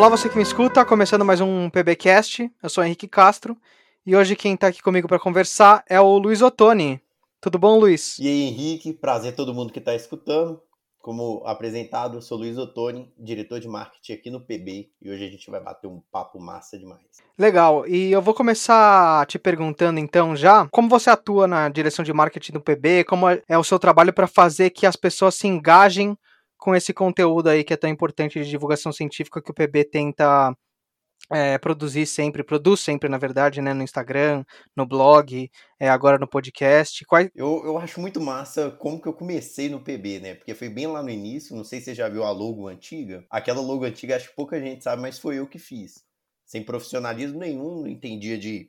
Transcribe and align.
Olá, 0.00 0.08
você 0.08 0.30
que 0.30 0.36
me 0.38 0.42
escuta, 0.42 0.82
começando 0.82 1.26
mais 1.26 1.42
um 1.42 1.68
PBcast. 1.68 2.50
Eu 2.62 2.70
sou 2.70 2.82
Henrique 2.82 3.06
Castro 3.06 3.54
e 4.06 4.16
hoje 4.16 4.34
quem 4.34 4.54
está 4.54 4.68
aqui 4.68 4.82
comigo 4.82 5.06
para 5.06 5.18
conversar 5.18 5.84
é 5.86 6.00
o 6.00 6.16
Luiz 6.16 6.40
Ottoni. 6.40 6.98
Tudo 7.38 7.58
bom, 7.58 7.78
Luiz? 7.78 8.18
E 8.18 8.26
aí, 8.26 8.44
Henrique, 8.44 8.94
prazer 8.94 9.34
todo 9.34 9.52
mundo 9.52 9.70
que 9.70 9.78
está 9.78 9.94
escutando. 9.94 10.58
Como 11.02 11.42
apresentado, 11.44 12.16
eu 12.16 12.22
sou 12.22 12.38
Luiz 12.38 12.56
Ottoni, 12.56 13.12
diretor 13.18 13.60
de 13.60 13.68
marketing 13.68 14.12
aqui 14.14 14.30
no 14.30 14.40
PB, 14.40 14.88
e 15.02 15.10
hoje 15.10 15.22
a 15.22 15.28
gente 15.28 15.50
vai 15.50 15.60
bater 15.60 15.86
um 15.86 16.00
papo 16.10 16.40
massa 16.40 16.78
demais. 16.78 17.02
Legal, 17.38 17.86
e 17.86 18.10
eu 18.10 18.22
vou 18.22 18.32
começar 18.32 19.26
te 19.26 19.38
perguntando 19.38 20.00
então 20.00 20.34
já, 20.34 20.66
como 20.70 20.88
você 20.88 21.10
atua 21.10 21.46
na 21.46 21.68
direção 21.68 22.02
de 22.02 22.12
marketing 22.14 22.52
do 22.52 22.60
PB, 22.62 23.04
como 23.04 23.26
é 23.28 23.58
o 23.58 23.64
seu 23.64 23.78
trabalho 23.78 24.14
para 24.14 24.26
fazer 24.26 24.70
que 24.70 24.86
as 24.86 24.96
pessoas 24.96 25.34
se 25.34 25.46
engajem 25.46 26.16
com 26.60 26.74
esse 26.74 26.92
conteúdo 26.92 27.48
aí 27.48 27.64
que 27.64 27.72
é 27.72 27.76
tão 27.76 27.90
importante 27.90 28.42
de 28.42 28.48
divulgação 28.48 28.92
científica 28.92 29.42
que 29.42 29.50
o 29.50 29.54
PB 29.54 29.84
tenta 29.84 30.54
é, 31.32 31.56
produzir 31.58 32.06
sempre, 32.06 32.42
produz 32.42 32.80
sempre, 32.80 33.08
na 33.08 33.16
verdade, 33.16 33.62
né, 33.62 33.72
no 33.72 33.82
Instagram, 33.82 34.44
no 34.76 34.84
blog, 34.84 35.50
é, 35.78 35.88
agora 35.88 36.18
no 36.18 36.28
podcast. 36.28 37.04
Quais... 37.06 37.30
Eu, 37.34 37.62
eu 37.64 37.78
acho 37.78 38.00
muito 38.00 38.20
massa 38.20 38.70
como 38.70 39.00
que 39.00 39.08
eu 39.08 39.12
comecei 39.12 39.68
no 39.68 39.80
PB, 39.80 40.20
né? 40.20 40.34
Porque 40.34 40.54
foi 40.54 40.68
bem 40.68 40.86
lá 40.86 41.02
no 41.02 41.10
início, 41.10 41.56
não 41.56 41.64
sei 41.64 41.78
se 41.78 41.86
você 41.86 41.94
já 41.94 42.08
viu 42.08 42.24
a 42.24 42.30
logo 42.30 42.68
antiga. 42.68 43.24
Aquela 43.30 43.60
logo 43.60 43.84
antiga, 43.84 44.16
acho 44.16 44.28
que 44.28 44.36
pouca 44.36 44.60
gente 44.60 44.82
sabe, 44.82 45.00
mas 45.00 45.18
foi 45.18 45.38
eu 45.38 45.46
que 45.46 45.58
fiz. 45.58 46.04
Sem 46.44 46.64
profissionalismo 46.64 47.38
nenhum, 47.38 47.82
não 47.82 47.86
entendia 47.86 48.36
de 48.36 48.68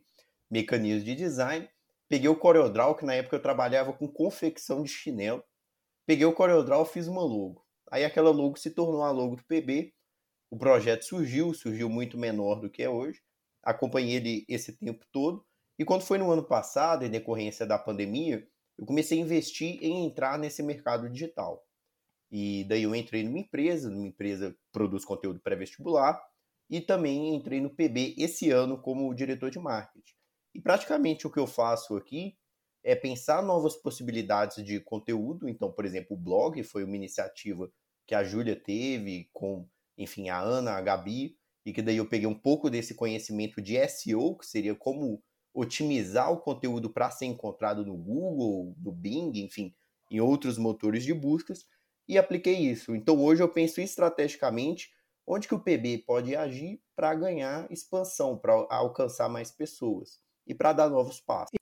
mecanismos 0.50 1.04
de 1.04 1.16
design. 1.16 1.68
Peguei 2.08 2.30
o 2.30 2.36
CorelDRAW, 2.36 2.96
que 2.96 3.06
na 3.06 3.16
época 3.16 3.38
eu 3.38 3.42
trabalhava 3.42 3.92
com 3.92 4.08
confecção 4.08 4.84
de 4.84 4.90
chinelo. 4.90 5.44
Peguei 6.06 6.26
o 6.26 6.34
CorelDRAW, 6.34 6.86
fiz 6.86 7.08
uma 7.08 7.22
logo. 7.22 7.66
Aí 7.92 8.06
aquela 8.06 8.32
logo 8.32 8.58
se 8.58 8.72
tornou 8.72 9.04
a 9.04 9.12
logo 9.12 9.36
do 9.36 9.44
PB. 9.44 9.94
O 10.50 10.58
projeto 10.58 11.04
surgiu, 11.04 11.54
surgiu 11.54 11.90
muito 11.90 12.18
menor 12.18 12.62
do 12.62 12.70
que 12.70 12.82
é 12.82 12.90
hoje. 12.90 13.22
Acompanhei 13.62 14.16
ele 14.16 14.46
esse 14.48 14.78
tempo 14.78 15.06
todo. 15.12 15.46
E 15.78 15.84
quando 15.84 16.04
foi 16.04 16.18
no 16.18 16.32
ano 16.32 16.44
passado, 16.44 17.04
em 17.04 17.10
decorrência 17.10 17.66
da 17.66 17.78
pandemia, 17.78 18.48
eu 18.78 18.86
comecei 18.86 19.20
a 19.20 19.22
investir 19.22 19.78
em 19.84 20.06
entrar 20.06 20.40
nesse 20.40 20.64
mercado 20.64 21.10
digital. 21.10 21.66
E 22.32 22.64
daí 22.64 22.84
eu 22.84 22.96
entrei 22.96 23.24
numa 23.24 23.40
empresa, 23.40 23.90
numa 23.90 24.08
empresa 24.08 24.52
que 24.52 24.60
produz 24.72 25.04
conteúdo 25.04 25.42
pré-vestibular, 25.42 26.22
e 26.70 26.80
também 26.80 27.36
entrei 27.36 27.60
no 27.60 27.70
PB 27.70 28.16
esse 28.18 28.50
ano 28.50 28.82
como 28.82 29.14
diretor 29.14 29.52
de 29.52 29.60
marketing. 29.60 30.14
E 30.56 30.62
praticamente 30.62 31.28
o 31.28 31.30
que 31.30 31.40
eu 31.40 31.46
faço 31.46 31.98
aqui 31.98 32.38
é 32.84 32.96
pensar 32.96 33.44
novas 33.44 33.76
possibilidades 33.76 34.64
de 34.64 34.80
conteúdo. 34.80 35.50
Então, 35.50 35.72
por 35.72 35.86
exemplo, 35.86 36.16
o 36.16 36.20
blog 36.20 36.64
foi 36.64 36.84
uma 36.84 36.96
iniciativa 36.96 37.72
que 38.12 38.16
a 38.16 38.26
Júlia 38.26 38.58
teve 38.58 39.30
com, 39.32 39.66
enfim, 39.98 40.28
a 40.28 40.38
Ana, 40.38 40.72
a 40.72 40.82
Gabi, 40.82 41.38
e 41.66 41.72
que 41.72 41.82
daí 41.82 41.96
eu 41.96 42.06
peguei 42.06 42.28
um 42.28 42.38
pouco 42.38 42.70
desse 42.70 42.94
conhecimento 42.94 43.62
de 43.62 43.78
SEO, 43.88 44.36
que 44.36 44.46
seria 44.46 44.76
como 44.76 45.24
otimizar 45.54 46.30
o 46.30 46.42
conteúdo 46.42 46.90
para 46.90 47.10
ser 47.10 47.28
encontrado 47.28 47.86
no 47.86 47.96
Google, 47.96 48.76
no 48.78 48.92
Bing, 48.92 49.32
enfim, 49.36 49.74
em 50.12 50.20
outros 50.20 50.58
motores 50.58 51.06
de 51.06 51.14
buscas, 51.14 51.66
e 52.06 52.18
apliquei 52.18 52.56
isso. 52.56 52.94
Então 52.94 53.18
hoje 53.18 53.42
eu 53.42 53.48
penso 53.48 53.80
estrategicamente 53.80 54.90
onde 55.26 55.48
que 55.48 55.56
o 55.56 55.60
PB 55.64 56.00
pode 56.06 56.36
agir 56.36 56.82
para 56.94 57.16
ganhar 57.16 57.72
expansão, 57.72 58.38
para 58.38 58.52
alcançar 58.70 59.30
mais 59.30 59.52
pessoas 59.52 60.20
e 60.46 60.54
para 60.54 60.74
dar 60.74 60.90
novos 60.90 61.22
passos. 61.22 61.58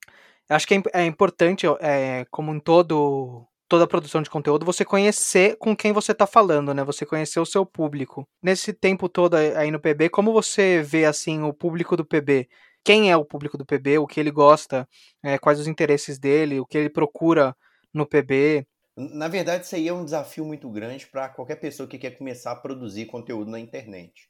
Acho 0.49 0.67
que 0.67 0.73
é, 0.73 0.81
é 0.93 1.05
importante, 1.05 1.67
é, 1.79 2.25
como 2.31 2.51
em 2.51 2.59
todo 2.59 3.47
toda 3.69 3.83
a 3.83 3.87
produção 3.87 4.21
de 4.23 4.29
conteúdo, 4.29 4.65
você 4.65 4.83
conhecer 4.83 5.55
com 5.57 5.75
quem 5.75 5.93
você 5.93 6.11
está 6.11 6.25
falando, 6.25 6.73
né? 6.73 6.83
Você 6.83 7.05
conhecer 7.05 7.39
o 7.39 7.45
seu 7.45 7.63
público. 7.63 8.27
Nesse 8.41 8.73
tempo 8.73 9.07
todo 9.07 9.35
aí 9.35 9.69
no 9.69 9.79
PB, 9.79 10.09
como 10.09 10.33
você 10.33 10.81
vê 10.81 11.05
assim 11.05 11.43
o 11.43 11.53
público 11.53 11.95
do 11.95 12.03
PB? 12.03 12.49
Quem 12.83 13.11
é 13.11 13.15
o 13.15 13.23
público 13.23 13.57
do 13.57 13.65
PB? 13.65 13.99
O 13.99 14.07
que 14.07 14.19
ele 14.19 14.31
gosta? 14.31 14.89
É, 15.23 15.37
quais 15.37 15.59
os 15.59 15.67
interesses 15.67 16.17
dele? 16.17 16.59
O 16.59 16.65
que 16.65 16.77
ele 16.77 16.89
procura 16.89 17.55
no 17.93 18.07
PB? 18.07 18.65
Na 18.97 19.27
verdade, 19.27 19.65
isso 19.65 19.75
aí 19.75 19.87
é 19.87 19.93
um 19.93 20.03
desafio 20.03 20.43
muito 20.43 20.69
grande 20.69 21.05
para 21.05 21.29
qualquer 21.29 21.57
pessoa 21.57 21.87
que 21.87 21.99
quer 21.99 22.17
começar 22.17 22.51
a 22.51 22.55
produzir 22.55 23.05
conteúdo 23.05 23.51
na 23.51 23.59
internet. 23.59 24.29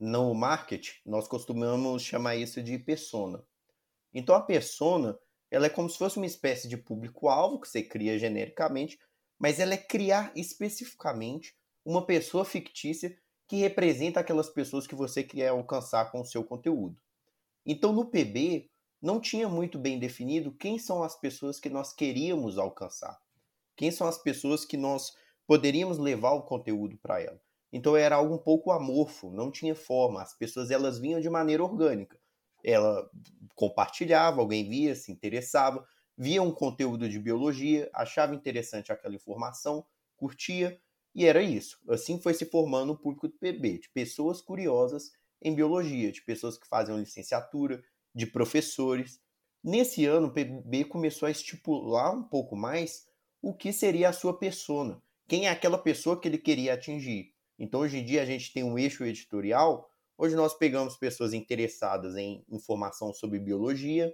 No 0.00 0.32
marketing, 0.32 0.92
nós 1.04 1.28
costumamos 1.28 2.02
chamar 2.02 2.36
isso 2.36 2.62
de 2.62 2.78
persona. 2.78 3.42
Então, 4.14 4.34
a 4.34 4.40
persona 4.40 5.16
ela 5.50 5.66
é 5.66 5.70
como 5.70 5.88
se 5.88 5.98
fosse 5.98 6.16
uma 6.16 6.26
espécie 6.26 6.68
de 6.68 6.76
público-alvo 6.76 7.60
que 7.60 7.68
você 7.68 7.82
cria 7.82 8.18
genericamente, 8.18 8.98
mas 9.38 9.58
ela 9.58 9.74
é 9.74 9.78
criar 9.78 10.32
especificamente 10.36 11.56
uma 11.84 12.04
pessoa 12.04 12.44
fictícia 12.44 13.16
que 13.46 13.56
representa 13.56 14.20
aquelas 14.20 14.50
pessoas 14.50 14.86
que 14.86 14.94
você 14.94 15.22
quer 15.22 15.48
alcançar 15.48 16.10
com 16.10 16.20
o 16.20 16.24
seu 16.24 16.44
conteúdo. 16.44 17.00
Então, 17.64 17.92
no 17.92 18.10
PB, 18.10 18.68
não 19.00 19.20
tinha 19.20 19.48
muito 19.48 19.78
bem 19.78 19.98
definido 19.98 20.52
quem 20.52 20.78
são 20.78 21.02
as 21.02 21.18
pessoas 21.18 21.58
que 21.58 21.70
nós 21.70 21.92
queríamos 21.92 22.58
alcançar, 22.58 23.18
quem 23.76 23.90
são 23.90 24.06
as 24.06 24.18
pessoas 24.18 24.64
que 24.64 24.76
nós 24.76 25.12
poderíamos 25.46 25.98
levar 25.98 26.32
o 26.32 26.42
conteúdo 26.42 26.98
para 26.98 27.22
ela. 27.22 27.40
Então 27.72 27.96
era 27.96 28.16
algo 28.16 28.34
um 28.34 28.38
pouco 28.38 28.72
amorfo, 28.72 29.30
não 29.30 29.50
tinha 29.50 29.74
forma, 29.74 30.22
as 30.22 30.34
pessoas 30.36 30.70
elas 30.70 30.98
vinham 30.98 31.20
de 31.20 31.30
maneira 31.30 31.62
orgânica 31.62 32.18
ela 32.68 33.10
compartilhava, 33.54 34.40
alguém 34.40 34.68
via, 34.68 34.94
se 34.94 35.10
interessava, 35.10 35.86
via 36.16 36.42
um 36.42 36.52
conteúdo 36.52 37.08
de 37.08 37.18
biologia, 37.18 37.88
achava 37.94 38.34
interessante 38.34 38.92
aquela 38.92 39.14
informação, 39.14 39.84
curtia, 40.16 40.78
e 41.14 41.24
era 41.24 41.42
isso. 41.42 41.80
Assim 41.88 42.20
foi 42.20 42.34
se 42.34 42.44
formando 42.44 42.92
o 42.92 42.96
público 42.96 43.28
do 43.28 43.34
PB, 43.38 43.78
de 43.78 43.88
pessoas 43.88 44.40
curiosas 44.40 45.12
em 45.40 45.54
biologia, 45.54 46.12
de 46.12 46.22
pessoas 46.22 46.58
que 46.58 46.68
faziam 46.68 46.98
licenciatura, 46.98 47.82
de 48.14 48.26
professores. 48.26 49.20
Nesse 49.64 50.04
ano, 50.04 50.28
o 50.28 50.32
PB 50.32 50.84
começou 50.84 51.26
a 51.26 51.30
estipular 51.30 52.14
um 52.14 52.22
pouco 52.22 52.54
mais 52.54 53.06
o 53.40 53.54
que 53.54 53.72
seria 53.72 54.10
a 54.10 54.12
sua 54.12 54.36
persona, 54.36 55.00
quem 55.26 55.46
é 55.46 55.50
aquela 55.50 55.78
pessoa 55.78 56.20
que 56.20 56.28
ele 56.28 56.38
queria 56.38 56.74
atingir. 56.74 57.32
Então, 57.58 57.80
hoje 57.80 57.98
em 57.98 58.04
dia, 58.04 58.22
a 58.22 58.26
gente 58.26 58.52
tem 58.52 58.62
um 58.62 58.78
eixo 58.78 59.04
editorial 59.04 59.88
Hoje 60.20 60.34
nós 60.34 60.52
pegamos 60.52 60.96
pessoas 60.96 61.32
interessadas 61.32 62.16
em 62.16 62.44
informação 62.48 63.14
sobre 63.14 63.38
biologia, 63.38 64.12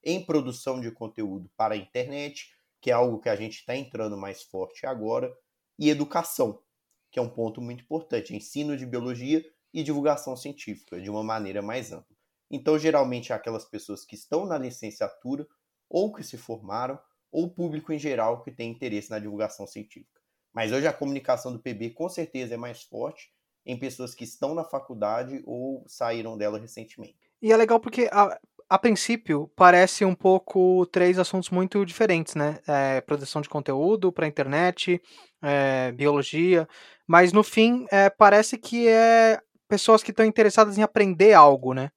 em 0.00 0.24
produção 0.24 0.80
de 0.80 0.92
conteúdo 0.92 1.50
para 1.56 1.74
a 1.74 1.76
internet, 1.76 2.54
que 2.80 2.88
é 2.88 2.94
algo 2.94 3.18
que 3.18 3.28
a 3.28 3.34
gente 3.34 3.56
está 3.58 3.74
entrando 3.74 4.16
mais 4.16 4.44
forte 4.44 4.86
agora, 4.86 5.36
e 5.76 5.90
educação, 5.90 6.62
que 7.10 7.18
é 7.18 7.22
um 7.22 7.28
ponto 7.28 7.60
muito 7.60 7.82
importante, 7.82 8.32
ensino 8.32 8.76
de 8.76 8.86
biologia 8.86 9.44
e 9.74 9.82
divulgação 9.82 10.36
científica, 10.36 11.00
de 11.00 11.10
uma 11.10 11.24
maneira 11.24 11.60
mais 11.60 11.90
ampla. 11.90 12.16
Então, 12.48 12.78
geralmente, 12.78 13.32
aquelas 13.32 13.64
pessoas 13.64 14.04
que 14.04 14.14
estão 14.14 14.46
na 14.46 14.56
licenciatura, 14.56 15.44
ou 15.88 16.12
que 16.12 16.22
se 16.22 16.38
formaram, 16.38 16.96
ou 17.32 17.46
o 17.46 17.50
público 17.50 17.92
em 17.92 17.98
geral 17.98 18.44
que 18.44 18.52
tem 18.52 18.70
interesse 18.70 19.10
na 19.10 19.18
divulgação 19.18 19.66
científica. 19.66 20.20
Mas 20.52 20.70
hoje 20.70 20.86
a 20.86 20.92
comunicação 20.92 21.52
do 21.52 21.58
PB 21.58 21.90
com 21.90 22.08
certeza 22.08 22.54
é 22.54 22.56
mais 22.56 22.84
forte 22.84 23.32
em 23.64 23.78
pessoas 23.78 24.14
que 24.14 24.24
estão 24.24 24.54
na 24.54 24.64
faculdade 24.64 25.42
ou 25.44 25.84
saíram 25.86 26.36
dela 26.36 26.58
recentemente. 26.58 27.16
E 27.42 27.52
é 27.52 27.56
legal 27.56 27.80
porque, 27.80 28.08
a, 28.12 28.38
a 28.68 28.78
princípio, 28.78 29.50
parece 29.56 30.04
um 30.04 30.14
pouco 30.14 30.86
três 30.86 31.18
assuntos 31.18 31.50
muito 31.50 31.84
diferentes, 31.84 32.34
né? 32.34 32.58
É, 32.66 33.00
produção 33.00 33.40
de 33.40 33.48
conteúdo 33.48 34.12
para 34.12 34.26
internet, 34.26 35.00
é, 35.42 35.92
biologia, 35.92 36.68
mas 37.06 37.32
no 37.32 37.42
fim 37.42 37.86
é, 37.90 38.10
parece 38.10 38.58
que 38.58 38.86
é 38.86 39.40
pessoas 39.68 40.02
que 40.02 40.10
estão 40.10 40.24
interessadas 40.24 40.76
em 40.76 40.82
aprender 40.82 41.32
algo, 41.32 41.72
né? 41.72 41.90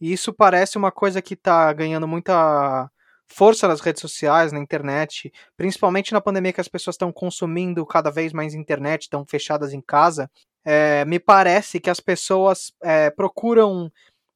E 0.00 0.12
isso 0.12 0.32
parece 0.32 0.76
uma 0.76 0.92
coisa 0.92 1.22
que 1.22 1.34
está 1.34 1.72
ganhando 1.72 2.06
muita 2.06 2.90
força 3.26 3.66
nas 3.66 3.80
redes 3.80 4.00
sociais, 4.02 4.52
na 4.52 4.58
internet, 4.58 5.32
principalmente 5.56 6.12
na 6.12 6.20
pandemia 6.20 6.52
que 6.52 6.60
as 6.60 6.68
pessoas 6.68 6.94
estão 6.94 7.12
consumindo 7.12 7.84
cada 7.86 8.10
vez 8.10 8.32
mais 8.32 8.54
internet, 8.54 9.02
estão 9.02 9.24
fechadas 9.26 9.72
em 9.72 9.80
casa 9.80 10.30
é, 10.64 11.04
me 11.04 11.18
parece 11.18 11.78
que 11.78 11.90
as 11.90 12.00
pessoas 12.00 12.72
é, 12.82 13.10
procuram 13.10 13.90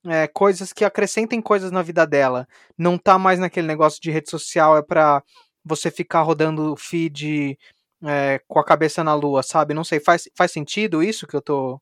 é, 0.07 0.27
coisas 0.29 0.73
que 0.73 0.85
acrescentem 0.85 1.41
coisas 1.41 1.71
na 1.71 1.83
vida 1.83 2.07
dela. 2.07 2.47
Não 2.77 2.99
tá 2.99 3.19
mais 3.19 3.39
naquele 3.39 3.67
negócio 3.67 4.01
de 4.01 4.11
rede 4.11 4.31
social, 4.31 4.77
é 4.77 4.83
pra 4.83 5.23
você 5.65 5.91
ficar 5.91 6.23
rodando 6.23 6.77
feed 6.77 7.59
com 8.47 8.61
a 8.61 8.65
cabeça 8.65 9.03
na 9.03 9.13
lua, 9.13 9.43
sabe? 9.43 9.75
Não 9.75 9.83
sei, 9.83 9.99
faz, 9.99 10.29
faz 10.37 10.53
sentido 10.53 11.03
isso 11.03 11.27
que 11.27 11.35
eu 11.35 11.43
tô. 11.43 11.81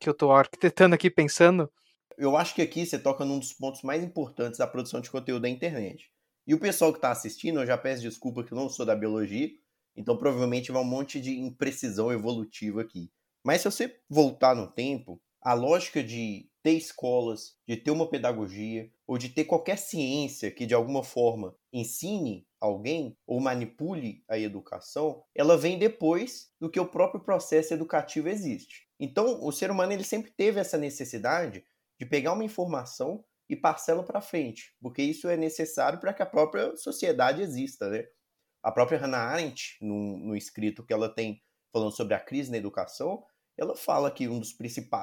que 0.00 0.08
eu 0.08 0.14
tô 0.14 0.32
arquitetando 0.32 0.94
aqui 0.94 1.08
pensando? 1.08 1.70
Eu 2.18 2.36
acho 2.36 2.54
que 2.54 2.62
aqui 2.62 2.84
você 2.84 2.98
toca 2.98 3.24
num 3.24 3.38
dos 3.38 3.52
pontos 3.52 3.82
mais 3.82 4.02
importantes 4.02 4.58
da 4.58 4.66
produção 4.66 5.00
de 5.00 5.10
conteúdo 5.10 5.42
da 5.42 5.48
internet. 5.48 6.10
E 6.46 6.54
o 6.54 6.58
pessoal 6.58 6.92
que 6.92 6.98
está 6.98 7.10
assistindo, 7.10 7.60
eu 7.60 7.66
já 7.66 7.78
peço 7.78 8.02
desculpa 8.02 8.42
que 8.42 8.52
eu 8.52 8.58
não 8.58 8.68
sou 8.68 8.84
da 8.84 8.96
biologia, 8.96 9.50
então 9.96 10.16
provavelmente 10.16 10.72
vai 10.72 10.82
um 10.82 10.86
monte 10.86 11.20
de 11.20 11.38
imprecisão 11.38 12.12
evolutiva 12.12 12.82
aqui. 12.82 13.10
Mas 13.44 13.60
se 13.60 13.70
você 13.70 14.00
voltar 14.08 14.54
no 14.54 14.70
tempo, 14.70 15.20
a 15.40 15.54
lógica 15.54 16.02
de 16.02 16.48
ter 16.62 16.72
escolas, 16.72 17.56
de 17.66 17.76
ter 17.76 17.90
uma 17.90 18.08
pedagogia 18.08 18.88
ou 19.06 19.18
de 19.18 19.28
ter 19.28 19.44
qualquer 19.44 19.76
ciência 19.76 20.50
que 20.50 20.64
de 20.64 20.74
alguma 20.74 21.02
forma 21.02 21.56
ensine 21.72 22.46
alguém 22.60 23.16
ou 23.26 23.40
manipule 23.40 24.22
a 24.28 24.38
educação, 24.38 25.24
ela 25.34 25.56
vem 25.56 25.76
depois 25.78 26.52
do 26.60 26.70
que 26.70 26.78
o 26.78 26.86
próprio 26.86 27.20
processo 27.20 27.74
educativo 27.74 28.28
existe. 28.28 28.86
Então, 29.00 29.44
o 29.44 29.50
ser 29.50 29.70
humano 29.70 29.92
ele 29.92 30.04
sempre 30.04 30.30
teve 30.30 30.60
essa 30.60 30.78
necessidade 30.78 31.64
de 31.98 32.06
pegar 32.06 32.32
uma 32.32 32.44
informação 32.44 33.24
e 33.48 33.56
passá-la 33.56 34.04
para 34.04 34.20
frente, 34.20 34.74
porque 34.80 35.02
isso 35.02 35.28
é 35.28 35.36
necessário 35.36 35.98
para 35.98 36.14
que 36.14 36.22
a 36.22 36.26
própria 36.26 36.76
sociedade 36.76 37.42
exista, 37.42 37.90
né? 37.90 38.04
A 38.62 38.70
própria 38.70 38.98
Hannah 38.98 39.18
Arendt, 39.18 39.76
no, 39.80 40.18
no 40.18 40.36
escrito 40.36 40.84
que 40.84 40.92
ela 40.92 41.08
tem 41.08 41.42
falando 41.72 41.92
sobre 41.92 42.14
a 42.14 42.20
crise 42.20 42.50
na 42.50 42.58
educação, 42.58 43.24
ela 43.56 43.74
fala 43.74 44.10
que 44.10 44.28
um 44.28 44.38
dos 44.38 44.56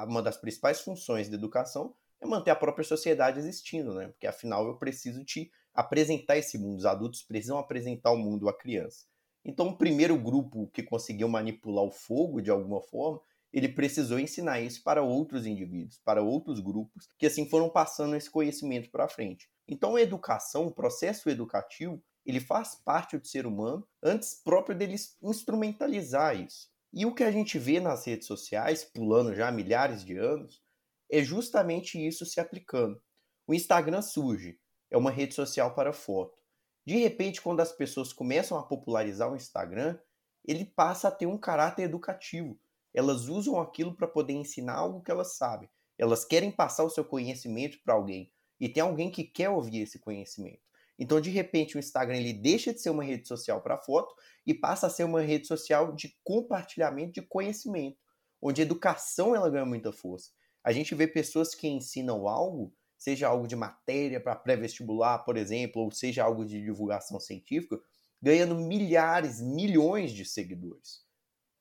uma 0.08 0.22
das 0.22 0.36
principais 0.36 0.80
funções 0.80 1.28
da 1.28 1.36
educação 1.36 1.94
é 2.20 2.26
manter 2.26 2.50
a 2.50 2.56
própria 2.56 2.84
sociedade 2.84 3.38
existindo, 3.38 3.94
né? 3.94 4.08
Porque 4.08 4.26
afinal 4.26 4.66
eu 4.66 4.76
preciso 4.76 5.24
te 5.24 5.50
apresentar 5.74 6.36
esse 6.36 6.58
mundo, 6.58 6.78
os 6.78 6.84
adultos 6.84 7.22
precisam 7.22 7.58
apresentar 7.58 8.10
o 8.10 8.18
mundo 8.18 8.48
à 8.48 8.56
criança. 8.56 9.06
Então, 9.44 9.68
o 9.68 9.76
primeiro 9.76 10.18
grupo 10.18 10.68
que 10.68 10.82
conseguiu 10.82 11.28
manipular 11.28 11.84
o 11.84 11.90
fogo 11.90 12.42
de 12.42 12.50
alguma 12.50 12.82
forma, 12.82 13.20
ele 13.52 13.68
precisou 13.68 14.18
ensinar 14.18 14.60
isso 14.60 14.82
para 14.82 15.02
outros 15.02 15.46
indivíduos, 15.46 15.98
para 16.04 16.22
outros 16.22 16.60
grupos, 16.60 17.08
que 17.18 17.26
assim 17.26 17.48
foram 17.48 17.68
passando 17.68 18.14
esse 18.14 18.30
conhecimento 18.30 18.90
para 18.90 19.08
frente. 19.08 19.48
Então, 19.66 19.96
a 19.96 20.02
educação, 20.02 20.66
o 20.66 20.74
processo 20.74 21.30
educativo, 21.30 22.02
ele 22.30 22.40
faz 22.40 22.74
parte 22.74 23.18
do 23.18 23.26
ser 23.26 23.46
humano 23.46 23.86
antes 24.02 24.34
próprio 24.34 24.76
dele 24.76 24.96
instrumentalizar 25.22 26.40
isso. 26.40 26.68
E 26.92 27.06
o 27.06 27.14
que 27.14 27.22
a 27.22 27.30
gente 27.30 27.58
vê 27.58 27.78
nas 27.78 28.06
redes 28.06 28.26
sociais, 28.26 28.84
pulando 28.84 29.34
já 29.34 29.50
milhares 29.52 30.04
de 30.04 30.16
anos, 30.16 30.62
é 31.10 31.22
justamente 31.22 32.04
isso 32.04 32.24
se 32.24 32.40
aplicando. 32.40 33.00
O 33.46 33.54
Instagram 33.54 34.02
surge, 34.02 34.58
é 34.90 34.96
uma 34.96 35.10
rede 35.10 35.34
social 35.34 35.74
para 35.74 35.92
foto. 35.92 36.38
De 36.84 36.96
repente, 36.96 37.40
quando 37.40 37.60
as 37.60 37.72
pessoas 37.72 38.12
começam 38.12 38.58
a 38.58 38.62
popularizar 38.62 39.30
o 39.30 39.36
Instagram, 39.36 39.98
ele 40.44 40.64
passa 40.64 41.08
a 41.08 41.12
ter 41.12 41.26
um 41.26 41.38
caráter 41.38 41.82
educativo. 41.82 42.58
Elas 42.92 43.28
usam 43.28 43.60
aquilo 43.60 43.94
para 43.94 44.08
poder 44.08 44.32
ensinar 44.32 44.74
algo 44.74 45.02
que 45.02 45.10
elas 45.10 45.36
sabem. 45.36 45.68
Elas 45.98 46.24
querem 46.24 46.50
passar 46.50 46.84
o 46.84 46.90
seu 46.90 47.04
conhecimento 47.04 47.78
para 47.84 47.94
alguém 47.94 48.32
e 48.58 48.68
tem 48.68 48.82
alguém 48.82 49.10
que 49.10 49.24
quer 49.24 49.50
ouvir 49.50 49.82
esse 49.82 49.98
conhecimento. 49.98 50.69
Então, 51.00 51.18
de 51.18 51.30
repente, 51.30 51.76
o 51.76 51.78
Instagram 51.78 52.18
ele 52.18 52.34
deixa 52.34 52.74
de 52.74 52.80
ser 52.82 52.90
uma 52.90 53.02
rede 53.02 53.26
social 53.26 53.62
para 53.62 53.78
foto 53.78 54.14
e 54.46 54.52
passa 54.52 54.86
a 54.86 54.90
ser 54.90 55.04
uma 55.04 55.22
rede 55.22 55.46
social 55.46 55.94
de 55.94 56.14
compartilhamento 56.22 57.14
de 57.14 57.22
conhecimento, 57.22 57.96
onde 58.40 58.60
a 58.60 58.64
educação 58.64 59.34
ela 59.34 59.48
ganha 59.48 59.64
muita 59.64 59.90
força. 59.90 60.30
A 60.62 60.72
gente 60.72 60.94
vê 60.94 61.06
pessoas 61.06 61.54
que 61.54 61.66
ensinam 61.66 62.28
algo, 62.28 62.70
seja 62.98 63.28
algo 63.28 63.48
de 63.48 63.56
matéria 63.56 64.20
para 64.20 64.36
pré-vestibular, 64.36 65.20
por 65.24 65.38
exemplo, 65.38 65.80
ou 65.80 65.90
seja 65.90 66.22
algo 66.22 66.44
de 66.44 66.60
divulgação 66.60 67.18
científica, 67.18 67.80
ganhando 68.20 68.54
milhares, 68.56 69.40
milhões 69.40 70.12
de 70.12 70.26
seguidores. 70.26 71.02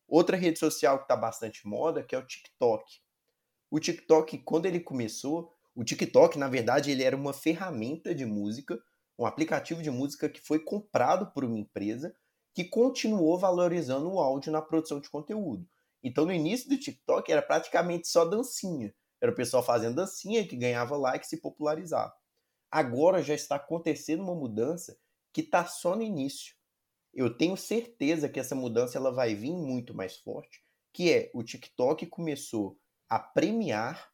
Outra 0.06 0.36
rede 0.36 0.60
social 0.60 0.98
que 0.98 1.06
está 1.06 1.16
bastante 1.16 1.66
moda 1.66 2.04
que 2.04 2.14
é 2.14 2.18
o 2.18 2.28
TikTok. 2.28 2.84
O 3.72 3.80
TikTok, 3.80 4.40
quando 4.40 4.66
ele 4.66 4.82
começou, 4.82 5.54
o 5.74 5.86
TikTok, 5.86 6.38
na 6.38 6.50
verdade, 6.50 6.92
ele 6.92 7.04
era 7.04 7.16
uma 7.16 7.32
ferramenta 7.32 8.14
de 8.14 8.26
música, 8.26 8.78
um 9.20 9.26
aplicativo 9.26 9.84
de 9.84 9.92
música 9.92 10.30
que 10.30 10.40
foi 10.40 10.60
comprado 10.60 11.28
por 11.34 11.44
uma 11.44 11.60
empresa 11.60 12.16
que 12.54 12.64
continuou 12.64 13.38
valorizando 13.38 14.10
o 14.10 14.20
áudio 14.20 14.50
na 14.50 14.62
produção 14.62 15.02
de 15.02 15.10
conteúdo. 15.10 15.68
Então, 16.02 16.26
no 16.26 16.32
início 16.32 16.70
do 16.70 16.78
TikTok, 16.78 17.30
era 17.30 17.42
praticamente 17.42 18.08
só 18.08 18.24
dancinha. 18.24 18.96
Era 19.22 19.32
o 19.32 19.36
pessoal 19.36 19.62
fazendo 19.62 19.96
dancinha 19.96 20.48
que 20.48 20.56
ganhava 20.56 20.96
like 20.96 21.26
e 21.26 21.30
se 21.30 21.42
popularizava. 21.42 22.14
Agora 22.72 23.22
já 23.22 23.34
está 23.34 23.58
acontecendo 23.58 24.24
uma 24.24 24.34
mudança 24.34 24.98
que 25.34 25.42
está 25.42 25.66
só 25.66 25.98
no 25.98 26.02
início. 26.02 26.56
Eu 27.14 27.36
tenho 27.36 27.58
certeza 27.58 28.30
que 28.30 28.40
essa 28.40 28.56
mudança 28.56 28.98
ela 28.98 29.12
vai 29.12 29.36
vir 29.36 29.52
muito 29.52 29.94
mais 29.94 30.18
forte, 30.18 30.64
que 30.94 31.12
é 31.12 31.30
o 31.34 31.44
TikTok 31.44 32.06
começou 32.08 32.80
a 33.10 33.20
premiar, 33.20 34.10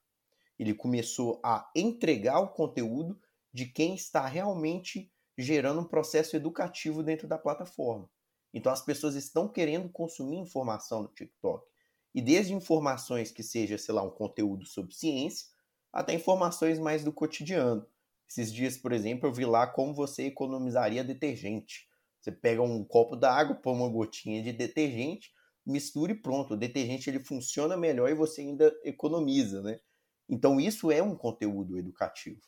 ele 0.57 0.73
começou 0.73 1.39
a 1.43 1.69
entregar 1.75 2.39
o 2.39 2.47
conteúdo 2.47 3.19
de 3.55 3.65
quem 3.65 3.95
está 3.95 4.27
realmente 4.27 5.09
gerando 5.37 5.79
um 5.79 5.85
processo 5.85 6.35
educativo 6.35 7.01
dentro 7.01 7.25
da 7.25 7.37
plataforma. 7.37 8.09
Então 8.53 8.69
as 8.69 8.83
pessoas 8.83 9.15
estão 9.15 9.47
querendo 9.47 9.87
consumir 9.87 10.35
informação 10.35 11.03
no 11.03 11.07
TikTok. 11.07 11.65
E 12.13 12.21
desde 12.21 12.53
informações 12.53 13.31
que 13.31 13.41
seja, 13.41 13.77
sei 13.77 13.95
lá, 13.95 14.03
um 14.03 14.09
conteúdo 14.09 14.65
sobre 14.65 14.93
ciência, 14.93 15.47
até 15.93 16.13
informações 16.13 16.79
mais 16.79 17.05
do 17.05 17.13
cotidiano. 17.13 17.87
Esses 18.27 18.53
dias, 18.53 18.75
por 18.75 18.91
exemplo, 18.91 19.29
eu 19.29 19.33
vi 19.33 19.45
lá 19.45 19.65
como 19.65 19.93
você 19.93 20.23
economizaria 20.23 21.01
detergente. 21.01 21.87
Você 22.19 22.33
pega 22.33 22.61
um 22.61 22.83
copo 22.83 23.15
d'água, 23.15 23.55
põe 23.55 23.73
uma 23.73 23.87
gotinha 23.87 24.43
de 24.43 24.51
detergente, 24.51 25.31
mistura 25.65 26.11
e 26.11 26.21
pronto. 26.21 26.55
O 26.55 26.57
detergente 26.57 27.09
ele 27.09 27.23
funciona 27.23 27.77
melhor 27.77 28.09
e 28.09 28.15
você 28.15 28.41
ainda 28.41 28.75
economiza, 28.83 29.61
né? 29.61 29.79
Então 30.27 30.59
isso 30.59 30.91
é 30.91 31.01
um 31.01 31.15
conteúdo 31.15 31.77
educativo. 31.77 32.41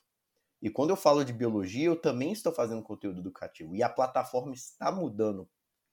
E 0.61 0.69
quando 0.69 0.89
eu 0.89 0.95
falo 0.95 1.23
de 1.23 1.33
biologia, 1.33 1.85
eu 1.85 1.95
também 1.95 2.31
estou 2.31 2.51
fazendo 2.51 2.81
conteúdo 2.81 3.19
educativo. 3.19 3.75
E 3.75 3.83
a 3.83 3.89
plataforma 3.89 4.53
está 4.53 4.91
mudando 4.91 5.47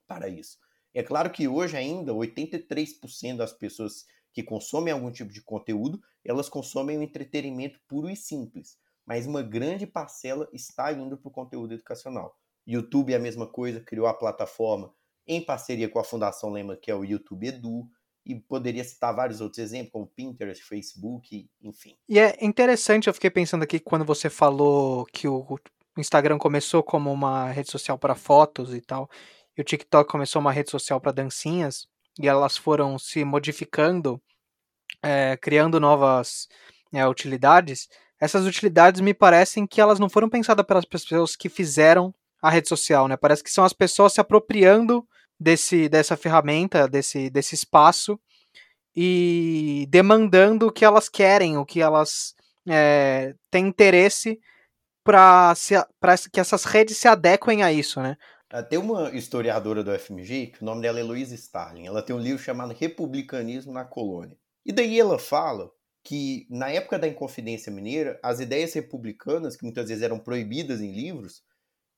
para 0.07 0.29
isso. 0.29 0.59
É 0.93 1.03
claro 1.03 1.31
que 1.31 1.49
hoje 1.49 1.77
ainda 1.77 2.13
83% 2.13 3.37
das 3.37 3.53
pessoas 3.53 4.07
que 4.33 4.43
consomem 4.43 4.93
algum 4.93 5.11
tipo 5.11 5.33
de 5.33 5.43
conteúdo, 5.43 6.01
elas 6.25 6.49
consomem 6.49 6.97
o 6.97 7.01
um 7.01 7.03
entretenimento 7.03 7.81
puro 7.87 8.09
e 8.11 8.17
simples, 8.17 8.79
mas 9.07 9.27
uma 9.27 9.43
grande 9.43 9.87
parcela 9.87 10.49
está 10.53 10.93
indo 10.93 11.17
para 11.17 11.29
o 11.29 11.33
conteúdo 11.33 11.75
educacional. 11.75 12.37
YouTube 12.67 13.13
é 13.13 13.17
a 13.17 13.21
mesma 13.21 13.47
coisa, 13.47 13.81
criou 13.81 14.07
a 14.07 14.15
plataforma 14.15 14.93
em 15.27 15.45
parceria 15.45 15.89
com 15.89 15.99
a 15.99 16.05
Fundação 16.05 16.51
Lema, 16.51 16.77
que 16.77 16.91
é 16.91 16.95
o 16.95 17.05
YouTube 17.05 17.47
Edu, 17.47 17.89
e 18.25 18.35
poderia 18.35 18.83
citar 18.83 19.15
vários 19.15 19.41
outros 19.41 19.59
exemplos, 19.59 19.93
como 19.93 20.07
Pinterest, 20.07 20.63
Facebook, 20.65 21.49
enfim. 21.63 21.97
E 22.09 22.19
é 22.19 22.37
interessante, 22.41 23.07
eu 23.07 23.15
fiquei 23.15 23.31
pensando 23.31 23.63
aqui 23.63 23.79
quando 23.79 24.05
você 24.05 24.31
falou 24.31 25.05
que 25.13 25.29
o 25.29 25.59
Instagram 25.99 26.39
começou 26.39 26.83
como 26.83 27.13
uma 27.13 27.51
rede 27.51 27.71
social 27.71 27.99
para 27.99 28.15
fotos 28.15 28.75
e 28.75 28.81
tal, 28.81 29.11
e 29.57 29.61
o 29.61 29.65
TikTok 29.65 30.11
começou 30.11 30.41
uma 30.41 30.53
rede 30.53 30.71
social 30.71 31.01
para 31.01 31.13
dancinhas 31.13 31.87
e 32.19 32.29
elas 32.29 32.57
foram 32.57 32.99
se 32.99 33.25
modificando, 33.25 34.21
é, 35.03 35.37
criando 35.37 35.79
novas 35.79 36.49
é, 36.93 37.07
utilidades. 37.07 37.89
Essas 38.21 38.47
utilidades 38.47 39.01
me 39.01 39.13
parecem 39.13 39.67
que 39.67 39.81
elas 39.81 39.99
não 39.99 40.09
foram 40.09 40.29
pensadas 40.29 40.65
pelas 40.65 40.85
pessoas 40.85 41.37
que 41.37 41.49
fizeram 41.49 42.15
a 42.41 42.51
rede 42.51 42.69
social, 42.69 43.09
né? 43.09 43.17
Parece 43.17 43.43
que 43.43 43.51
são 43.51 43.65
as 43.65 43.73
pessoas 43.73 44.13
se 44.13 44.21
apropriando 44.21 45.07
desse, 45.45 45.91
dessa 45.91 46.17
ferramenta, 46.17 46.89
desse, 46.89 47.29
desse 47.29 47.55
espaço 47.55 48.19
e 48.97 49.87
demandando 49.91 50.69
o 50.69 50.73
que 50.73 50.85
elas 50.85 51.09
querem, 51.09 51.59
o 51.59 51.67
que 51.67 51.83
elas 51.83 52.35
é, 52.67 53.35
têm 53.51 53.67
interesse 53.67 54.41
para 55.05 55.55
que 56.33 56.41
essas 56.41 56.65
redes 56.65 56.97
se 56.97 57.07
adequem 57.07 57.63
a 57.63 57.71
isso, 57.71 58.01
né? 58.01 58.17
Ah, 58.51 58.63
tem 58.63 58.79
uma 58.79 59.11
historiadora 59.15 59.85
do 59.85 59.93
FMG, 59.99 60.47
que 60.47 60.63
o 60.63 60.65
nome 60.65 60.81
dela 60.81 60.99
é 60.99 61.03
Louise 61.03 61.35
Starling. 61.35 61.87
Ela 61.87 62.03
tem 62.03 62.17
um 62.17 62.21
livro 62.21 62.43
chamado 62.43 62.73
Republicanismo 62.73 63.73
na 63.73 63.85
Colônia. 63.85 64.39
E 64.65 64.73
daí 64.73 64.99
ela 64.99 65.19
fala 65.19 65.71
que, 66.03 66.47
na 66.49 66.71
época 66.71 66.99
da 66.99 67.09
Inconfidência 67.09 67.71
Mineira, 67.71 68.19
as 68.23 68.41
ideias 68.41 68.73
republicanas, 68.73 69.57
que 69.57 69.65
muitas 69.65 69.89
vezes 69.89 70.03
eram 70.03 70.19
proibidas 70.19 70.81
em 70.81 70.93
livros, 70.93 71.43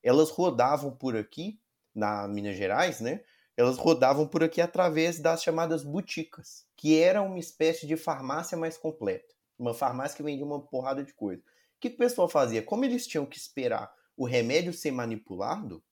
elas 0.03 0.29
rodavam 0.31 0.91
por 0.91 1.15
aqui, 1.15 1.59
na 1.95 2.27
Minas 2.27 2.55
Gerais, 2.55 2.99
né? 2.99 3.21
Elas 3.57 3.77
rodavam 3.77 4.27
por 4.27 4.43
aqui 4.43 4.61
através 4.61 5.19
das 5.19 5.41
chamadas 5.41 5.83
boticas, 5.83 6.67
que 6.75 6.99
era 6.99 7.23
uma 7.23 7.39
espécie 7.39 7.87
de 7.87 7.97
farmácia 7.97 8.55
mais 8.55 8.77
completa. 8.77 9.33
Uma 9.57 9.73
farmácia 9.73 10.15
que 10.15 10.21
vendia 10.21 10.45
uma 10.45 10.61
porrada 10.61 11.03
de 11.03 11.11
coisa. 11.11 11.41
O 11.41 11.79
que 11.79 11.87
o 11.87 11.97
pessoal 11.97 12.29
fazia? 12.29 12.61
Como 12.61 12.85
eles 12.85 13.07
tinham 13.07 13.25
que 13.25 13.35
esperar 13.35 13.91
o 14.15 14.25
remédio 14.25 14.71
ser 14.71 14.91
manipulado, 14.91 15.83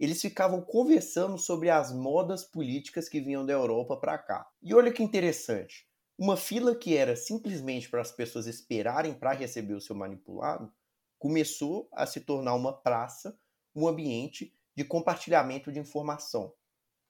eles 0.00 0.22
ficavam 0.22 0.62
conversando 0.62 1.36
sobre 1.36 1.68
as 1.68 1.92
modas 1.92 2.44
políticas 2.44 3.10
que 3.10 3.20
vinham 3.20 3.44
da 3.44 3.52
Europa 3.52 3.94
para 3.98 4.16
cá. 4.16 4.50
E 4.62 4.74
olha 4.74 4.90
que 4.90 5.02
interessante, 5.02 5.86
uma 6.18 6.36
fila 6.36 6.74
que 6.74 6.96
era 6.96 7.14
simplesmente 7.14 7.90
para 7.90 8.00
as 8.00 8.10
pessoas 8.10 8.46
esperarem 8.46 9.12
para 9.12 9.32
receber 9.32 9.74
o 9.74 9.80
seu 9.82 9.94
manipulado, 9.94 10.72
começou 11.18 11.88
a 11.92 12.06
se 12.06 12.20
tornar 12.20 12.54
uma 12.54 12.72
praça, 12.72 13.38
um 13.74 13.86
ambiente 13.86 14.52
de 14.74 14.82
compartilhamento 14.82 15.70
de 15.70 15.78
informação. 15.78 16.52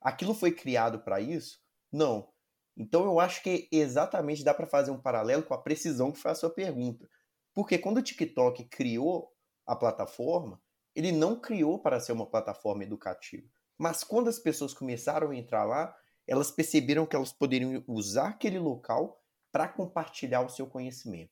Aquilo 0.03 0.33
foi 0.33 0.51
criado 0.51 0.99
para 0.99 1.21
isso? 1.21 1.59
Não. 1.91 2.29
Então 2.75 3.05
eu 3.05 3.19
acho 3.19 3.41
que 3.41 3.69
exatamente 3.71 4.43
dá 4.43 4.53
para 4.53 4.67
fazer 4.67 4.91
um 4.91 5.01
paralelo 5.01 5.43
com 5.43 5.53
a 5.53 5.61
precisão 5.61 6.11
que 6.11 6.19
foi 6.19 6.31
a 6.31 6.35
sua 6.35 6.49
pergunta. 6.49 7.09
Porque 7.53 7.77
quando 7.77 7.99
o 7.99 8.03
TikTok 8.03 8.65
criou 8.65 9.31
a 9.65 9.75
plataforma, 9.75 10.61
ele 10.93 11.11
não 11.11 11.39
criou 11.39 11.79
para 11.79 11.99
ser 11.99 12.11
uma 12.11 12.29
plataforma 12.29 12.83
educativa. 12.83 13.47
Mas 13.77 14.03
quando 14.03 14.27
as 14.27 14.39
pessoas 14.39 14.73
começaram 14.73 15.31
a 15.31 15.35
entrar 15.35 15.63
lá, 15.63 15.95
elas 16.27 16.51
perceberam 16.51 17.05
que 17.05 17.15
elas 17.15 17.31
poderiam 17.31 17.83
usar 17.87 18.29
aquele 18.29 18.59
local 18.59 19.21
para 19.51 19.67
compartilhar 19.67 20.41
o 20.41 20.49
seu 20.49 20.67
conhecimento. 20.67 21.31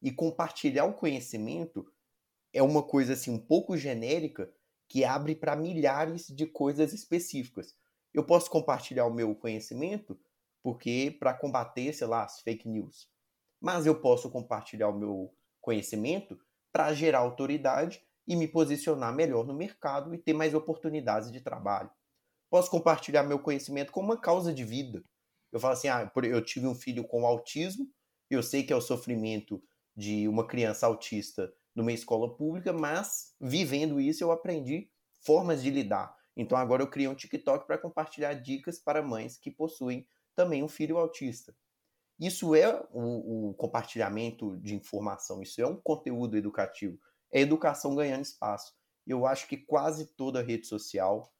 E 0.00 0.12
compartilhar 0.12 0.84
o 0.84 0.94
conhecimento 0.94 1.84
é 2.52 2.62
uma 2.62 2.82
coisa 2.82 3.14
assim 3.14 3.32
um 3.32 3.38
pouco 3.38 3.76
genérica 3.76 4.52
que 4.88 5.04
abre 5.04 5.34
para 5.34 5.56
milhares 5.56 6.26
de 6.28 6.46
coisas 6.46 6.92
específicas. 6.92 7.74
Eu 8.18 8.24
posso 8.24 8.50
compartilhar 8.50 9.06
o 9.06 9.14
meu 9.14 9.32
conhecimento 9.32 10.18
porque 10.60 11.16
para 11.20 11.32
combater, 11.32 11.92
sei 11.92 12.08
lá, 12.08 12.24
as 12.24 12.40
fake 12.40 12.68
news. 12.68 13.08
Mas 13.60 13.86
eu 13.86 13.94
posso 13.94 14.28
compartilhar 14.28 14.88
o 14.88 14.98
meu 14.98 15.32
conhecimento 15.60 16.36
para 16.72 16.92
gerar 16.92 17.20
autoridade 17.20 18.02
e 18.26 18.34
me 18.34 18.48
posicionar 18.48 19.14
melhor 19.14 19.46
no 19.46 19.54
mercado 19.54 20.12
e 20.12 20.18
ter 20.18 20.32
mais 20.32 20.52
oportunidades 20.52 21.30
de 21.30 21.40
trabalho. 21.40 21.92
Posso 22.50 22.68
compartilhar 22.68 23.22
meu 23.22 23.38
conhecimento 23.38 23.92
com 23.92 24.00
uma 24.00 24.20
causa 24.20 24.52
de 24.52 24.64
vida. 24.64 25.04
Eu 25.52 25.60
falo 25.60 25.74
assim: 25.74 25.86
ah, 25.86 26.10
eu 26.24 26.44
tive 26.44 26.66
um 26.66 26.74
filho 26.74 27.06
com 27.06 27.24
autismo, 27.24 27.88
eu 28.28 28.42
sei 28.42 28.64
que 28.64 28.72
é 28.72 28.76
o 28.76 28.80
sofrimento 28.80 29.62
de 29.96 30.26
uma 30.26 30.44
criança 30.44 30.88
autista 30.88 31.54
numa 31.72 31.92
escola 31.92 32.36
pública, 32.36 32.72
mas 32.72 33.32
vivendo 33.40 34.00
isso 34.00 34.24
eu 34.24 34.32
aprendi 34.32 34.90
formas 35.20 35.62
de 35.62 35.70
lidar. 35.70 36.17
Então 36.38 36.56
agora 36.56 36.84
eu 36.84 36.88
criei 36.88 37.08
um 37.08 37.16
TikTok 37.16 37.66
para 37.66 37.76
compartilhar 37.76 38.32
dicas 38.34 38.78
para 38.78 39.02
mães 39.02 39.36
que 39.36 39.50
possuem 39.50 40.06
também 40.36 40.62
um 40.62 40.68
filho 40.68 40.96
autista. 40.96 41.52
Isso 42.18 42.54
é 42.54 42.80
o, 42.92 43.48
o, 43.48 43.54
compartilhamento 43.54 44.56
de 44.58 44.76
informação, 44.76 45.42
isso 45.42 45.60
é 45.60 45.66
um 45.66 45.76
conteúdo 45.76 46.36
educativo. 46.36 46.96
É 47.32 47.40
educação 47.40 47.94
ganhando 47.94 48.22
espaço. 48.22 48.72
Eu 49.04 49.26
acho 49.26 49.48
que 49.48 49.56
quase 49.56 50.06
toda 50.14 50.42
rede 50.42 50.66
social 50.66 51.32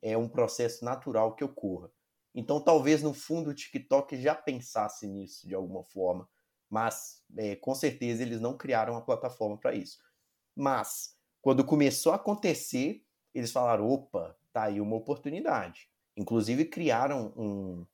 é 0.00 0.16
um 0.16 0.28
processo 0.28 0.84
natural 0.84 1.34
que 1.34 1.44
ocorra. 1.44 1.90
Então, 2.34 2.60
talvez 2.60 3.02
no 3.02 3.12
fundo 3.12 3.50
o 3.50 3.54
TikTok 3.54 4.20
já 4.20 4.34
pensasse 4.34 5.06
nisso 5.06 5.46
de 5.46 5.54
alguma 5.54 5.82
forma, 5.84 6.28
mas 6.68 7.22
é, 7.36 7.56
com 7.56 7.74
certeza 7.74 8.22
eles 8.22 8.40
não 8.40 8.56
criaram 8.56 8.94
uma 8.94 9.04
plataforma 9.04 9.58
para 9.58 9.74
isso. 9.74 9.98
Mas, 10.54 11.14
quando 11.42 11.64
começou 11.64 12.12
a 12.12 12.16
acontecer, 12.16 13.06
eles 13.38 13.52
falaram: 13.52 13.88
opa, 13.88 14.36
tá 14.56 14.62
aí 14.62 14.80
uma 14.80 14.96
oportunidade. 14.96 15.86
Inclusive, 16.16 16.64
criaram 16.64 17.30
um, 17.36 17.86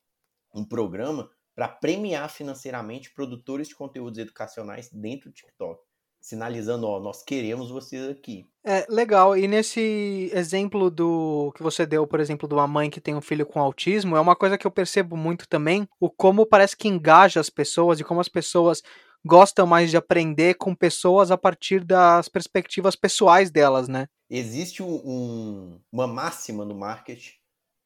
um 0.55 0.63
programa 0.63 1.29
para 1.53 1.67
premiar 1.67 2.29
financeiramente 2.29 3.13
produtores 3.13 3.67
de 3.67 3.75
conteúdos 3.75 4.17
educacionais 4.17 4.89
dentro 4.89 5.29
do 5.29 5.33
TikTok, 5.33 5.83
sinalizando, 6.21 6.87
ó, 6.87 7.01
nós 7.01 7.21
queremos 7.21 7.69
vocês 7.69 8.09
aqui. 8.09 8.47
É, 8.65 8.85
legal. 8.89 9.37
E 9.37 9.45
nesse 9.45 10.31
exemplo 10.33 10.89
do 10.89 11.51
que 11.53 11.61
você 11.61 11.85
deu, 11.85 12.07
por 12.07 12.21
exemplo, 12.21 12.47
de 12.47 12.55
uma 12.55 12.65
mãe 12.65 12.89
que 12.89 13.01
tem 13.01 13.13
um 13.13 13.21
filho 13.21 13.45
com 13.45 13.59
autismo, 13.59 14.15
é 14.15 14.21
uma 14.21 14.35
coisa 14.35 14.57
que 14.57 14.65
eu 14.65 14.71
percebo 14.71 15.17
muito 15.17 15.49
também, 15.49 15.85
o 15.99 16.09
como 16.09 16.45
parece 16.45 16.77
que 16.77 16.87
engaja 16.87 17.41
as 17.41 17.49
pessoas 17.49 17.99
e 17.99 18.05
como 18.05 18.21
as 18.21 18.29
pessoas 18.29 18.81
gostam 19.25 19.65
mais 19.65 19.89
de 19.89 19.97
aprender 19.97 20.55
com 20.55 20.75
pessoas 20.75 21.31
a 21.31 21.37
partir 21.37 21.83
das 21.83 22.27
perspectivas 22.27 22.95
pessoais 22.95 23.49
delas, 23.49 23.87
né? 23.87 24.07
Existe 24.29 24.81
um, 24.81 24.95
um, 25.05 25.81
uma 25.91 26.07
máxima 26.07 26.65
no 26.65 26.75
marketing 26.75 27.33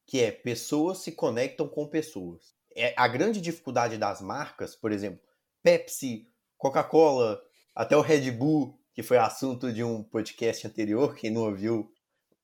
que 0.05 0.21
é 0.21 0.31
pessoas 0.31 0.99
se 0.99 1.11
conectam 1.11 1.67
com 1.67 1.85
pessoas 1.85 2.57
é, 2.77 2.93
a 2.95 3.07
grande 3.07 3.41
dificuldade 3.41 3.97
das 3.97 4.21
marcas, 4.21 4.75
por 4.75 4.91
exemplo, 4.91 5.19
Pepsi, 5.63 6.31
Coca-Cola, 6.57 7.41
até 7.75 7.97
o 7.97 8.01
Red 8.01 8.29
Bull, 8.31 8.79
que 8.93 9.01
foi 9.01 9.17
assunto 9.17 9.73
de 9.73 9.83
um 9.83 10.03
podcast 10.03 10.67
anterior, 10.67 11.15
quem 11.15 11.31
não 11.31 11.41
ouviu, 11.41 11.91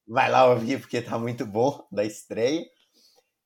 vai 0.07 0.29
lá 0.29 0.49
ouvir 0.49 0.79
porque 0.81 1.01
tá 1.01 1.19
muito 1.19 1.45
bom 1.45 1.87
da 1.91 2.03
estreia. 2.03 2.65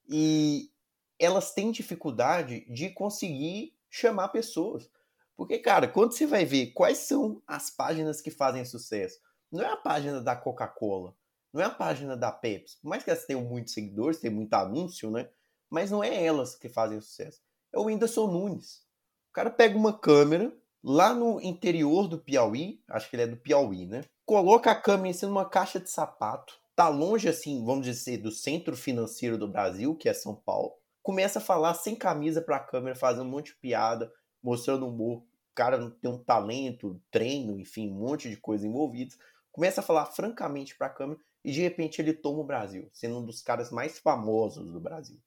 E 0.10 0.72
elas 1.20 1.54
têm 1.54 1.72
dificuldade 1.72 2.66
de 2.74 2.90
conseguir 2.90 3.74
chamar 3.90 4.30
pessoas. 4.30 4.90
Porque, 5.38 5.60
cara, 5.60 5.88
quando 5.88 6.14
você 6.14 6.26
vai 6.26 6.44
ver 6.44 6.74
quais 6.74 6.98
são 6.98 7.42
as 7.46 7.70
páginas 7.70 8.20
que 8.20 8.32
fazem 8.32 8.66
sucesso, 8.66 9.20
não 9.52 9.64
é 9.64 9.68
a 9.68 9.78
página 9.78 10.20
da 10.20 10.36
Coca-Cola, 10.36 11.16
não 11.54 11.62
é 11.62 11.66
a 11.66 11.70
página 11.70 12.18
da 12.18 12.32
Pepsi. 12.32 12.82
Por 12.82 12.90
mais 12.90 13.04
que 13.04 13.12
elas 13.12 13.26
tenham 13.26 13.44
muitos 13.44 13.74
seguidores, 13.74 14.20
tem 14.20 14.32
muito 14.32 14.54
anúncio, 14.56 15.12
né? 15.12 15.30
Mas 15.70 15.92
não 15.92 16.04
é 16.04 16.24
elas 16.24 16.56
que 16.56 16.68
fazem 16.68 17.00
sucesso. 17.00 17.40
É 17.72 17.78
o 17.78 17.84
Whindersson 17.84 18.28
Nunes. 18.28 18.86
O 19.30 19.34
cara 19.34 19.52
pega 19.52 19.78
uma 19.78 19.98
câmera 19.98 20.52
lá 20.84 21.14
no 21.14 21.40
interior 21.40 22.08
do 22.08 22.18
Piauí, 22.18 22.82
acho 22.90 23.10
que 23.10 23.16
ele 23.16 23.24
é 23.24 23.28
do 23.28 23.38
Piauí, 23.38 23.86
né? 23.86 24.04
Coloca 24.26 24.72
a 24.72 24.76
câmera 24.76 25.10
em 25.10 25.14
cima 25.14 25.32
de 25.32 25.38
uma 25.38 25.50
caixa 25.50 25.80
de 25.80 25.90
sapato, 25.90 26.58
tá 26.76 26.88
longe 26.88 27.30
assim, 27.30 27.64
vamos 27.64 27.86
dizer, 27.86 28.18
do 28.18 28.32
centro 28.32 28.76
financeiro 28.76 29.38
do 29.38 29.48
Brasil, 29.48 29.96
que 29.96 30.10
é 30.10 30.14
São 30.14 30.36
Paulo. 30.36 30.74
Começa 31.04 31.40
a 31.40 31.42
falar 31.42 31.74
sem 31.76 31.96
camisa 31.96 32.42
pra 32.42 32.60
câmera, 32.60 32.96
fazendo 32.96 33.26
um 33.26 33.30
monte 33.30 33.54
de 33.54 33.60
piada, 33.60 34.12
mostrando 34.48 34.88
humor. 34.88 35.18
O 35.18 35.26
cara 35.54 35.92
tem 35.92 36.10
um 36.10 36.18
talento, 36.18 37.02
treino, 37.12 37.60
enfim, 37.60 37.92
um 37.92 37.96
monte 37.96 38.30
de 38.30 38.38
coisa 38.38 38.66
envolvida. 38.66 39.14
Começa 39.52 39.82
a 39.82 39.84
falar 39.84 40.06
francamente 40.06 40.78
pra 40.78 40.90
câmera 40.90 41.20
e 41.44 41.52
de 41.52 41.62
repente 41.62 42.02
ele 42.02 42.14
toma 42.14 42.40
o 42.40 42.46
Brasil, 42.46 42.90
sendo 42.94 43.18
um 43.18 43.26
dos 43.26 43.42
caras 43.42 43.72
mais 43.72 44.00
famosos 44.00 44.72
do 44.72 44.80
Brasil. 44.80 45.20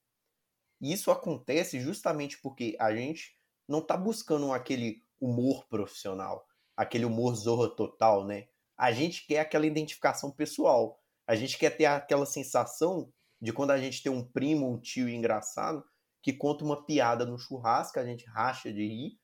E 0.80 0.90
isso 0.90 1.10
acontece 1.10 1.78
justamente 1.80 2.38
porque 2.38 2.74
a 2.80 2.94
gente 2.94 3.38
não 3.68 3.80
está 3.80 3.94
buscando 3.94 4.50
aquele 4.54 5.04
humor 5.20 5.66
profissional, 5.68 6.46
aquele 6.74 7.04
humor 7.04 7.34
zorra 7.34 7.68
total, 7.68 8.24
né? 8.24 8.48
A 8.78 8.90
gente 8.90 9.26
quer 9.26 9.40
aquela 9.40 9.66
identificação 9.66 10.30
pessoal. 10.30 10.98
A 11.26 11.36
gente 11.36 11.58
quer 11.58 11.76
ter 11.76 11.84
aquela 11.84 12.24
sensação 12.24 13.12
de 13.38 13.52
quando 13.52 13.72
a 13.72 13.78
gente 13.78 14.02
tem 14.02 14.10
um 14.10 14.24
primo, 14.24 14.72
um 14.72 14.78
tio 14.80 15.10
engraçado, 15.10 15.84
que 16.22 16.32
conta 16.32 16.64
uma 16.64 16.84
piada 16.84 17.24
no 17.24 17.38
churrasco, 17.38 17.98
a 17.98 18.04
gente 18.04 18.26
racha 18.26 18.72
de 18.72 18.86
rir, 18.86 19.18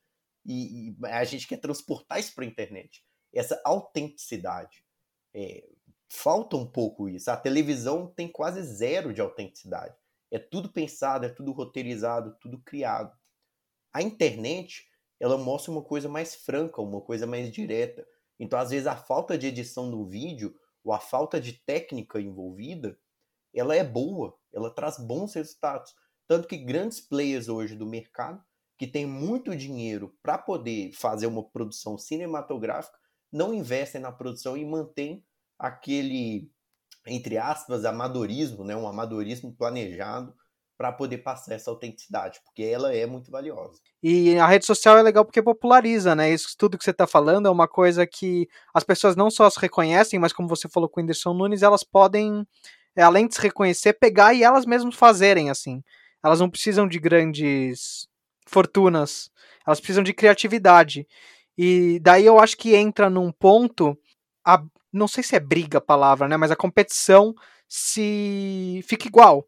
e, 0.45 0.91
e 0.91 0.97
a 1.07 1.25
gente 1.25 1.47
quer 1.47 1.59
transportar 1.59 2.21
isso 2.21 2.35
para 2.35 2.45
a 2.45 2.47
internet. 2.47 3.05
Essa 3.35 3.61
autenticidade. 3.65 4.85
É, 5.35 5.69
falta 6.09 6.57
um 6.57 6.67
pouco 6.67 7.09
isso. 7.09 7.31
A 7.31 7.37
televisão 7.37 8.07
tem 8.07 8.29
quase 8.29 8.63
zero 8.63 9.13
de 9.13 9.21
autenticidade. 9.21 9.95
É 10.31 10.39
tudo 10.39 10.73
pensado, 10.73 11.27
é 11.27 11.29
tudo 11.29 11.53
roteirizado, 11.53 12.37
tudo 12.41 12.61
criado. 12.61 13.13
A 13.93 14.03
internet, 14.03 14.87
ela 15.21 15.37
mostra 15.37 15.73
uma 15.73 15.83
coisa 15.83 16.09
mais 16.09 16.35
franca, 16.35 16.81
uma 16.81 17.01
coisa 17.01 17.27
mais 17.27 17.51
direta. 17.51 18.07
Então, 18.39 18.59
às 18.59 18.71
vezes, 18.71 18.87
a 18.87 18.97
falta 18.97 19.37
de 19.37 19.47
edição 19.47 19.91
do 19.91 20.07
vídeo 20.07 20.55
ou 20.85 20.93
a 20.93 21.01
falta 21.01 21.41
de 21.41 21.53
técnica 21.53 22.21
envolvida, 22.21 22.99
ela 23.55 23.75
é 23.75 23.83
boa, 23.83 24.39
ela 24.53 24.71
traz 24.71 24.99
bons 24.99 25.35
resultados. 25.35 25.95
Tanto 26.29 26.49
que 26.49 26.57
grandes 26.57 27.01
players 27.01 27.49
hoje 27.49 27.75
do 27.75 27.87
mercado, 27.87 28.43
que 28.79 28.87
têm 28.87 29.07
muito 29.07 29.57
dinheiro 29.57 30.15
para 30.23 30.37
poder 30.37 30.93
fazer 30.93 31.27
uma 31.27 31.43
produção 31.43 31.97
cinematográfica, 31.97 32.99
não 33.33 33.55
investem 33.55 34.01
na 34.01 34.13
produção 34.13 34.57
e 34.57 34.65
mantêm 34.65 35.25
aquele 35.59 36.51
entre 37.07 37.39
aspas, 37.39 37.85
amadorismo, 37.85 38.65
né? 38.65 38.77
um 38.77 38.89
amadorismo 38.89 39.55
planejado 39.55 40.35
para 40.77 40.93
poder 40.93 41.19
passar 41.19 41.55
essa 41.55 41.71
autenticidade, 41.71 42.41
porque 42.45 42.63
ela 42.63 42.95
é 42.95 43.07
muito 43.07 43.31
valiosa. 43.31 43.81
E 44.03 44.39
a 44.39 44.47
rede 44.47 44.67
social 44.67 44.99
é 44.99 45.03
legal 45.03 45.25
porque 45.25 45.41
populariza, 45.41 46.15
né? 46.15 46.31
Isso 46.31 46.55
tudo 46.59 46.77
que 46.77 46.85
você 46.85 46.91
está 46.91 47.07
falando 47.07 47.49
é 47.49 47.51
uma 47.51 47.67
coisa 47.67 48.07
que 48.07 48.47
as 48.75 48.85
pessoas 48.85 49.17
não 49.17 49.31
só 49.31 49.49
se 49.49 49.59
reconhecem, 49.59 50.19
mas 50.19 50.35
como 50.35 50.49
você 50.49 50.69
falou 50.69 50.87
com 50.87 51.01
o 51.01 51.03
Whindersson 51.03 51.33
Nunes, 51.33 51.63
elas 51.63 51.83
podem, 51.83 52.47
é, 52.95 53.03
além 53.03 53.27
de 53.27 53.37
se 53.37 53.41
reconhecer, 53.41 53.95
pegar 53.95 54.35
e 54.35 54.43
elas 54.43 54.67
mesmas 54.67 54.95
fazerem, 54.95 55.49
assim. 55.49 55.83
Elas 56.27 56.41
não 56.41 56.51
precisam 56.51 56.89
de 56.89 56.99
grandes 56.99 58.09
fortunas, 58.49 59.31
elas 59.65 59.79
precisam 59.79 60.03
de 60.03 60.13
criatividade. 60.13 61.07
E 61.57 62.01
daí 62.01 62.27
eu 62.27 62.41
acho 62.41 62.57
que 62.57 62.75
entra 62.75 63.09
num 63.09 63.31
ponto 63.31 63.97
a, 64.45 64.61
não 64.93 65.07
sei 65.07 65.23
se 65.23 65.37
é 65.37 65.41
briga 65.41 65.79
a 65.79 65.81
palavra, 65.81 66.27
né? 66.27 66.37
Mas 66.37 66.51
a 66.51 66.57
competição 66.57 67.33
se 67.69 68.85
fica 68.89 69.07
igual. 69.07 69.47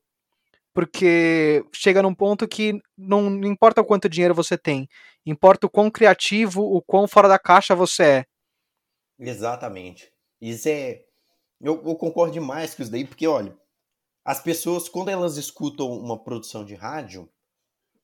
Porque 0.72 1.64
chega 1.72 2.00
num 2.00 2.14
ponto 2.14 2.46
que 2.46 2.80
não 2.96 3.26
importa 3.42 3.80
o 3.80 3.84
quanto 3.84 4.08
dinheiro 4.08 4.32
você 4.32 4.56
tem, 4.56 4.88
importa 5.26 5.66
o 5.66 5.70
quão 5.70 5.90
criativo, 5.90 6.62
o 6.62 6.80
quão 6.80 7.08
fora 7.08 7.26
da 7.26 7.40
caixa 7.40 7.74
você 7.74 8.02
é. 8.04 8.24
Exatamente. 9.18 10.12
Isso 10.40 10.68
é. 10.68 11.02
Eu, 11.60 11.82
eu 11.84 11.96
concordo 11.96 12.32
demais 12.32 12.72
com 12.72 12.82
isso 12.82 12.92
daí, 12.92 13.04
porque, 13.04 13.26
olha, 13.26 13.58
as 14.28 14.42
pessoas, 14.42 14.90
quando 14.90 15.08
elas 15.08 15.38
escutam 15.38 15.90
uma 15.90 16.22
produção 16.22 16.62
de 16.62 16.74
rádio, 16.74 17.26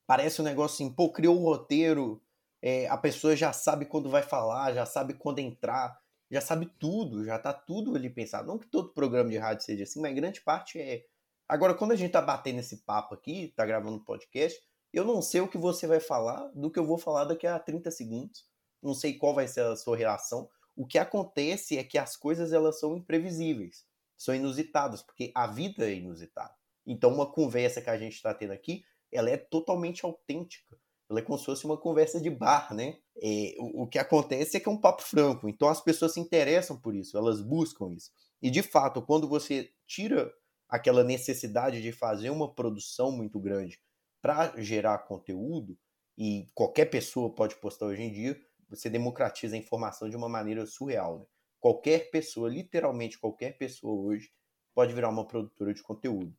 parece 0.07 0.40
um 0.40 0.45
negócio 0.45 0.76
assim, 0.76 0.90
pô, 0.90 1.12
criou 1.12 1.38
um 1.38 1.45
roteiro, 1.45 2.19
é, 2.62 2.88
a 2.88 2.97
pessoa 2.97 3.37
já 3.37 3.52
sabe 3.52 3.85
quando 3.85 4.09
vai 4.09 4.23
falar, 4.23 4.73
já 4.73 4.87
sabe 4.87 5.12
quando 5.12 5.40
entrar, 5.40 6.00
já 6.31 6.40
sabe 6.40 6.64
tudo, 6.78 7.26
já 7.26 7.38
tá 7.38 7.52
tudo 7.52 7.95
ali 7.95 8.09
pensado. 8.09 8.49
Não 8.49 8.59
que 8.59 8.66
todo 8.66 8.95
programa 8.95 9.28
de 9.28 9.37
rádio 9.37 9.66
seja 9.66 9.85
assim, 9.85 10.00
mas 10.00 10.14
grande 10.14 10.40
parte 10.40 10.81
é. 10.81 11.04
Agora, 11.47 11.75
quando 11.75 11.93
a 11.93 11.97
gente 11.97 12.12
tá 12.12 12.23
batendo 12.23 12.61
esse 12.61 12.78
papo 12.78 13.14
aqui, 13.14 13.52
tá 13.54 13.66
gravando 13.66 13.97
um 13.97 14.02
podcast, 14.02 14.59
eu 14.95 15.04
não 15.04 15.21
sei 15.21 15.43
o 15.43 15.49
que 15.49 15.59
você 15.59 15.87
vai 15.87 16.00
falar 16.00 16.49
do 16.54 16.71
que 16.71 16.78
eu 16.78 16.87
vou 16.87 16.97
falar 16.97 17.25
daqui 17.25 17.47
a 17.47 17.59
30 17.59 17.90
segundos. 17.90 18.47
Não 18.83 18.95
sei 18.95 19.19
qual 19.19 19.35
vai 19.35 19.47
ser 19.47 19.61
a 19.61 19.76
sua 19.76 19.95
reação. 19.95 20.49
O 20.75 20.87
que 20.87 20.97
acontece 20.97 21.76
é 21.76 21.85
que 21.85 21.99
as 21.99 22.16
coisas 22.16 22.50
elas 22.50 22.81
são 22.81 22.97
imprevisíveis, 22.97 23.85
são 24.16 24.35
inusitadas, 24.35 25.02
porque 25.02 25.33
a 25.35 25.47
vida 25.47 25.88
é 25.88 25.94
inusitada. 25.94 26.54
Então, 26.87 27.12
uma 27.12 27.30
conversa 27.30 27.80
que 27.80 27.90
a 27.90 27.99
gente 27.99 28.14
está 28.14 28.35
tendo 28.35 28.52
aqui, 28.52 28.85
ela 29.12 29.30
é 29.30 29.37
totalmente 29.37 30.04
autêntica. 30.04 30.76
Ela 31.09 31.21
é 31.21 31.23
como 31.23 31.38
se 31.38 31.44
fosse 31.44 31.64
uma 31.64 31.76
conversa 31.76 32.21
de 32.21 32.30
bar, 32.30 32.75
né? 32.75 32.99
É, 33.23 33.54
o, 33.59 33.83
o, 33.83 33.87
que 33.87 33.99
acontece 33.99 34.56
é 34.56 34.61
que 34.61 34.68
é 34.68 34.73
um 34.73 34.80
papo 34.80 35.02
franco. 35.02 35.49
Então 35.49 35.68
as 35.68 35.80
pessoas 35.80 36.14
se 36.14 36.21
interessam 36.21 36.80
por 36.80 36.94
isso, 36.94 37.16
elas 37.16 37.40
buscam 37.40 37.92
isso. 37.92 38.11
E 38.42 38.50
de 38.50 38.62
fato, 38.62 39.02
quando 39.02 39.28
você 39.28 39.71
tira 39.87 40.33
aquela 40.68 41.04
necessidade 41.04 41.80
de 41.83 41.92
fazer 41.92 42.30
uma 42.30 42.52
produção 42.52 43.12
muito 43.12 43.38
grande 43.38 43.78
para 44.21 44.54
gerar 44.61 44.99
conteúdo, 44.99 45.78
e 46.16 46.49
qualquer 46.54 46.87
pessoa 46.87 47.35
pode 47.35 47.56
postar 47.56 47.87
hoje 47.87 48.02
em 48.02 48.12
dia, 48.12 48.40
você 48.68 48.88
democratiza 48.88 49.56
a 49.56 49.59
informação 49.59 50.09
de 50.09 50.16
uma 50.16 50.28
maneira 50.28 50.64
surreal. 50.66 51.21
Né? 51.21 51.26
Qualquer 51.64 52.11
pessoa, 52.11 52.50
literalmente 52.50 53.18
qualquer 53.18 53.56
pessoa 53.56 53.99
hoje, 53.99 54.30
pode 54.75 54.92
virar 54.92 55.09
uma 55.09 55.26
produtora 55.26 55.73
de 55.73 55.83
conteúdo. 55.83 56.37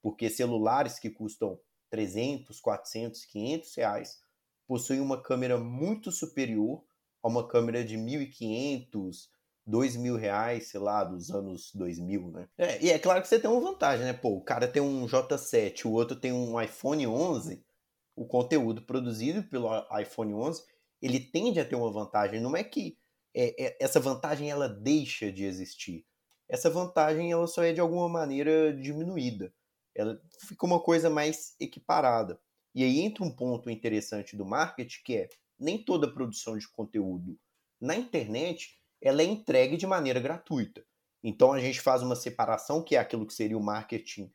Porque 0.00 0.30
celulares 0.30 1.00
que 1.00 1.10
custam 1.10 1.58
300, 1.90 2.60
400, 2.60 3.24
500 3.24 3.74
reais 3.74 4.20
possuem 4.68 5.00
uma 5.00 5.20
câmera 5.20 5.58
muito 5.58 6.12
superior 6.12 6.84
a 7.20 7.26
uma 7.26 7.48
câmera 7.48 7.84
de 7.84 7.96
1.500, 7.96 9.28
dois 9.66 9.96
mil 9.96 10.14
reais, 10.14 10.68
sei 10.68 10.78
lá, 10.78 11.02
dos 11.02 11.28
anos 11.32 11.74
2000, 11.74 12.30
né? 12.30 12.48
É, 12.56 12.80
e 12.80 12.90
é 12.90 13.00
claro 13.00 13.20
que 13.20 13.26
você 13.26 13.40
tem 13.40 13.50
uma 13.50 13.60
vantagem, 13.60 14.06
né? 14.06 14.12
Pô, 14.12 14.28
o 14.36 14.44
cara 14.44 14.68
tem 14.68 14.80
um 14.80 15.06
J7, 15.06 15.86
o 15.86 15.90
outro 15.90 16.14
tem 16.14 16.32
um 16.32 16.60
iPhone 16.62 17.04
11, 17.04 17.64
o 18.14 18.24
conteúdo 18.24 18.82
produzido 18.82 19.42
pelo 19.42 19.68
iPhone 20.00 20.34
11, 20.34 20.62
ele 21.02 21.18
tende 21.18 21.58
a 21.58 21.64
ter 21.64 21.74
uma 21.74 21.90
vantagem. 21.90 22.40
Não 22.40 22.56
é 22.56 22.62
que 22.62 22.96
é, 23.40 23.66
é, 23.66 23.76
essa 23.80 24.00
vantagem 24.00 24.50
ela 24.50 24.68
deixa 24.68 25.30
de 25.30 25.44
existir. 25.44 26.04
Essa 26.48 26.70
vantagem 26.70 27.30
ela 27.30 27.46
só 27.46 27.62
é 27.62 27.72
de 27.72 27.80
alguma 27.80 28.08
maneira 28.08 28.72
diminuída. 28.74 29.52
Ela 29.94 30.20
fica 30.40 30.66
uma 30.66 30.80
coisa 30.80 31.10
mais 31.10 31.54
equiparada. 31.60 32.40
E 32.74 32.82
aí 32.84 33.00
entra 33.00 33.24
um 33.24 33.34
ponto 33.34 33.70
interessante 33.70 34.36
do 34.36 34.44
marketing 34.44 35.02
que 35.04 35.16
é 35.16 35.28
nem 35.58 35.84
toda 35.84 36.12
produção 36.12 36.56
de 36.56 36.68
conteúdo 36.68 37.38
na 37.80 37.94
internet 37.94 38.76
ela 39.00 39.22
é 39.22 39.24
entregue 39.24 39.76
de 39.76 39.86
maneira 39.86 40.18
gratuita. 40.18 40.84
Então 41.22 41.52
a 41.52 41.60
gente 41.60 41.80
faz 41.80 42.02
uma 42.02 42.16
separação 42.16 42.82
que 42.82 42.96
é 42.96 42.98
aquilo 42.98 43.26
que 43.26 43.34
seria 43.34 43.56
o 43.56 43.62
marketing, 43.62 44.32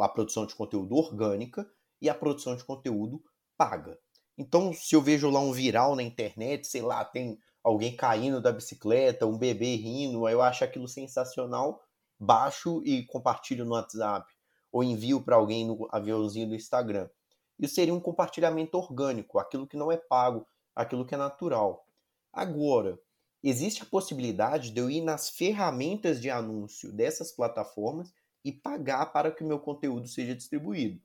a 0.00 0.08
produção 0.08 0.46
de 0.46 0.54
conteúdo 0.54 0.94
orgânica 0.96 1.68
e 2.00 2.08
a 2.08 2.14
produção 2.14 2.56
de 2.56 2.64
conteúdo 2.64 3.22
paga. 3.56 3.98
Então, 4.36 4.72
se 4.72 4.94
eu 4.94 5.02
vejo 5.02 5.30
lá 5.30 5.40
um 5.40 5.52
viral 5.52 5.94
na 5.94 6.02
internet, 6.02 6.66
sei 6.66 6.82
lá, 6.82 7.04
tem 7.04 7.38
alguém 7.62 7.94
caindo 7.96 8.40
da 8.40 8.52
bicicleta, 8.52 9.26
um 9.26 9.38
bebê 9.38 9.76
rindo, 9.76 10.28
eu 10.28 10.42
acho 10.42 10.64
aquilo 10.64 10.88
sensacional, 10.88 11.82
baixo 12.18 12.82
e 12.84 13.04
compartilho 13.06 13.64
no 13.64 13.72
WhatsApp 13.72 14.32
ou 14.70 14.82
envio 14.82 15.22
para 15.22 15.36
alguém 15.36 15.66
no 15.66 15.86
aviãozinho 15.90 16.48
do 16.48 16.54
Instagram. 16.54 17.08
Isso 17.58 17.74
seria 17.74 17.94
um 17.94 18.00
compartilhamento 18.00 18.76
orgânico, 18.78 19.38
aquilo 19.38 19.66
que 19.66 19.76
não 19.76 19.92
é 19.92 19.96
pago, 19.96 20.46
aquilo 20.74 21.04
que 21.04 21.14
é 21.14 21.18
natural. 21.18 21.86
Agora, 22.32 22.98
existe 23.42 23.82
a 23.82 23.86
possibilidade 23.86 24.70
de 24.70 24.80
eu 24.80 24.90
ir 24.90 25.02
nas 25.02 25.28
ferramentas 25.28 26.20
de 26.20 26.30
anúncio 26.30 26.90
dessas 26.90 27.30
plataformas 27.30 28.12
e 28.44 28.50
pagar 28.50 29.12
para 29.12 29.30
que 29.30 29.44
o 29.44 29.46
meu 29.46 29.60
conteúdo 29.60 30.08
seja 30.08 30.34
distribuído. 30.34 31.00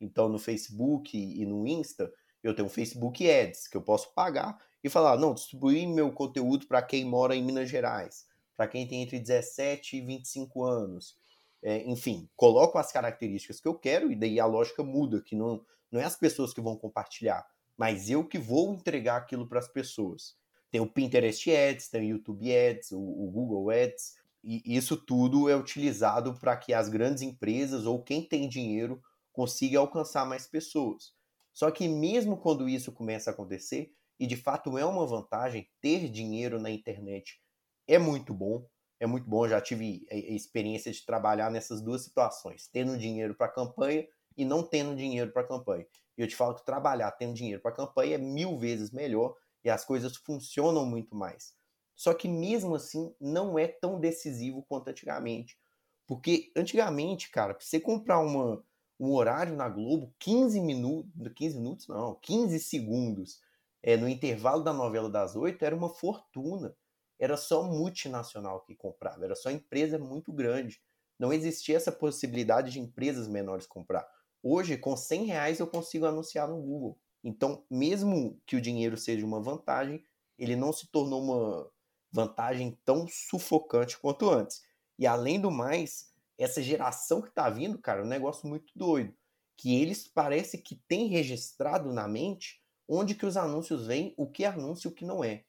Então, 0.00 0.28
no 0.28 0.38
Facebook 0.38 1.16
e 1.16 1.46
no 1.46 1.66
Insta, 1.66 2.12
eu 2.42 2.54
tenho 2.54 2.68
Facebook 2.68 3.30
Ads, 3.30 3.68
que 3.68 3.76
eu 3.76 3.82
posso 3.82 4.12
pagar 4.12 4.58
e 4.82 4.88
falar, 4.88 5.16
não, 5.16 5.34
distribuir 5.34 5.88
meu 5.88 6.12
conteúdo 6.12 6.66
para 6.66 6.82
quem 6.82 7.04
mora 7.04 7.36
em 7.36 7.42
Minas 7.42 7.68
Gerais, 7.68 8.26
para 8.56 8.66
quem 8.66 8.86
tem 8.86 9.02
entre 9.02 9.18
17 9.18 9.96
e 9.96 10.00
25 10.00 10.64
anos. 10.64 11.16
É, 11.62 11.88
enfim, 11.88 12.28
coloco 12.36 12.76
as 12.78 12.90
características 12.90 13.60
que 13.60 13.68
eu 13.68 13.74
quero 13.74 14.10
e 14.10 14.16
daí 14.16 14.40
a 14.40 14.46
lógica 14.46 14.82
muda, 14.82 15.22
que 15.22 15.36
não, 15.36 15.64
não 15.90 16.00
é 16.00 16.04
as 16.04 16.16
pessoas 16.16 16.52
que 16.52 16.60
vão 16.60 16.76
compartilhar, 16.76 17.46
mas 17.76 18.10
eu 18.10 18.26
que 18.26 18.38
vou 18.38 18.74
entregar 18.74 19.16
aquilo 19.16 19.48
para 19.48 19.60
as 19.60 19.68
pessoas. 19.68 20.34
Tem 20.70 20.80
o 20.80 20.90
Pinterest 20.90 21.48
Ads, 21.54 21.88
tem 21.88 22.00
o 22.00 22.16
YouTube 22.16 22.50
Ads, 22.52 22.92
o, 22.92 22.98
o 22.98 23.30
Google 23.30 23.70
Ads, 23.70 24.14
e 24.42 24.76
isso 24.76 24.96
tudo 24.96 25.48
é 25.48 25.54
utilizado 25.54 26.34
para 26.34 26.56
que 26.56 26.74
as 26.74 26.88
grandes 26.88 27.22
empresas 27.22 27.86
ou 27.86 28.02
quem 28.02 28.26
tem 28.26 28.48
dinheiro 28.48 29.00
consiga 29.32 29.78
alcançar 29.78 30.26
mais 30.26 30.48
pessoas. 30.48 31.12
Só 31.52 31.70
que 31.70 31.86
mesmo 31.86 32.36
quando 32.36 32.68
isso 32.68 32.90
começa 32.90 33.30
a 33.30 33.32
acontecer, 33.32 33.92
e 34.22 34.26
de 34.26 34.36
fato 34.36 34.78
é 34.78 34.84
uma 34.84 35.04
vantagem 35.04 35.68
ter 35.80 36.08
dinheiro 36.08 36.60
na 36.60 36.70
internet, 36.70 37.42
é 37.88 37.98
muito 37.98 38.32
bom. 38.32 38.64
É 39.00 39.04
muito 39.04 39.28
bom, 39.28 39.48
já 39.48 39.60
tive 39.60 40.06
a 40.08 40.14
experiência 40.14 40.92
de 40.92 41.04
trabalhar 41.04 41.50
nessas 41.50 41.82
duas 41.82 42.04
situações, 42.04 42.68
tendo 42.68 42.96
dinheiro 42.96 43.34
para 43.34 43.48
campanha 43.48 44.06
e 44.36 44.44
não 44.44 44.62
tendo 44.62 44.94
dinheiro 44.94 45.32
para 45.32 45.42
campanha. 45.42 45.84
E 46.16 46.22
eu 46.22 46.28
te 46.28 46.36
falo 46.36 46.54
que 46.54 46.64
trabalhar 46.64 47.10
tendo 47.10 47.34
dinheiro 47.34 47.60
para 47.60 47.72
campanha 47.72 48.14
é 48.14 48.18
mil 48.18 48.56
vezes 48.60 48.92
melhor 48.92 49.34
e 49.64 49.68
as 49.68 49.84
coisas 49.84 50.16
funcionam 50.18 50.86
muito 50.86 51.16
mais. 51.16 51.52
Só 51.92 52.14
que 52.14 52.28
mesmo 52.28 52.76
assim 52.76 53.12
não 53.20 53.58
é 53.58 53.66
tão 53.66 53.98
decisivo 53.98 54.64
quanto 54.68 54.86
antigamente. 54.86 55.58
Porque 56.06 56.52
antigamente, 56.56 57.28
cara, 57.28 57.54
pra 57.54 57.64
você 57.64 57.80
comprar 57.80 58.20
uma, 58.20 58.64
um 59.00 59.10
horário 59.10 59.56
na 59.56 59.68
Globo, 59.68 60.14
15 60.20 60.60
minutos, 60.60 61.10
15 61.34 61.58
minutos 61.58 61.88
não, 61.88 62.14
15 62.22 62.60
segundos, 62.60 63.40
é, 63.82 63.96
no 63.96 64.08
intervalo 64.08 64.62
da 64.62 64.72
novela 64.72 65.10
das 65.10 65.34
oito, 65.34 65.64
era 65.64 65.74
uma 65.74 65.88
fortuna. 65.88 66.76
Era 67.18 67.36
só 67.36 67.62
multinacional 67.62 68.60
que 68.62 68.74
comprava, 68.74 69.24
era 69.24 69.34
só 69.34 69.50
empresa 69.50 69.98
muito 69.98 70.32
grande. 70.32 70.80
Não 71.18 71.32
existia 71.32 71.76
essa 71.76 71.92
possibilidade 71.92 72.72
de 72.72 72.80
empresas 72.80 73.28
menores 73.28 73.66
comprar. 73.66 74.08
Hoje, 74.42 74.76
com 74.76 74.96
100 74.96 75.26
reais, 75.26 75.60
eu 75.60 75.66
consigo 75.66 76.04
anunciar 76.04 76.48
no 76.48 76.60
Google. 76.60 76.98
Então, 77.22 77.64
mesmo 77.70 78.40
que 78.44 78.56
o 78.56 78.60
dinheiro 78.60 78.96
seja 78.96 79.24
uma 79.24 79.40
vantagem, 79.40 80.02
ele 80.36 80.56
não 80.56 80.72
se 80.72 80.88
tornou 80.90 81.22
uma 81.22 81.70
vantagem 82.10 82.76
tão 82.84 83.06
sufocante 83.08 83.98
quanto 83.98 84.28
antes. 84.28 84.62
E 84.98 85.06
além 85.06 85.40
do 85.40 85.50
mais, 85.50 86.12
essa 86.36 86.62
geração 86.62 87.22
que 87.22 87.28
está 87.28 87.48
vindo, 87.48 87.78
cara, 87.78 88.00
é 88.00 88.04
um 88.04 88.08
negócio 88.08 88.48
muito 88.48 88.72
doido. 88.74 89.14
Que 89.56 89.80
eles 89.80 90.08
parece 90.08 90.58
que 90.58 90.76
têm 90.88 91.06
registrado 91.06 91.92
na 91.92 92.08
mente 92.08 92.61
onde 92.88 93.14
que 93.14 93.26
os 93.26 93.36
anúncios 93.36 93.86
vêm, 93.86 94.14
o 94.16 94.30
que 94.30 94.44
é 94.44 94.48
anúncio 94.48 94.88
e 94.88 94.92
o 94.92 94.94
que 94.94 95.04
não 95.04 95.22
é. 95.22 95.44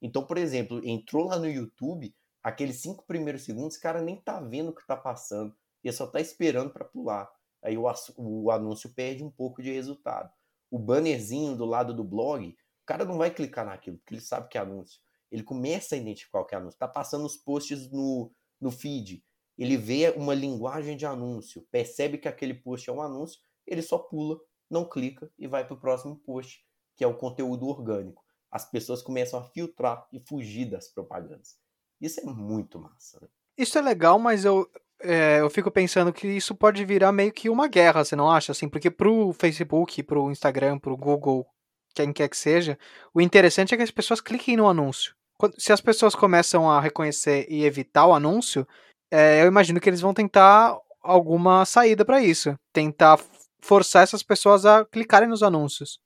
Então, 0.00 0.24
por 0.24 0.38
exemplo, 0.38 0.80
entrou 0.84 1.26
lá 1.26 1.38
no 1.38 1.48
YouTube, 1.48 2.14
aqueles 2.42 2.80
cinco 2.80 3.06
primeiros 3.06 3.44
segundos, 3.44 3.76
o 3.76 3.80
cara 3.80 4.00
nem 4.00 4.20
tá 4.20 4.40
vendo 4.40 4.70
o 4.70 4.74
que 4.74 4.86
tá 4.86 4.96
passando, 4.96 5.54
ele 5.82 5.92
só 5.92 6.06
tá 6.06 6.20
esperando 6.20 6.70
para 6.70 6.84
pular. 6.84 7.30
Aí 7.62 7.76
o, 7.76 7.84
o 8.16 8.50
anúncio 8.50 8.92
perde 8.94 9.24
um 9.24 9.30
pouco 9.30 9.62
de 9.62 9.72
resultado 9.72 10.30
o 10.70 10.78
bannerzinho 10.78 11.56
do 11.56 11.64
lado 11.64 11.94
do 11.94 12.04
blog, 12.04 12.48
o 12.48 12.86
cara 12.86 13.04
não 13.04 13.18
vai 13.18 13.30
clicar 13.30 13.64
naquilo, 13.64 13.98
porque 13.98 14.14
ele 14.14 14.20
sabe 14.20 14.48
que 14.48 14.58
é 14.58 14.60
anúncio. 14.60 15.00
Ele 15.30 15.42
começa 15.42 15.94
a 15.94 15.98
identificar 15.98 16.40
o 16.40 16.44
que 16.44 16.54
é 16.54 16.58
anúncio. 16.58 16.76
Está 16.76 16.88
passando 16.88 17.24
os 17.24 17.36
posts 17.36 17.90
no, 17.90 18.32
no 18.60 18.70
feed. 18.70 19.24
Ele 19.58 19.76
vê 19.76 20.10
uma 20.10 20.34
linguagem 20.34 20.96
de 20.96 21.06
anúncio, 21.06 21.66
percebe 21.70 22.18
que 22.18 22.28
aquele 22.28 22.54
post 22.54 22.88
é 22.88 22.92
um 22.92 23.00
anúncio, 23.00 23.40
ele 23.66 23.82
só 23.82 23.98
pula, 23.98 24.38
não 24.70 24.88
clica 24.88 25.30
e 25.38 25.46
vai 25.46 25.66
para 25.66 25.74
o 25.74 25.80
próximo 25.80 26.16
post, 26.18 26.64
que 26.96 27.04
é 27.04 27.06
o 27.06 27.16
conteúdo 27.16 27.66
orgânico. 27.66 28.24
As 28.50 28.68
pessoas 28.68 29.02
começam 29.02 29.38
a 29.38 29.44
filtrar 29.44 30.06
e 30.12 30.20
fugir 30.20 30.70
das 30.70 30.88
propagandas. 30.88 31.56
Isso 32.00 32.20
é 32.20 32.24
muito 32.24 32.78
massa. 32.78 33.18
Né? 33.20 33.28
Isso 33.58 33.78
é 33.78 33.82
legal, 33.82 34.18
mas 34.18 34.44
eu, 34.44 34.68
é, 35.02 35.40
eu 35.40 35.50
fico 35.50 35.70
pensando 35.70 36.12
que 36.12 36.26
isso 36.26 36.54
pode 36.54 36.84
virar 36.84 37.12
meio 37.12 37.32
que 37.32 37.48
uma 37.50 37.68
guerra, 37.68 38.04
você 38.04 38.16
não 38.16 38.30
acha? 38.30 38.52
Assim, 38.52 38.68
porque 38.68 38.90
pro 38.90 39.32
Facebook, 39.32 40.02
pro 40.02 40.30
Instagram, 40.30 40.78
pro 40.78 40.96
Google, 40.96 41.46
quem 41.94 42.12
quer 42.12 42.28
que 42.28 42.36
seja, 42.36 42.78
o 43.14 43.20
interessante 43.20 43.74
é 43.74 43.76
que 43.76 43.82
as 43.82 43.90
pessoas 43.90 44.20
cliquem 44.20 44.56
no 44.56 44.68
anúncio. 44.68 45.14
Se 45.58 45.72
as 45.72 45.80
pessoas 45.80 46.14
começam 46.14 46.70
a 46.70 46.80
reconhecer 46.80 47.46
e 47.50 47.64
evitar 47.64 48.06
o 48.06 48.14
anúncio, 48.14 48.66
é, 49.10 49.42
eu 49.42 49.46
imagino 49.46 49.80
que 49.80 49.88
eles 49.88 50.00
vão 50.00 50.14
tentar 50.14 50.78
alguma 51.02 51.64
saída 51.64 52.04
para 52.04 52.22
isso. 52.22 52.54
Tentar 52.72 53.18
forçar 53.60 54.02
essas 54.02 54.22
pessoas 54.22 54.64
a 54.64 54.84
clicarem 54.84 55.28
nos 55.28 55.42
anúncios. 55.42 55.98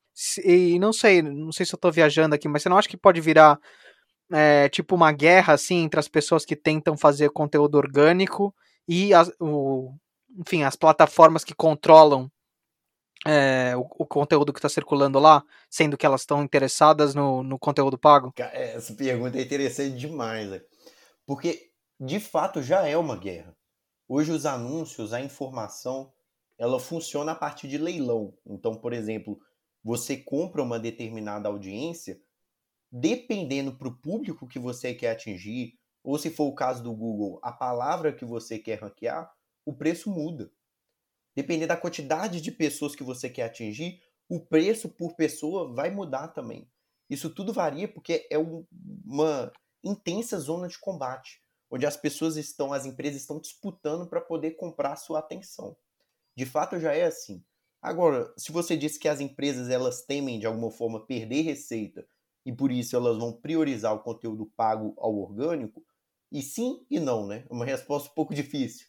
E 0.44 0.78
não 0.78 0.92
sei, 0.92 1.22
não 1.22 1.52
sei 1.52 1.64
se 1.64 1.74
eu 1.74 1.78
tô 1.78 1.90
viajando 1.90 2.35
aqui, 2.35 2.48
mas 2.48 2.62
você 2.62 2.68
não 2.68 2.78
acha 2.78 2.88
que 2.88 2.96
pode 2.96 3.20
virar 3.20 3.59
é, 4.33 4.68
tipo 4.68 4.94
uma 4.94 5.12
guerra 5.12 5.54
assim 5.54 5.85
entre 5.85 5.98
as 5.98 6.09
pessoas 6.09 6.44
que 6.44 6.56
tentam 6.56 6.96
fazer 6.96 7.30
conteúdo 7.30 7.76
orgânico 7.76 8.54
e 8.87 9.14
as, 9.14 9.33
o, 9.40 9.94
enfim, 10.38 10.62
as 10.62 10.76
plataformas 10.76 11.44
que 11.44 11.54
controlam 11.54 12.30
é, 13.26 13.74
o, 13.76 13.87
o, 13.98 14.06
conteúdo 14.06 14.52
que 14.52 14.59
está 14.59 14.68
circulando 14.68 15.18
lá, 15.18 15.42
sendo 15.68 15.96
que 15.96 16.06
elas 16.06 16.22
estão 16.22 16.42
interessadas 16.42 17.14
no, 17.14 17.42
no 17.42 17.59
conteúdo 17.59 17.98
pago? 17.98 18.33
É, 18.38 18.76
essa 18.76 18.94
pergunta 18.94 19.38
é 19.38 19.42
interessante 19.42 19.96
demais, 19.96 20.48
né? 20.48 20.61
porque 21.30 21.70
de 22.00 22.18
fato 22.18 22.61
já 22.61 22.88
é 22.88 22.96
uma 22.96 23.16
guerra. 23.16 23.56
Hoje 24.09 24.33
os 24.33 24.44
anúncios, 24.44 25.12
a 25.12 25.20
informação, 25.20 26.12
ela 26.59 26.80
funciona 26.80 27.30
a 27.30 27.37
partir 27.37 27.68
de 27.68 27.78
leilão. 27.78 28.35
Então, 28.44 28.74
por 28.74 28.92
exemplo, 28.92 29.38
você 29.82 30.16
compra 30.16 30.62
uma 30.62 30.78
determinada 30.78 31.48
audiência, 31.48 32.20
dependendo 32.90 33.76
para 33.76 33.88
o 33.88 33.96
público 33.96 34.46
que 34.46 34.58
você 34.58 34.94
quer 34.94 35.10
atingir, 35.12 35.78
ou 36.02 36.18
se 36.18 36.30
for 36.30 36.44
o 36.44 36.54
caso 36.54 36.82
do 36.82 36.92
Google, 36.92 37.38
a 37.42 37.52
palavra 37.52 38.12
que 38.12 38.24
você 38.24 38.58
quer 38.58 38.80
ranquear, 38.80 39.32
o 39.64 39.72
preço 39.72 40.10
muda. 40.10 40.50
Dependendo 41.34 41.68
da 41.68 41.76
quantidade 41.76 42.40
de 42.40 42.50
pessoas 42.50 42.94
que 42.94 43.04
você 43.04 43.28
quer 43.28 43.44
atingir, 43.44 44.02
o 44.28 44.40
preço 44.40 44.88
por 44.88 45.14
pessoa 45.14 45.72
vai 45.72 45.90
mudar 45.90 46.28
também. 46.28 46.70
Isso 47.08 47.30
tudo 47.30 47.52
varia 47.52 47.88
porque 47.88 48.26
é 48.30 48.38
uma 48.38 49.52
intensa 49.82 50.38
zona 50.38 50.68
de 50.68 50.78
combate. 50.78 51.42
onde 51.72 51.86
as 51.86 51.96
pessoas 51.96 52.36
estão, 52.36 52.72
as 52.72 52.84
empresas 52.84 53.20
estão 53.20 53.38
disputando 53.38 54.08
para 54.08 54.20
poder 54.20 54.52
comprar 54.52 54.96
sua 54.96 55.20
atenção. 55.20 55.76
De 56.36 56.44
fato 56.44 56.80
já 56.80 56.92
é 56.92 57.04
assim. 57.04 57.44
Agora, 57.82 58.32
se 58.36 58.52
você 58.52 58.76
disse 58.76 58.98
que 58.98 59.08
as 59.08 59.20
empresas 59.20 59.70
elas 59.70 60.02
temem 60.02 60.38
de 60.38 60.46
alguma 60.46 60.70
forma 60.70 61.06
perder 61.06 61.42
receita 61.42 62.06
e 62.44 62.52
por 62.52 62.70
isso 62.70 62.94
elas 62.94 63.16
vão 63.16 63.32
priorizar 63.32 63.94
o 63.94 64.02
conteúdo 64.02 64.46
pago 64.56 64.94
ao 64.98 65.16
orgânico, 65.16 65.84
e 66.30 66.42
sim 66.42 66.84
e 66.90 67.00
não, 67.00 67.26
né? 67.26 67.44
Uma 67.50 67.64
resposta 67.64 68.10
um 68.10 68.14
pouco 68.14 68.34
difícil. 68.34 68.86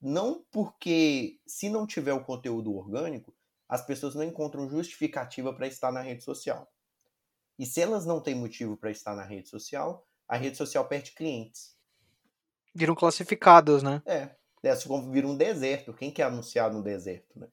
Não 0.00 0.44
porque 0.52 1.40
se 1.46 1.68
não 1.68 1.86
tiver 1.86 2.12
o 2.12 2.24
conteúdo 2.24 2.74
orgânico, 2.74 3.34
as 3.68 3.84
pessoas 3.84 4.14
não 4.14 4.22
encontram 4.22 4.68
justificativa 4.68 5.52
para 5.52 5.66
estar 5.66 5.90
na 5.90 6.00
rede 6.00 6.22
social. 6.22 6.70
E 7.58 7.66
se 7.66 7.80
elas 7.80 8.06
não 8.06 8.20
têm 8.20 8.34
motivo 8.34 8.76
para 8.76 8.90
estar 8.90 9.14
na 9.16 9.24
rede 9.24 9.48
social, 9.48 10.06
a 10.28 10.36
rede 10.36 10.56
social 10.56 10.86
perde 10.86 11.12
clientes. 11.12 11.76
Viram 12.74 12.94
classificados, 12.94 13.82
né? 13.82 14.02
É. 14.06 14.36
Dessa 14.62 14.86
como 14.86 15.10
vira 15.10 15.26
um 15.26 15.36
deserto. 15.36 15.92
Quem 15.92 16.10
quer 16.10 16.24
anunciar 16.24 16.72
no 16.72 16.82
deserto, 16.82 17.38
né? 17.38 17.48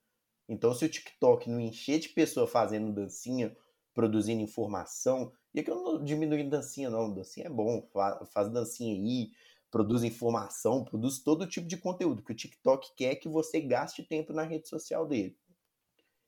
Então, 0.48 0.74
se 0.74 0.86
o 0.86 0.90
TikTok 0.90 1.50
não 1.50 1.60
encher 1.60 2.00
de 2.00 2.10
pessoa 2.10 2.48
fazendo 2.48 2.94
dancinha, 2.94 3.56
produzindo 3.94 4.42
informação, 4.42 5.32
e 5.54 5.60
aqui 5.60 5.72
eu 5.72 5.82
não 5.82 6.04
diminuindo 6.04 6.50
dancinha, 6.50 6.90
não. 6.90 7.14
Dancinha 7.14 7.48
é 7.48 7.50
bom, 7.50 7.88
faz 8.28 8.50
dancinha 8.50 8.94
aí, 8.94 9.32
produz 9.72 10.04
informação, 10.04 10.84
produz 10.84 11.20
todo 11.20 11.48
tipo 11.48 11.68
de 11.68 11.78
conteúdo, 11.78 12.22
que 12.22 12.32
o 12.32 12.36
TikTok 12.36 12.94
quer 12.96 13.16
que 13.16 13.28
você 13.28 13.60
gaste 13.60 14.04
tempo 14.04 14.34
na 14.34 14.44
rede 14.44 14.68
social 14.68 15.08
dele. 15.08 15.38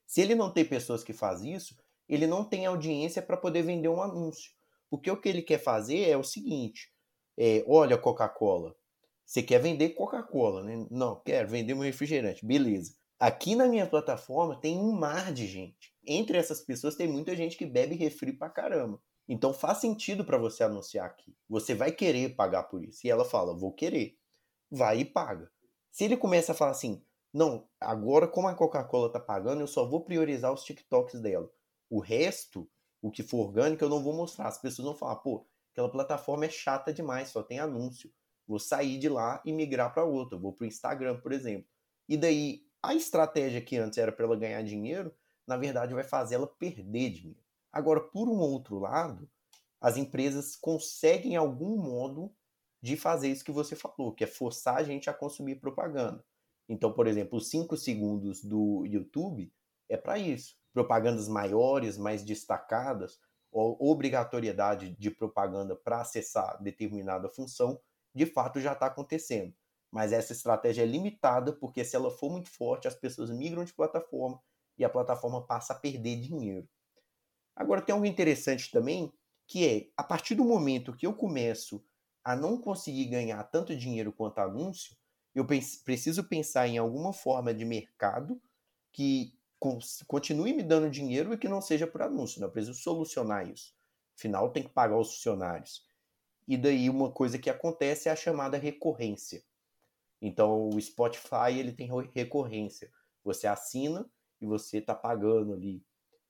Se 0.06 0.20
ele 0.20 0.34
não 0.34 0.50
tem 0.50 0.64
pessoas 0.64 1.04
que 1.04 1.12
fazem 1.12 1.54
isso, 1.54 1.76
ele 2.08 2.26
não 2.26 2.42
tem 2.42 2.66
audiência 2.66 3.20
para 3.20 3.36
poder 3.36 3.62
vender 3.62 3.88
um 3.88 4.02
anúncio. 4.02 4.52
Porque 4.88 5.10
o 5.10 5.20
que 5.20 5.28
ele 5.28 5.42
quer 5.42 5.58
fazer 5.58 6.08
é 6.08 6.16
o 6.16 6.24
seguinte: 6.24 6.90
é, 7.36 7.62
olha, 7.68 7.98
Coca-Cola, 7.98 8.74
você 9.24 9.42
quer 9.42 9.60
vender 9.60 9.90
Coca-Cola, 9.90 10.62
né? 10.62 10.86
Não, 10.90 11.20
quero 11.20 11.48
vender 11.48 11.74
um 11.74 11.80
refrigerante, 11.80 12.44
beleza. 12.44 12.94
Aqui 13.18 13.56
na 13.56 13.66
minha 13.66 13.86
plataforma 13.86 14.60
tem 14.60 14.78
um 14.78 14.92
mar 14.92 15.32
de 15.32 15.46
gente. 15.46 15.92
Entre 16.06 16.38
essas 16.38 16.60
pessoas 16.60 16.94
tem 16.94 17.08
muita 17.08 17.34
gente 17.34 17.56
que 17.56 17.66
bebe 17.66 17.96
refri 17.96 18.32
pra 18.32 18.48
caramba. 18.48 19.00
Então 19.28 19.52
faz 19.52 19.78
sentido 19.78 20.24
para 20.24 20.38
você 20.38 20.62
anunciar 20.62 21.06
aqui. 21.06 21.36
Você 21.48 21.74
vai 21.74 21.90
querer 21.90 22.36
pagar 22.36 22.64
por 22.64 22.84
isso. 22.84 23.04
E 23.04 23.10
ela 23.10 23.24
fala, 23.24 23.56
vou 23.56 23.72
querer. 23.72 24.16
Vai 24.70 25.00
e 25.00 25.04
paga. 25.04 25.50
Se 25.90 26.04
ele 26.04 26.16
começa 26.16 26.52
a 26.52 26.54
falar 26.54 26.70
assim, 26.70 27.02
não, 27.34 27.68
agora 27.80 28.28
como 28.28 28.46
a 28.46 28.54
Coca-Cola 28.54 29.10
tá 29.10 29.18
pagando, 29.18 29.62
eu 29.62 29.66
só 29.66 29.84
vou 29.84 30.04
priorizar 30.04 30.52
os 30.52 30.62
TikToks 30.62 31.20
dela. 31.20 31.50
O 31.90 31.98
resto, 31.98 32.70
o 33.02 33.10
que 33.10 33.24
for 33.24 33.46
orgânico, 33.46 33.82
eu 33.82 33.88
não 33.88 34.02
vou 34.02 34.14
mostrar. 34.14 34.46
As 34.46 34.58
pessoas 34.58 34.86
vão 34.86 34.94
falar, 34.94 35.16
pô, 35.16 35.44
aquela 35.72 35.90
plataforma 35.90 36.46
é 36.46 36.50
chata 36.50 36.92
demais, 36.92 37.30
só 37.30 37.42
tem 37.42 37.58
anúncio. 37.58 38.12
Vou 38.46 38.60
sair 38.60 38.96
de 38.96 39.08
lá 39.08 39.42
e 39.44 39.52
migrar 39.52 39.92
para 39.92 40.04
outra. 40.04 40.38
Vou 40.38 40.52
pro 40.52 40.64
Instagram, 40.64 41.20
por 41.20 41.32
exemplo. 41.32 41.68
E 42.08 42.16
daí 42.16 42.67
a 42.82 42.94
estratégia 42.94 43.60
que 43.60 43.76
antes 43.76 43.98
era 43.98 44.12
para 44.12 44.24
ela 44.24 44.36
ganhar 44.36 44.62
dinheiro, 44.62 45.14
na 45.46 45.56
verdade 45.56 45.94
vai 45.94 46.04
fazer 46.04 46.36
ela 46.36 46.46
perder 46.46 47.10
dinheiro. 47.10 47.42
Agora, 47.72 48.00
por 48.00 48.28
um 48.28 48.38
outro 48.38 48.78
lado, 48.78 49.28
as 49.80 49.96
empresas 49.96 50.56
conseguem 50.56 51.36
algum 51.36 51.76
modo 51.76 52.34
de 52.80 52.96
fazer 52.96 53.28
isso 53.28 53.44
que 53.44 53.52
você 53.52 53.74
falou, 53.74 54.12
que 54.12 54.24
é 54.24 54.26
forçar 54.26 54.76
a 54.76 54.82
gente 54.82 55.10
a 55.10 55.14
consumir 55.14 55.56
propaganda. 55.56 56.24
Então, 56.68 56.92
por 56.92 57.06
exemplo, 57.06 57.38
os 57.38 57.48
5 57.48 57.76
segundos 57.76 58.42
do 58.44 58.84
YouTube 58.86 59.52
é 59.88 59.96
para 59.96 60.18
isso. 60.18 60.56
Propagandas 60.72 61.28
maiores, 61.28 61.96
mais 61.96 62.22
destacadas, 62.22 63.18
ou 63.50 63.76
obrigatoriedade 63.80 64.94
de 64.96 65.10
propaganda 65.10 65.74
para 65.74 66.02
acessar 66.02 66.62
determinada 66.62 67.28
função, 67.28 67.80
de 68.14 68.26
fato 68.26 68.60
já 68.60 68.72
está 68.72 68.86
acontecendo. 68.86 69.54
Mas 69.90 70.12
essa 70.12 70.32
estratégia 70.32 70.82
é 70.82 70.86
limitada 70.86 71.52
porque 71.52 71.84
se 71.84 71.96
ela 71.96 72.10
for 72.10 72.30
muito 72.30 72.50
forte, 72.50 72.86
as 72.86 72.94
pessoas 72.94 73.30
migram 73.30 73.64
de 73.64 73.72
plataforma 73.72 74.40
e 74.76 74.84
a 74.84 74.88
plataforma 74.88 75.46
passa 75.46 75.72
a 75.72 75.78
perder 75.78 76.20
dinheiro. 76.20 76.68
Agora 77.56 77.82
tem 77.82 77.92
algo 77.92 78.06
interessante 78.06 78.70
também, 78.70 79.12
que 79.46 79.66
é 79.66 79.88
a 79.96 80.04
partir 80.04 80.34
do 80.34 80.44
momento 80.44 80.94
que 80.94 81.06
eu 81.06 81.14
começo 81.14 81.84
a 82.22 82.36
não 82.36 82.60
conseguir 82.60 83.06
ganhar 83.06 83.42
tanto 83.44 83.74
dinheiro 83.74 84.12
quanto 84.12 84.38
anúncio, 84.38 84.94
eu 85.34 85.46
preciso 85.46 86.24
pensar 86.24 86.68
em 86.68 86.78
alguma 86.78 87.12
forma 87.12 87.54
de 87.54 87.64
mercado 87.64 88.40
que 88.92 89.32
continue 90.06 90.52
me 90.52 90.62
dando 90.62 90.90
dinheiro 90.90 91.32
e 91.32 91.38
que 91.38 91.48
não 91.48 91.60
seja 91.60 91.86
por 91.86 92.02
anúncio. 92.02 92.40
Né? 92.40 92.46
Eu 92.46 92.50
preciso 92.50 92.78
solucionar 92.78 93.48
isso. 93.48 93.74
Afinal, 94.16 94.50
tem 94.50 94.62
que 94.62 94.68
pagar 94.68 94.98
os 94.98 95.14
funcionários. 95.14 95.86
E 96.46 96.56
daí 96.56 96.90
uma 96.90 97.10
coisa 97.10 97.38
que 97.38 97.50
acontece 97.50 98.08
é 98.08 98.12
a 98.12 98.16
chamada 98.16 98.56
recorrência. 98.56 99.42
Então 100.20 100.68
o 100.68 100.80
Spotify 100.80 101.58
ele 101.58 101.72
tem 101.72 101.90
recorrência. 102.14 102.90
Você 103.24 103.46
assina 103.46 104.08
e 104.40 104.46
você 104.46 104.78
está 104.78 104.94
pagando 104.94 105.52
ali 105.52 105.82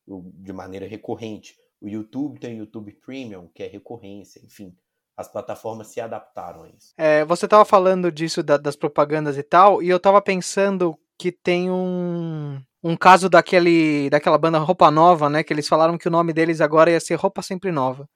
de 0.07 0.53
maneira 0.53 0.87
recorrente. 0.87 1.55
O 1.81 1.89
YouTube 1.89 2.41
tem 2.41 2.55
o 2.55 2.59
YouTube 2.59 2.93
Premium, 2.93 3.49
que 3.55 3.63
é 3.63 3.67
recorrência, 3.67 4.41
enfim. 4.45 4.75
As 5.17 5.29
plataformas 5.29 5.89
se 5.89 6.01
adaptaram 6.01 6.63
a 6.63 6.69
isso. 6.69 6.93
É, 6.97 7.25
você 7.25 7.45
estava 7.45 7.65
falando 7.65 8.11
disso 8.11 8.43
da, 8.43 8.57
das 8.57 8.77
propagandas 8.77 9.37
e 9.37 9.43
tal, 9.43 9.83
e 9.83 9.89
eu 9.89 9.97
estava 9.97 10.21
pensando 10.23 10.99
que 11.19 11.33
tem 11.33 11.71
um, 11.71 12.61
um 12.83 12.97
caso 12.97 13.29
daquele, 13.29 14.09
daquela 14.11 14.39
banda 14.39 14.59
Roupa 14.59 14.91
Nova, 14.91 15.29
né? 15.29 15.43
Que 15.43 15.53
eles 15.53 15.69
falaram 15.69 15.99
que 15.99 16.07
o 16.09 16.11
nome 16.11 16.33
deles 16.33 16.61
agora 16.61 16.91
ia 16.91 17.01
ser 17.01 17.17
Roupa 17.17 17.43
Sempre 17.43 17.73
Nova. 17.73 18.09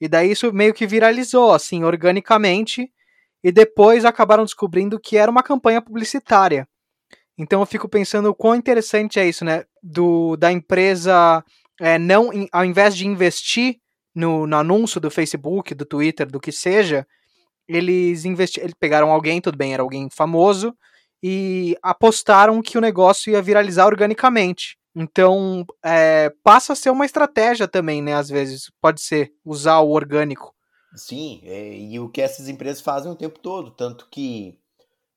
E 0.00 0.08
daí 0.08 0.30
isso 0.30 0.52
meio 0.52 0.74
que 0.74 0.86
viralizou, 0.86 1.52
assim, 1.52 1.84
organicamente 1.84 2.90
e 3.42 3.50
depois 3.50 4.04
acabaram 4.04 4.44
descobrindo 4.44 5.00
que 5.00 5.16
era 5.16 5.30
uma 5.30 5.42
campanha 5.42 5.80
publicitária. 5.80 6.66
Então 7.38 7.60
eu 7.60 7.66
fico 7.66 7.88
pensando 7.88 8.28
o 8.28 8.34
quão 8.34 8.54
interessante 8.54 9.18
é 9.18 9.26
isso, 9.26 9.44
né? 9.44 9.64
Do, 9.82 10.36
da 10.36 10.52
empresa 10.52 11.42
é, 11.80 11.98
não, 11.98 12.30
ao 12.52 12.64
invés 12.64 12.94
de 12.94 13.06
investir 13.06 13.76
no, 14.14 14.46
no, 14.46 14.56
anúncio 14.56 15.00
do 15.00 15.10
Facebook, 15.10 15.74
do 15.74 15.86
Twitter, 15.86 16.30
do 16.30 16.38
que 16.38 16.52
seja, 16.52 17.06
eles 17.66 18.26
investiram, 18.26 18.64
eles 18.66 18.74
pegaram 18.78 19.10
alguém, 19.10 19.40
tudo 19.40 19.56
bem, 19.56 19.72
era 19.72 19.82
alguém 19.82 20.08
famoso, 20.10 20.74
e 21.22 21.76
apostaram 21.82 22.60
que 22.60 22.76
o 22.76 22.80
negócio 22.80 23.32
ia 23.32 23.40
viralizar 23.40 23.86
organicamente. 23.86 24.76
Então, 24.94 25.64
é, 25.82 26.30
passa 26.42 26.72
a 26.72 26.76
ser 26.76 26.90
uma 26.90 27.06
estratégia 27.06 27.66
também, 27.66 28.02
né? 28.02 28.14
Às 28.14 28.28
vezes, 28.28 28.70
pode 28.80 29.00
ser 29.00 29.30
usar 29.44 29.78
o 29.80 29.90
orgânico. 29.90 30.52
Sim, 30.94 31.40
é, 31.44 31.78
e 31.78 31.98
o 32.00 32.10
que 32.10 32.20
essas 32.20 32.48
empresas 32.48 32.80
fazem 32.82 33.10
o 33.10 33.16
tempo 33.16 33.38
todo. 33.38 33.70
Tanto 33.70 34.08
que 34.08 34.58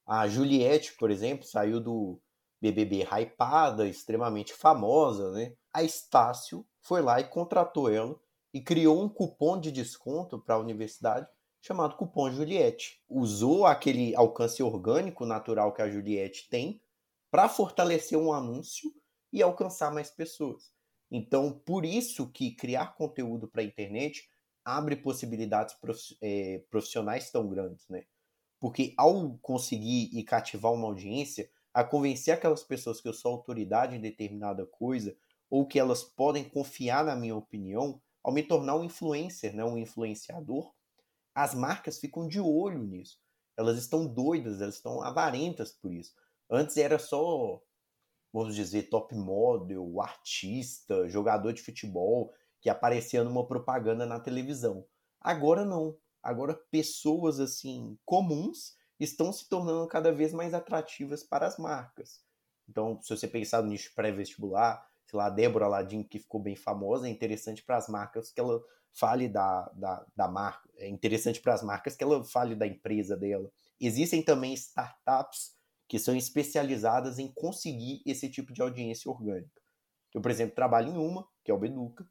a 0.05 0.27
Juliette, 0.27 0.93
por 0.93 1.09
exemplo, 1.09 1.45
saiu 1.45 1.79
do 1.79 2.19
BBB 2.61 3.03
hypada, 3.03 3.87
extremamente 3.87 4.53
famosa, 4.53 5.31
né? 5.31 5.53
A 5.73 5.83
Estácio 5.83 6.65
foi 6.81 7.01
lá 7.01 7.19
e 7.19 7.27
contratou 7.27 7.89
ela 7.89 8.19
e 8.53 8.61
criou 8.61 9.01
um 9.01 9.09
cupom 9.09 9.59
de 9.59 9.71
desconto 9.71 10.39
para 10.39 10.55
a 10.55 10.59
universidade 10.59 11.27
chamado 11.61 11.95
Cupom 11.95 12.29
Juliette. 12.29 13.01
Usou 13.09 13.65
aquele 13.65 14.13
alcance 14.15 14.61
orgânico 14.61 15.25
natural 15.25 15.73
que 15.73 15.81
a 15.81 15.89
Juliette 15.89 16.49
tem 16.49 16.81
para 17.31 17.49
fortalecer 17.49 18.17
um 18.17 18.33
anúncio 18.33 18.91
e 19.31 19.41
alcançar 19.41 19.91
mais 19.91 20.11
pessoas. 20.11 20.71
Então, 21.09 21.51
por 21.65 21.85
isso 21.85 22.29
que 22.29 22.51
criar 22.51 22.95
conteúdo 22.95 23.47
para 23.47 23.61
a 23.61 23.65
internet 23.65 24.29
abre 24.65 24.95
possibilidades 24.95 25.75
é, 26.21 26.63
profissionais 26.69 27.31
tão 27.31 27.47
grandes, 27.49 27.87
né? 27.89 28.05
Porque 28.59 28.93
ao 28.97 29.37
conseguir 29.39 30.09
e 30.13 30.23
cativar 30.23 30.71
uma 30.71 30.87
audiência, 30.87 31.49
a 31.73 31.83
convencer 31.83 32.33
aquelas 32.33 32.63
pessoas 32.63 33.01
que 33.01 33.07
eu 33.07 33.13
sou 33.13 33.33
autoridade 33.33 33.95
em 33.95 34.01
determinada 34.01 34.65
coisa, 34.65 35.15
ou 35.49 35.67
que 35.67 35.77
elas 35.77 36.03
podem 36.03 36.43
confiar 36.43 37.03
na 37.03 37.15
minha 37.15 37.35
opinião, 37.35 38.01
ao 38.23 38.31
me 38.31 38.41
tornar 38.41 38.75
um 38.75 38.83
influencer, 38.83 39.53
né, 39.53 39.63
um 39.65 39.77
influenciador, 39.77 40.73
as 41.35 41.53
marcas 41.53 41.99
ficam 41.99 42.27
de 42.27 42.39
olho 42.39 42.81
nisso. 42.81 43.19
Elas 43.57 43.77
estão 43.77 44.07
doidas, 44.07 44.61
elas 44.61 44.75
estão 44.75 45.01
avarentas 45.01 45.71
por 45.71 45.91
isso. 45.91 46.13
Antes 46.49 46.77
era 46.77 46.97
só, 46.97 47.61
vamos 48.31 48.55
dizer, 48.55 48.89
top 48.89 49.13
model, 49.15 49.99
artista, 50.01 51.07
jogador 51.07 51.53
de 51.53 51.61
futebol 51.61 52.33
que 52.63 52.69
aparecia 52.69 53.23
numa 53.23 53.45
propaganda 53.45 54.05
na 54.05 54.19
televisão. 54.19 54.87
Agora 55.19 55.65
não. 55.65 55.97
Agora 56.23 56.53
pessoas 56.71 57.39
assim 57.41 57.97
comuns 58.05 58.77
estão 58.97 59.33
se 59.33 59.49
tornando 59.49 59.85
cada 59.87 60.13
vez 60.13 60.33
mais 60.33 60.53
atrativas 60.53 61.23
para 61.23 61.45
as 61.45 61.57
marcas. 61.57 62.21
Então, 62.69 62.97
se 63.01 63.09
você 63.09 63.27
pensar 63.27 63.61
no 63.61 63.69
nicho 63.69 63.93
pré-vestibular, 63.93 64.87
sei 65.05 65.17
lá, 65.17 65.25
a 65.25 65.29
Débora 65.29 65.67
Ladin, 65.67 66.03
que 66.03 66.19
ficou 66.19 66.41
bem 66.41 66.55
famosa, 66.55 67.05
é 67.05 67.11
interessante 67.11 67.61
para 67.61 67.75
as 67.75 67.89
marcas 67.89 68.31
que 68.31 68.39
ela 68.39 68.63
fale 68.93 69.27
da, 69.27 69.69
da, 69.75 70.05
da 70.15 70.27
marca, 70.29 70.69
é 70.77 70.87
interessante 70.87 71.41
para 71.41 71.53
as 71.53 71.63
marcas 71.63 71.95
que 71.95 72.03
ela 72.03 72.23
fale 72.23 72.55
da 72.55 72.65
empresa 72.65 73.17
dela. 73.17 73.51
Existem 73.77 74.23
também 74.23 74.53
startups 74.53 75.57
que 75.89 75.99
são 75.99 76.15
especializadas 76.15 77.19
em 77.19 77.29
conseguir 77.33 78.01
esse 78.05 78.29
tipo 78.29 78.53
de 78.53 78.61
audiência 78.61 79.11
orgânica. 79.11 79.61
Eu, 80.13 80.21
por 80.21 80.31
exemplo, 80.31 80.55
trabalho 80.55 80.93
em 80.93 80.97
uma, 80.97 81.27
que 81.43 81.51
é 81.51 81.53
o 81.53 81.57
Beduca, 81.57 82.07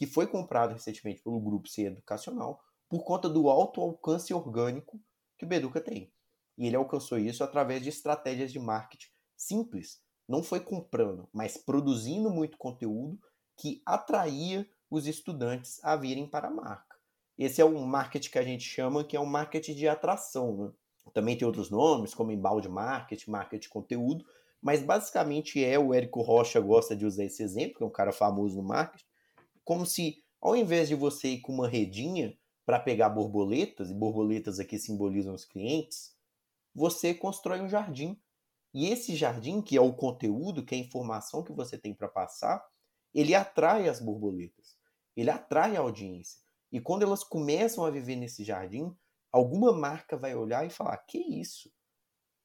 que 0.00 0.06
foi 0.06 0.26
comprado 0.26 0.72
recentemente 0.72 1.20
pelo 1.20 1.38
Grupo 1.38 1.68
C 1.68 1.82
Educacional 1.82 2.64
por 2.88 3.04
conta 3.04 3.28
do 3.28 3.50
alto 3.50 3.82
alcance 3.82 4.32
orgânico 4.32 4.98
que 5.36 5.44
o 5.44 5.46
Beduca 5.46 5.78
tem. 5.78 6.10
E 6.56 6.66
ele 6.66 6.76
alcançou 6.76 7.18
isso 7.18 7.44
através 7.44 7.82
de 7.82 7.90
estratégias 7.90 8.50
de 8.50 8.58
marketing 8.58 9.10
simples. 9.36 10.00
Não 10.26 10.42
foi 10.42 10.60
comprando, 10.60 11.28
mas 11.30 11.58
produzindo 11.58 12.30
muito 12.30 12.56
conteúdo 12.56 13.20
que 13.58 13.82
atraía 13.84 14.66
os 14.90 15.06
estudantes 15.06 15.84
a 15.84 15.96
virem 15.96 16.26
para 16.26 16.48
a 16.48 16.50
marca. 16.50 16.96
Esse 17.36 17.60
é 17.60 17.64
um 17.66 17.84
marketing 17.84 18.30
que 18.30 18.38
a 18.38 18.42
gente 18.42 18.64
chama 18.64 19.04
que 19.04 19.18
é 19.18 19.20
um 19.20 19.26
marketing 19.26 19.74
de 19.74 19.86
atração. 19.86 20.56
Né? 20.56 20.72
Também 21.12 21.36
tem 21.36 21.46
outros 21.46 21.68
nomes, 21.68 22.14
como 22.14 22.32
embalde 22.32 22.70
marketing, 22.70 23.32
marketing 23.32 23.68
conteúdo, 23.68 24.24
mas 24.62 24.82
basicamente 24.82 25.62
é 25.62 25.78
o 25.78 25.92
Érico 25.92 26.22
Rocha 26.22 26.58
gosta 26.58 26.96
de 26.96 27.04
usar 27.04 27.24
esse 27.24 27.42
exemplo, 27.42 27.76
que 27.76 27.82
é 27.82 27.86
um 27.86 27.90
cara 27.90 28.12
famoso 28.12 28.56
no 28.56 28.66
marketing, 28.66 29.09
como 29.70 29.86
se 29.86 30.24
ao 30.40 30.56
invés 30.56 30.88
de 30.88 30.96
você 30.96 31.28
ir 31.28 31.42
com 31.42 31.52
uma 31.52 31.68
redinha 31.68 32.36
para 32.66 32.80
pegar 32.80 33.08
borboletas, 33.08 33.88
e 33.88 33.94
borboletas 33.94 34.58
aqui 34.58 34.76
simbolizam 34.80 35.32
os 35.32 35.44
clientes, 35.44 36.12
você 36.74 37.14
constrói 37.14 37.60
um 37.60 37.68
jardim. 37.68 38.20
E 38.74 38.88
esse 38.88 39.14
jardim, 39.14 39.62
que 39.62 39.76
é 39.76 39.80
o 39.80 39.92
conteúdo, 39.92 40.64
que 40.64 40.74
é 40.74 40.78
a 40.78 40.80
informação 40.80 41.44
que 41.44 41.52
você 41.52 41.78
tem 41.78 41.94
para 41.94 42.08
passar, 42.08 42.68
ele 43.14 43.32
atrai 43.32 43.88
as 43.88 44.00
borboletas, 44.00 44.76
ele 45.16 45.30
atrai 45.30 45.76
a 45.76 45.80
audiência. 45.80 46.40
E 46.72 46.80
quando 46.80 47.04
elas 47.04 47.22
começam 47.22 47.84
a 47.84 47.90
viver 47.90 48.16
nesse 48.16 48.42
jardim, 48.42 48.92
alguma 49.30 49.72
marca 49.72 50.16
vai 50.16 50.34
olhar 50.34 50.66
e 50.66 50.70
falar: 50.70 50.96
que 50.96 51.18
isso? 51.18 51.72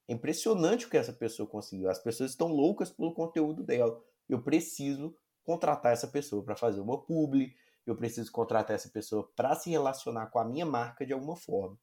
É 0.07 0.13
impressionante 0.13 0.85
o 0.85 0.91
que 0.91 0.97
essa 0.97 1.11
pessoa 1.11 1.49
conseguiu. 1.49 1.89
As 1.89 1.97
pessoas 1.97 2.29
estão 2.29 2.49
loucas 2.49 2.91
pelo 2.91 3.15
conteúdo 3.15 3.63
dela. 3.63 3.99
Eu 4.29 4.43
preciso 4.43 5.17
contratar 5.45 5.93
essa 5.93 6.07
pessoa 6.07 6.43
para 6.43 6.55
fazer 6.55 6.81
uma 6.81 7.01
publi, 7.01 7.55
eu 7.85 7.95
preciso 7.95 8.31
contratar 8.31 8.75
essa 8.75 8.89
pessoa 8.89 9.29
para 9.35 9.55
se 9.55 9.69
relacionar 9.69 10.27
com 10.27 10.39
a 10.39 10.45
minha 10.45 10.65
marca 10.65 11.05
de 11.05 11.13
alguma 11.13 11.35
forma. 11.35 11.77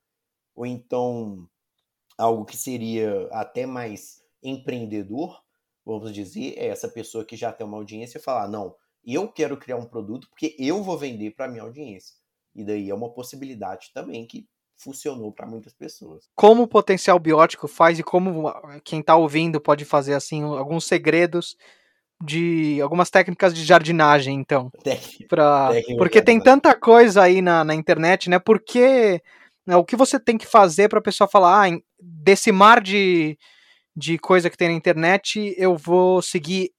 Ou 0.54 0.66
então, 0.66 1.48
algo 2.18 2.44
que 2.44 2.56
seria 2.56 3.28
até 3.30 3.64
mais 3.64 4.20
empreendedor, 4.42 5.40
vamos 5.84 6.12
dizer, 6.12 6.54
é 6.58 6.66
essa 6.66 6.88
pessoa 6.88 7.24
que 7.24 7.36
já 7.36 7.52
tem 7.52 7.66
uma 7.66 7.78
audiência 7.78 8.20
falar: 8.20 8.48
não, 8.48 8.74
eu 9.04 9.28
quero 9.28 9.56
criar 9.56 9.76
um 9.76 9.86
produto 9.86 10.28
porque 10.28 10.56
eu 10.58 10.82
vou 10.82 10.98
vender 10.98 11.30
para 11.30 11.48
minha 11.48 11.62
audiência. 11.62 12.16
E 12.54 12.64
daí 12.64 12.90
é 12.90 12.94
uma 12.94 13.14
possibilidade 13.14 13.92
também 13.94 14.26
que 14.26 14.46
funcionou 14.76 15.32
para 15.32 15.46
muitas 15.46 15.72
pessoas. 15.72 16.28
Como 16.34 16.64
o 16.64 16.68
potencial 16.68 17.18
biótico 17.18 17.68
faz 17.68 17.98
e 17.98 18.02
como 18.02 18.52
quem 18.84 19.00
está 19.00 19.16
ouvindo 19.16 19.60
pode 19.60 19.84
fazer 19.84 20.14
assim 20.14 20.42
alguns 20.42 20.84
segredos 20.84 21.56
de 22.24 22.80
algumas 22.80 23.10
técnicas 23.10 23.52
de 23.52 23.64
jardinagem, 23.64 24.36
então. 24.36 24.70
Pra... 25.28 25.70
Porque 25.98 26.22
tem 26.22 26.40
tanta 26.40 26.74
coisa 26.74 27.22
aí 27.22 27.42
na, 27.42 27.64
na 27.64 27.74
internet, 27.74 28.30
né? 28.30 28.38
Porque 28.38 29.20
né, 29.66 29.76
o 29.76 29.84
que 29.84 29.96
você 29.96 30.20
tem 30.20 30.38
que 30.38 30.46
fazer 30.46 30.88
para 30.88 31.00
a 31.00 31.02
pessoa 31.02 31.26
falar, 31.26 31.66
ah, 31.66 31.78
desse 32.00 32.52
mar 32.52 32.80
de, 32.80 33.36
de 33.96 34.18
coisa 34.18 34.48
que 34.48 34.56
tem 34.56 34.68
na 34.68 34.74
internet, 34.74 35.52
eu 35.58 35.76
vou 35.76 36.22
seguir 36.22 36.70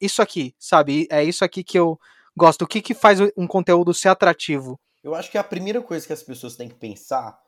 isso 0.00 0.20
aqui, 0.20 0.54
sabe? 0.58 1.06
É 1.10 1.24
isso 1.24 1.44
aqui 1.44 1.64
que 1.64 1.78
eu 1.78 1.98
gosto. 2.36 2.62
O 2.62 2.66
que, 2.66 2.82
que 2.82 2.92
faz 2.92 3.20
um 3.36 3.46
conteúdo 3.46 3.94
ser 3.94 4.08
atrativo? 4.08 4.78
Eu 5.02 5.14
acho 5.14 5.30
que 5.30 5.38
a 5.38 5.44
primeira 5.44 5.80
coisa 5.80 6.06
que 6.06 6.12
as 6.12 6.22
pessoas 6.22 6.56
têm 6.56 6.68
que 6.68 6.74
pensar 6.74 7.38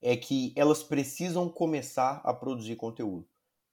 é 0.00 0.16
que 0.16 0.52
elas 0.56 0.82
precisam 0.82 1.48
começar 1.48 2.20
a 2.24 2.34
produzir 2.34 2.74
conteúdo. 2.74 3.26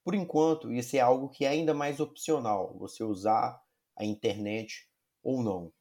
Por 0.09 0.15
enquanto, 0.15 0.73
isso 0.73 0.95
é 0.95 0.99
algo 0.99 1.29
que 1.29 1.45
é 1.45 1.49
ainda 1.49 1.71
mais 1.71 1.99
opcional, 1.99 2.75
você 2.79 3.03
usar 3.03 3.61
a 3.95 4.03
internet 4.03 4.89
ou 5.21 5.43
não. 5.43 5.71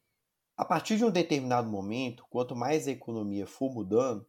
A 0.55 0.67
partir 0.67 0.99
de 0.99 1.05
um 1.07 1.11
determinado 1.11 1.71
momento, 1.71 2.27
quanto 2.29 2.55
mais 2.55 2.87
a 2.87 2.91
economia 2.91 3.47
for 3.47 3.73
mudando, 3.73 4.29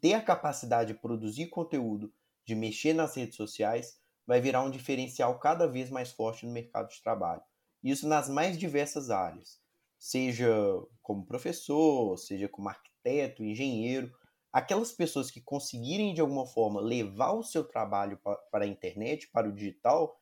ter 0.00 0.14
a 0.14 0.22
capacidade 0.22 0.92
de 0.92 1.00
produzir 1.00 1.48
conteúdo, 1.48 2.14
de 2.46 2.54
mexer 2.54 2.92
nas 2.92 3.16
redes 3.16 3.34
sociais, 3.34 4.00
vai 4.24 4.40
virar 4.40 4.62
um 4.62 4.70
diferencial 4.70 5.36
cada 5.40 5.66
vez 5.66 5.90
mais 5.90 6.12
forte 6.12 6.46
no 6.46 6.52
mercado 6.52 6.88
de 6.88 7.02
trabalho. 7.02 7.42
Isso 7.82 8.06
nas 8.06 8.28
mais 8.28 8.56
diversas 8.56 9.10
áreas, 9.10 9.60
seja 9.98 10.48
como 11.02 11.26
professor, 11.26 12.16
seja 12.18 12.48
como 12.48 12.68
arquiteto, 12.68 13.42
engenheiro, 13.42 14.14
aquelas 14.52 14.92
pessoas 14.92 15.30
que 15.30 15.40
conseguirem 15.40 16.12
de 16.12 16.20
alguma 16.20 16.46
forma 16.46 16.80
levar 16.80 17.32
o 17.32 17.42
seu 17.42 17.64
trabalho 17.64 18.20
para 18.50 18.64
a 18.64 18.68
internet, 18.68 19.28
para 19.28 19.48
o 19.48 19.52
digital, 19.52 20.20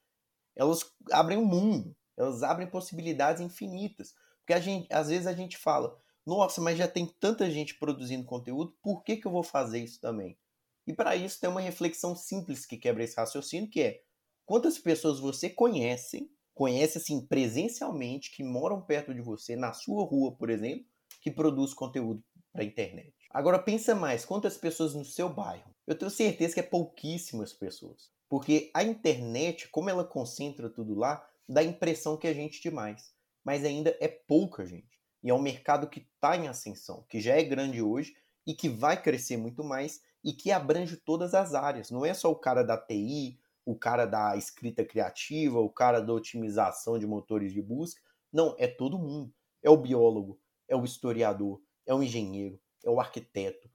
elas 0.55 0.85
abrem 1.11 1.37
um 1.37 1.45
mundo, 1.45 1.97
elas 2.17 2.43
abrem 2.43 2.71
possibilidades 2.71 3.43
infinitas. 3.43 4.15
Porque 4.39 4.53
a 4.53 4.61
gente, 4.61 4.87
às 4.93 5.09
vezes 5.09 5.27
a 5.27 5.33
gente 5.33 5.57
fala, 5.57 5.99
nossa, 6.25 6.61
mas 6.61 6.79
já 6.79 6.87
tem 6.87 7.07
tanta 7.07 7.51
gente 7.51 7.75
produzindo 7.75 8.25
conteúdo, 8.25 8.77
por 8.83 9.03
que, 9.03 9.17
que 9.17 9.27
eu 9.27 9.33
vou 9.33 9.43
fazer 9.43 9.81
isso 9.81 10.01
também? 10.01 10.39
E 10.87 10.93
para 10.93 11.17
isso 11.17 11.41
tem 11.41 11.51
uma 11.51 11.61
reflexão 11.61 12.15
simples 12.15 12.65
que 12.65 12.77
quebra 12.77 13.05
esse 13.05 13.17
raciocínio, 13.17 13.71
que 13.71 13.81
é 13.81 14.03
quantas 14.47 14.79
pessoas 14.79 15.19
você 15.19 15.51
conhece, 15.51 16.31
conhece 16.55 16.99
assim 16.99 17.27
presencialmente, 17.27 18.31
que 18.31 18.45
moram 18.45 18.81
perto 18.81 19.15
de 19.15 19.21
você, 19.21 19.57
na 19.57 19.73
sua 19.73 20.05
rua, 20.05 20.37
por 20.37 20.51
exemplo, 20.51 20.87
que 21.21 21.31
produz 21.31 21.75
conteúdo 21.75 22.23
para 22.53 22.63
a 22.63 22.67
internet. 22.67 23.15
Agora 23.33 23.61
pensa 23.61 23.95
mais, 23.95 24.25
quantas 24.25 24.57
pessoas 24.57 24.93
no 24.93 25.05
seu 25.05 25.29
bairro? 25.29 25.73
Eu 25.87 25.97
tenho 25.97 26.11
certeza 26.11 26.55
que 26.55 26.61
é 26.61 26.65
pouquíssimas 26.65 27.53
pessoas. 27.53 28.11
Porque 28.29 28.73
a 28.75 28.83
internet, 28.83 29.69
como 29.69 29.89
ela 29.89 30.05
concentra 30.05 30.69
tudo 30.69 30.97
lá, 30.97 31.25
dá 31.49 31.61
a 31.61 31.65
impressão 31.65 32.17
que 32.17 32.27
é 32.27 32.35
gente 32.35 32.61
demais. 32.61 33.15
Mas 33.45 33.65
ainda 33.65 33.97
é 34.01 34.09
pouca 34.09 34.67
gente. 34.67 35.01
E 35.23 35.31
é 35.31 35.35
um 35.35 35.41
mercado 35.41 35.89
que 35.89 36.01
está 36.01 36.37
em 36.37 36.49
ascensão, 36.49 37.05
que 37.09 37.21
já 37.21 37.37
é 37.37 37.43
grande 37.45 37.81
hoje 37.81 38.17
e 38.45 38.53
que 38.53 38.69
vai 38.69 39.01
crescer 39.01 39.37
muito 39.37 39.63
mais 39.63 40.03
e 40.25 40.33
que 40.33 40.51
abrange 40.51 40.97
todas 40.97 41.33
as 41.33 41.55
áreas. 41.55 41.89
Não 41.89 42.05
é 42.05 42.13
só 42.13 42.33
o 42.33 42.37
cara 42.37 42.65
da 42.65 42.77
TI, 42.77 43.39
o 43.65 43.77
cara 43.77 44.07
da 44.07 44.37
escrita 44.37 44.85
criativa, 44.85 45.61
o 45.61 45.71
cara 45.71 46.01
da 46.01 46.13
otimização 46.13 46.99
de 46.99 47.07
motores 47.07 47.53
de 47.53 47.63
busca. 47.63 48.01
Não, 48.33 48.57
é 48.59 48.67
todo 48.67 48.99
mundo. 48.99 49.33
É 49.63 49.71
o 49.71 49.77
biólogo, 49.77 50.41
é 50.67 50.75
o 50.75 50.85
historiador, 50.85 51.63
é 51.87 51.95
o 51.95 52.03
engenheiro, 52.03 52.59
é 52.85 52.91
o 52.91 53.01
arquiteto. 53.01 53.71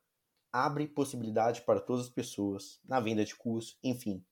Abre 0.52 0.88
possibilidade 0.88 1.62
para 1.62 1.80
todas 1.80 2.06
as 2.06 2.10
pessoas 2.10 2.80
na 2.86 3.00
venda 3.00 3.26
de 3.26 3.36
curso, 3.36 3.78
enfim. 3.84 4.24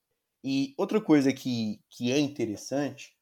E 0.43 0.73
outra 0.77 0.99
coisa 0.99 1.31
que, 1.31 1.81
que 1.89 2.11
é 2.11 2.19
interessante 2.19 3.17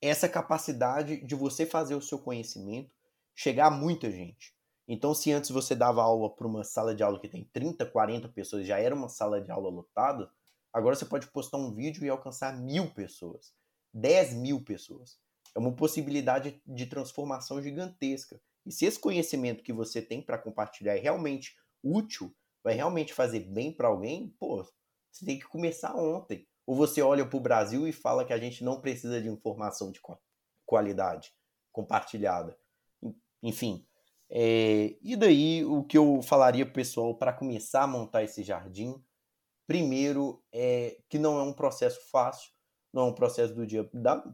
é 0.00 0.08
essa 0.08 0.28
capacidade 0.28 1.24
de 1.24 1.34
você 1.34 1.64
fazer 1.64 1.94
o 1.94 2.02
seu 2.02 2.18
conhecimento 2.18 2.94
chegar 3.34 3.66
a 3.66 3.70
muita 3.70 4.10
gente. 4.10 4.54
Então, 4.86 5.14
se 5.14 5.32
antes 5.32 5.50
você 5.50 5.74
dava 5.74 6.02
aula 6.02 6.28
para 6.34 6.46
uma 6.46 6.64
sala 6.64 6.94
de 6.94 7.02
aula 7.02 7.20
que 7.20 7.28
tem 7.28 7.44
30, 7.52 7.86
40 7.86 8.28
pessoas, 8.28 8.66
já 8.66 8.78
era 8.78 8.94
uma 8.94 9.08
sala 9.08 9.40
de 9.40 9.50
aula 9.50 9.70
lotada, 9.70 10.30
agora 10.72 10.94
você 10.94 11.04
pode 11.04 11.28
postar 11.28 11.58
um 11.58 11.72
vídeo 11.72 12.04
e 12.04 12.08
alcançar 12.08 12.56
mil 12.60 12.90
pessoas, 12.90 13.54
10 13.94 14.34
mil 14.34 14.62
pessoas. 14.62 15.18
É 15.54 15.58
uma 15.58 15.72
possibilidade 15.72 16.60
de 16.66 16.86
transformação 16.86 17.62
gigantesca. 17.62 18.40
E 18.64 18.72
se 18.72 18.84
esse 18.86 18.98
conhecimento 18.98 19.62
que 19.62 19.72
você 19.72 20.00
tem 20.00 20.22
para 20.22 20.38
compartilhar 20.38 20.96
é 20.96 21.00
realmente 21.00 21.56
útil, 21.82 22.34
vai 22.62 22.74
realmente 22.74 23.12
fazer 23.12 23.40
bem 23.40 23.72
para 23.72 23.88
alguém, 23.88 24.34
pô, 24.38 24.64
você 25.10 25.24
tem 25.24 25.38
que 25.38 25.46
começar 25.46 25.94
ontem. 25.96 26.46
Ou 26.66 26.76
você 26.76 27.02
olha 27.02 27.26
para 27.26 27.36
o 27.36 27.40
Brasil 27.40 27.86
e 27.88 27.92
fala 27.92 28.24
que 28.24 28.32
a 28.32 28.38
gente 28.38 28.62
não 28.62 28.80
precisa 28.80 29.20
de 29.20 29.28
informação 29.28 29.90
de 29.90 30.00
qualidade 30.64 31.32
compartilhada. 31.72 32.56
Enfim. 33.42 33.86
É... 34.30 34.96
e 35.02 35.14
daí 35.14 35.62
o 35.64 35.84
que 35.84 35.98
eu 35.98 36.22
falaria 36.22 36.64
para 36.64 36.70
o 36.70 36.74
pessoal 36.74 37.14
para 37.14 37.34
começar 37.34 37.82
a 37.82 37.86
montar 37.86 38.22
esse 38.22 38.42
jardim? 38.42 38.94
Primeiro, 39.66 40.42
é 40.52 40.98
que 41.08 41.18
não 41.18 41.38
é 41.38 41.42
um 41.42 41.52
processo 41.52 42.00
fácil, 42.10 42.50
não 42.92 43.02
é 43.02 43.06
um 43.06 43.14
processo 43.14 43.54
do 43.54 43.66
dia 43.66 43.84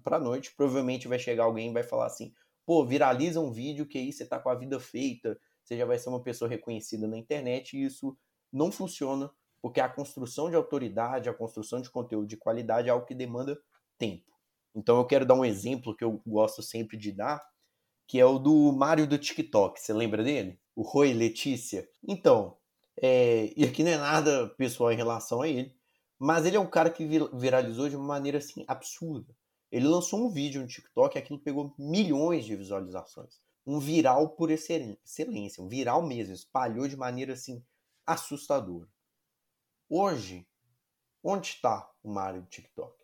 para 0.04 0.16
a 0.16 0.20
noite. 0.20 0.54
Provavelmente 0.56 1.08
vai 1.08 1.18
chegar 1.18 1.44
alguém 1.44 1.70
e 1.70 1.72
vai 1.72 1.82
falar 1.82 2.06
assim: 2.06 2.32
pô, 2.68 2.84
viraliza 2.84 3.40
um 3.40 3.50
vídeo 3.50 3.86
que 3.86 3.96
aí 3.96 4.12
você 4.12 4.26
tá 4.26 4.38
com 4.38 4.50
a 4.50 4.54
vida 4.54 4.78
feita, 4.78 5.40
você 5.64 5.74
já 5.74 5.86
vai 5.86 5.98
ser 5.98 6.10
uma 6.10 6.22
pessoa 6.22 6.50
reconhecida 6.50 7.08
na 7.08 7.16
internet 7.16 7.74
e 7.74 7.82
isso 7.82 8.14
não 8.52 8.70
funciona, 8.70 9.30
porque 9.62 9.80
a 9.80 9.88
construção 9.88 10.50
de 10.50 10.56
autoridade, 10.56 11.30
a 11.30 11.32
construção 11.32 11.80
de 11.80 11.88
conteúdo 11.88 12.26
de 12.26 12.36
qualidade 12.36 12.88
é 12.88 12.90
algo 12.90 13.06
que 13.06 13.14
demanda 13.14 13.58
tempo. 13.96 14.30
Então 14.74 14.98
eu 14.98 15.06
quero 15.06 15.24
dar 15.24 15.32
um 15.32 15.46
exemplo 15.46 15.96
que 15.96 16.04
eu 16.04 16.20
gosto 16.26 16.62
sempre 16.62 16.98
de 16.98 17.10
dar, 17.10 17.42
que 18.06 18.20
é 18.20 18.26
o 18.26 18.38
do 18.38 18.70
Mário 18.70 19.06
do 19.06 19.16
TikTok. 19.16 19.80
Você 19.80 19.94
lembra 19.94 20.22
dele? 20.22 20.60
O 20.76 20.82
Roi 20.82 21.14
Letícia. 21.14 21.88
Então, 22.06 22.58
é, 23.00 23.50
e 23.56 23.64
aqui 23.64 23.82
não 23.82 23.92
é 23.92 23.96
nada 23.96 24.46
pessoal 24.58 24.92
em 24.92 24.96
relação 24.96 25.40
a 25.40 25.48
ele, 25.48 25.74
mas 26.18 26.44
ele 26.44 26.58
é 26.58 26.60
um 26.60 26.68
cara 26.68 26.90
que 26.90 27.08
viralizou 27.32 27.88
de 27.88 27.96
uma 27.96 28.04
maneira 28.04 28.36
assim 28.36 28.62
absurda. 28.68 29.34
Ele 29.70 29.86
lançou 29.86 30.24
um 30.24 30.30
vídeo 30.30 30.60
no 30.60 30.66
TikTok 30.66 31.16
e 31.16 31.18
aquilo 31.18 31.38
pegou 31.38 31.74
milhões 31.78 32.44
de 32.44 32.56
visualizações. 32.56 33.40
Um 33.66 33.78
viral 33.78 34.30
por 34.30 34.50
excelência, 34.50 35.62
um 35.62 35.68
viral 35.68 36.02
mesmo, 36.02 36.34
espalhou 36.34 36.88
de 36.88 36.96
maneira 36.96 37.34
assim 37.34 37.62
assustadora. 38.06 38.88
Hoje, 39.88 40.46
onde 41.22 41.48
está 41.48 41.90
o 42.02 42.10
Mário 42.10 42.42
do 42.42 42.48
TikTok? 42.48 42.96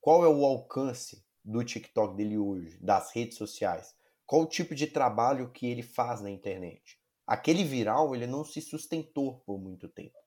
Qual 0.00 0.24
é 0.24 0.28
o 0.28 0.44
alcance 0.44 1.24
do 1.44 1.64
TikTok 1.64 2.14
dele 2.14 2.36
hoje, 2.36 2.78
das 2.82 3.10
redes 3.12 3.38
sociais? 3.38 3.94
Qual 4.26 4.42
o 4.42 4.46
tipo 4.46 4.74
de 4.74 4.86
trabalho 4.86 5.50
que 5.50 5.66
ele 5.66 5.82
faz 5.82 6.20
na 6.20 6.30
internet? 6.30 7.00
aquele 7.26 7.64
viral 7.64 8.14
ele 8.14 8.26
não 8.26 8.44
se 8.44 8.60
sustentou 8.60 9.38
por 9.40 9.58
muito 9.58 9.88
tempo. 9.88 10.18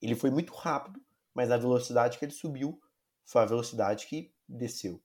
Ele 0.00 0.14
foi 0.14 0.30
muito 0.30 0.52
rápido, 0.52 1.00
mas 1.34 1.50
a 1.50 1.56
velocidade 1.56 2.18
que 2.18 2.24
ele 2.24 2.32
subiu 2.32 2.80
foi 3.24 3.42
a 3.42 3.46
velocidade 3.46 4.06
que 4.06 4.31
desceu. 4.52 5.00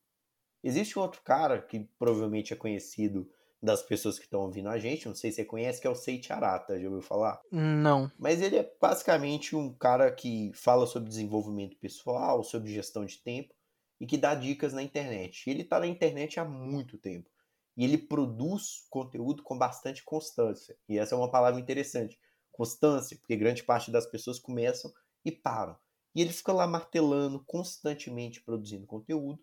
Existe 0.64 0.98
um 0.98 1.02
outro 1.02 1.22
cara 1.22 1.62
que 1.62 1.88
provavelmente 1.98 2.54
é 2.54 2.56
conhecido 2.56 3.30
das 3.62 3.82
pessoas 3.82 4.20
que 4.20 4.26
estão 4.26 4.42
ouvindo 4.42 4.70
a 4.70 4.78
gente, 4.78 5.08
não 5.08 5.16
sei 5.16 5.32
se 5.32 5.38
você 5.38 5.46
conhece, 5.46 5.82
que 5.82 5.88
é 5.88 5.90
o 5.90 5.96
Seiichi 5.96 6.32
Arata, 6.32 6.80
já 6.80 6.88
ouviu 6.88 7.02
falar? 7.02 7.42
Não. 7.52 8.12
Mas 8.18 8.42
ele 8.42 8.56
é 8.56 8.72
basicamente 8.80 9.56
um 9.56 9.74
cara 9.74 10.12
que 10.12 10.52
fala 10.54 10.86
sobre 10.86 11.10
desenvolvimento 11.10 11.76
pessoal, 11.78 12.44
sobre 12.44 12.72
gestão 12.72 13.04
de 13.04 13.18
tempo 13.18 13.54
e 14.00 14.06
que 14.06 14.18
dá 14.18 14.36
dicas 14.36 14.74
na 14.74 14.84
internet. 14.84 15.50
Ele 15.50 15.64
está 15.64 15.80
na 15.80 15.88
internet 15.88 16.40
há 16.40 16.46
muito 16.46 16.98
tempo. 16.98 17.30
E 17.76 17.84
ele 17.84 17.98
produz 17.98 18.86
conteúdo 18.90 19.44
com 19.44 19.58
bastante 19.58 20.04
constância. 20.04 20.76
E 20.88 20.98
essa 20.98 21.16
é 21.16 21.18
uma 21.18 21.30
palavra 21.30 21.60
interessante. 21.60 22.20
Constância, 22.52 23.18
porque 23.18 23.36
grande 23.36 23.64
parte 23.64 23.92
das 23.92 24.06
pessoas 24.06 24.40
começam 24.40 24.92
e 25.24 25.32
param. 25.32 25.76
E 26.18 26.22
ele 26.22 26.34
fica 26.34 26.52
lá 26.52 26.66
martelando, 26.66 27.40
constantemente 27.46 28.42
produzindo 28.42 28.88
conteúdo. 28.88 29.40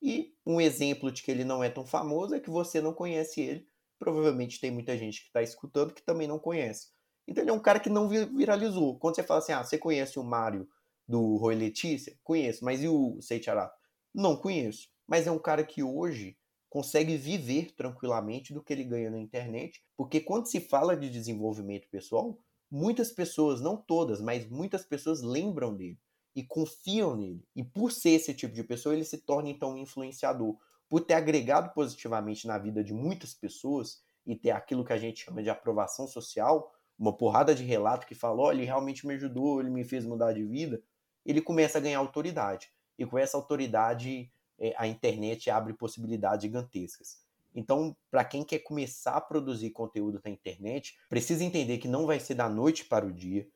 E 0.00 0.32
um 0.46 0.60
exemplo 0.60 1.10
de 1.10 1.20
que 1.20 1.32
ele 1.32 1.42
não 1.42 1.64
é 1.64 1.68
tão 1.68 1.84
famoso 1.84 2.32
é 2.32 2.38
que 2.38 2.48
você 2.48 2.80
não 2.80 2.94
conhece 2.94 3.40
ele. 3.40 3.66
Provavelmente 3.98 4.60
tem 4.60 4.70
muita 4.70 4.96
gente 4.96 5.20
que 5.20 5.26
está 5.26 5.42
escutando 5.42 5.92
que 5.92 6.00
também 6.00 6.28
não 6.28 6.38
conhece. 6.38 6.90
Então 7.26 7.42
ele 7.42 7.50
é 7.50 7.52
um 7.52 7.58
cara 7.58 7.80
que 7.80 7.90
não 7.90 8.08
viralizou. 8.08 9.00
Quando 9.00 9.16
você 9.16 9.24
fala 9.24 9.40
assim, 9.40 9.50
ah, 9.50 9.64
você 9.64 9.76
conhece 9.76 10.16
o 10.16 10.22
Mário 10.22 10.68
do 11.08 11.38
Roy 11.38 11.56
Letícia? 11.56 12.16
Conheço. 12.22 12.64
Mas 12.64 12.84
e 12.84 12.86
o 12.86 13.20
Seitará? 13.20 13.74
Não 14.14 14.36
conheço. 14.36 14.90
Mas 15.08 15.26
é 15.26 15.30
um 15.32 15.40
cara 15.40 15.64
que 15.64 15.82
hoje 15.82 16.38
consegue 16.70 17.16
viver 17.16 17.72
tranquilamente 17.72 18.54
do 18.54 18.62
que 18.62 18.72
ele 18.72 18.84
ganha 18.84 19.10
na 19.10 19.18
internet, 19.18 19.82
porque 19.96 20.20
quando 20.20 20.46
se 20.46 20.60
fala 20.60 20.96
de 20.96 21.10
desenvolvimento 21.10 21.88
pessoal, 21.88 22.38
muitas 22.70 23.10
pessoas, 23.10 23.60
não 23.60 23.76
todas, 23.76 24.20
mas 24.20 24.48
muitas 24.48 24.84
pessoas 24.84 25.20
lembram 25.20 25.76
dele 25.76 25.98
e 26.34 26.42
confiam 26.42 27.16
nele. 27.16 27.44
E 27.54 27.62
por 27.62 27.92
ser 27.92 28.10
esse 28.10 28.34
tipo 28.34 28.54
de 28.54 28.64
pessoa, 28.64 28.94
ele 28.94 29.04
se 29.04 29.18
torna 29.18 29.48
então 29.48 29.72
um 29.72 29.78
influenciador. 29.78 30.56
Por 30.88 31.00
ter 31.00 31.14
agregado 31.14 31.72
positivamente 31.72 32.46
na 32.46 32.58
vida 32.58 32.82
de 32.82 32.92
muitas 32.92 33.34
pessoas 33.34 34.02
e 34.26 34.36
ter 34.36 34.50
aquilo 34.50 34.84
que 34.84 34.92
a 34.92 34.98
gente 34.98 35.24
chama 35.24 35.42
de 35.42 35.50
aprovação 35.50 36.06
social, 36.06 36.72
uma 36.98 37.12
porrada 37.12 37.54
de 37.54 37.64
relato 37.64 38.06
que 38.06 38.14
fala: 38.14 38.52
ele 38.52 38.64
realmente 38.64 39.06
me 39.06 39.14
ajudou, 39.14 39.60
ele 39.60 39.70
me 39.70 39.84
fez 39.84 40.04
mudar 40.04 40.32
de 40.32 40.44
vida, 40.44 40.82
ele 41.24 41.40
começa 41.40 41.78
a 41.78 41.80
ganhar 41.80 41.98
autoridade. 41.98 42.70
E 42.98 43.06
com 43.06 43.18
essa 43.18 43.36
autoridade, 43.36 44.30
é, 44.58 44.74
a 44.76 44.86
internet 44.86 45.50
abre 45.50 45.72
possibilidades 45.72 46.42
gigantescas. 46.42 47.20
Então, 47.54 47.94
para 48.10 48.24
quem 48.24 48.44
quer 48.44 48.60
começar 48.60 49.16
a 49.16 49.20
produzir 49.20 49.70
conteúdo 49.70 50.20
na 50.24 50.30
internet, 50.30 50.96
precisa 51.08 51.44
entender 51.44 51.78
que 51.78 51.88
não 51.88 52.06
vai 52.06 52.18
ser 52.18 52.34
da 52.34 52.48
noite 52.48 52.84
para 52.84 53.06
o 53.06 53.12
dia, 53.12 53.46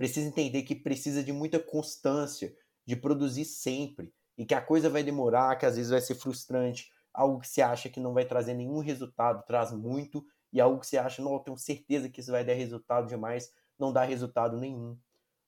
precisa 0.00 0.26
entender 0.26 0.62
que 0.62 0.74
precisa 0.74 1.22
de 1.22 1.30
muita 1.30 1.58
constância, 1.58 2.56
de 2.86 2.96
produzir 2.96 3.44
sempre, 3.44 4.10
e 4.38 4.46
que 4.46 4.54
a 4.54 4.60
coisa 4.62 4.88
vai 4.88 5.02
demorar, 5.02 5.56
que 5.56 5.66
às 5.66 5.76
vezes 5.76 5.90
vai 5.90 6.00
ser 6.00 6.14
frustrante, 6.14 6.90
algo 7.12 7.38
que 7.38 7.46
você 7.46 7.60
acha 7.60 7.90
que 7.90 8.00
não 8.00 8.14
vai 8.14 8.24
trazer 8.24 8.54
nenhum 8.54 8.78
resultado, 8.78 9.44
traz 9.44 9.72
muito, 9.72 10.24
e 10.50 10.58
algo 10.58 10.80
que 10.80 10.86
você 10.86 10.96
acha, 10.96 11.20
não, 11.20 11.34
eu 11.34 11.40
tenho 11.40 11.58
certeza 11.58 12.08
que 12.08 12.20
isso 12.20 12.30
vai 12.30 12.42
dar 12.42 12.54
resultado 12.54 13.08
demais, 13.08 13.52
não 13.78 13.92
dá 13.92 14.02
resultado 14.02 14.56
nenhum. 14.56 14.96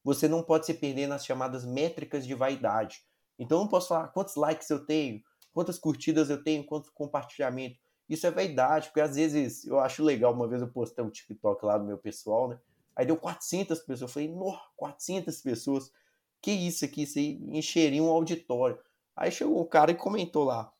Você 0.05 0.29
não 0.29 0.43
pode 0.43 0.67
se 0.67 0.75
perder 0.75 1.07
nas 1.07 1.25
chamadas 1.25 1.65
métricas 1.65 2.27
de 2.27 2.35
vaidade. 2.35 3.07
Então 3.39 3.57
eu 3.57 3.63
não 3.63 3.71
posso 3.71 3.89
falar 3.89 4.09
quantos 4.09 4.37
likes 4.37 4.69
eu 4.69 4.85
tenho, 4.85 5.23
quantas 5.55 5.79
curtidas 5.79 6.29
eu 6.29 6.45
tenho, 6.45 6.63
quantos 6.67 6.91
compartilhamentos. 6.91 7.81
Isso 8.07 8.27
é 8.27 8.31
vaidade, 8.31 8.89
porque 8.89 9.01
às 9.01 9.17
vezes 9.17 9.65
eu 9.65 9.81
acho 9.81 10.05
legal. 10.05 10.35
Uma 10.35 10.47
vez 10.47 10.61
eu 10.61 10.69
postei 10.69 11.03
um 11.03 11.09
TikTok 11.09 11.65
lá 11.65 11.79
do 11.79 11.87
meu 11.87 11.97
pessoal, 11.97 12.49
né? 12.51 12.59
Aí 12.97 13.07
deu 13.07 13.17
400 13.17 13.79
pessoas. 13.81 14.01
Eu 14.03 14.09
falei, 14.09 14.29
nossa, 14.29 14.63
400 14.77 15.41
pessoas. 15.41 15.91
Que 16.41 16.51
isso 16.51 16.85
aqui? 16.85 17.03
Isso 17.03 17.19
aí 17.19 17.39
encheria 17.51 18.03
um 18.03 18.11
auditório. 18.11 18.79
Aí 19.17 19.31
chegou 19.31 19.61
um 19.61 19.67
cara 19.67 19.91
e 19.91 19.95
comentou 19.95 20.45
lá: 20.45 20.73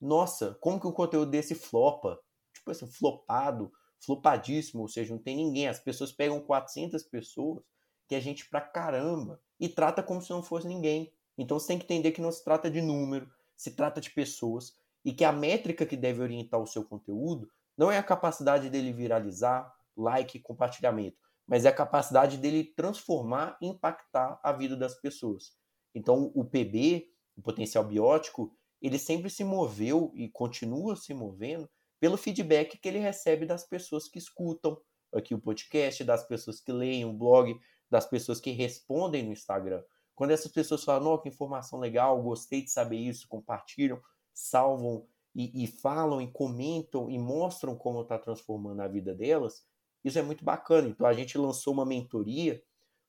Nossa, 0.00 0.56
como 0.60 0.80
que 0.80 0.86
um 0.86 0.92
conteúdo 0.92 1.30
desse 1.30 1.54
flopa? 1.54 2.20
Tipo 2.52 2.70
assim, 2.70 2.86
flopado, 2.86 3.72
flopadíssimo. 4.00 4.82
Ou 4.82 4.88
seja, 4.88 5.14
não 5.14 5.22
tem 5.22 5.36
ninguém. 5.36 5.68
As 5.68 5.78
pessoas 5.78 6.12
pegam 6.12 6.40
400 6.40 7.02
pessoas, 7.04 7.62
que 8.06 8.14
é 8.14 8.20
gente 8.20 8.48
pra 8.48 8.60
caramba, 8.60 9.40
e 9.58 9.68
trata 9.68 10.02
como 10.02 10.20
se 10.20 10.30
não 10.30 10.42
fosse 10.42 10.66
ninguém. 10.66 11.12
Então 11.36 11.58
você 11.58 11.68
tem 11.68 11.78
que 11.78 11.84
entender 11.84 12.12
que 12.12 12.20
não 12.20 12.32
se 12.32 12.42
trata 12.44 12.70
de 12.70 12.82
número, 12.82 13.30
se 13.56 13.70
trata 13.70 14.00
de 14.00 14.10
pessoas 14.10 14.76
e 15.04 15.12
que 15.12 15.24
a 15.24 15.32
métrica 15.32 15.86
que 15.86 15.96
deve 15.96 16.20
orientar 16.20 16.60
o 16.60 16.66
seu 16.66 16.84
conteúdo 16.84 17.50
não 17.76 17.92
é 17.92 17.98
a 17.98 18.02
capacidade 18.02 18.68
dele 18.68 18.92
viralizar, 18.92 19.72
like 19.96 20.40
compartilhamento, 20.40 21.16
mas 21.48 21.64
é 21.64 21.68
a 21.68 21.74
capacidade 21.74 22.36
dele 22.36 22.62
transformar 22.76 23.56
e 23.60 23.66
impactar 23.66 24.38
a 24.42 24.52
vida 24.52 24.76
das 24.76 24.94
pessoas. 25.00 25.56
Então 25.94 26.30
o 26.34 26.44
PB, 26.44 27.08
o 27.36 27.42
potencial 27.42 27.82
biótico, 27.82 28.54
ele 28.80 28.98
sempre 28.98 29.30
se 29.30 29.42
moveu 29.42 30.12
e 30.14 30.28
continua 30.28 30.94
se 30.94 31.14
movendo 31.14 31.68
pelo 31.98 32.18
feedback 32.18 32.78
que 32.78 32.88
ele 32.88 32.98
recebe 32.98 33.46
das 33.46 33.66
pessoas 33.66 34.08
que 34.08 34.18
escutam 34.18 34.78
aqui 35.12 35.34
o 35.34 35.40
podcast, 35.40 36.04
das 36.04 36.24
pessoas 36.24 36.60
que 36.60 36.70
leem 36.70 37.04
o 37.04 37.12
blog, 37.12 37.58
das 37.90 38.06
pessoas 38.06 38.40
que 38.40 38.50
respondem 38.50 39.22
no 39.22 39.32
Instagram. 39.32 39.82
Quando 40.14 40.32
essas 40.32 40.52
pessoas 40.52 40.84
falam, 40.84 41.12
oh, 41.12 41.18
que 41.18 41.28
informação 41.28 41.78
legal, 41.78 42.22
gostei 42.22 42.62
de 42.62 42.70
saber 42.70 42.98
isso, 42.98 43.26
compartilham, 43.26 44.00
salvam 44.34 45.06
e, 45.34 45.64
e 45.64 45.66
falam 45.66 46.20
e 46.20 46.30
comentam 46.30 47.10
e 47.10 47.18
mostram 47.18 47.76
como 47.76 48.02
está 48.02 48.18
transformando 48.18 48.82
a 48.82 48.88
vida 48.88 49.14
delas, 49.14 49.64
isso 50.04 50.18
é 50.18 50.22
muito 50.22 50.44
bacana. 50.44 50.88
Então 50.88 51.06
a 51.06 51.12
gente 51.12 51.36
lançou 51.36 51.72
uma 51.72 51.86
mentoria 51.86 52.62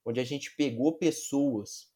onde 0.05 0.19
a 0.19 0.23
gente 0.23 0.55
pegou 0.55 0.97
pessoas 0.97 1.89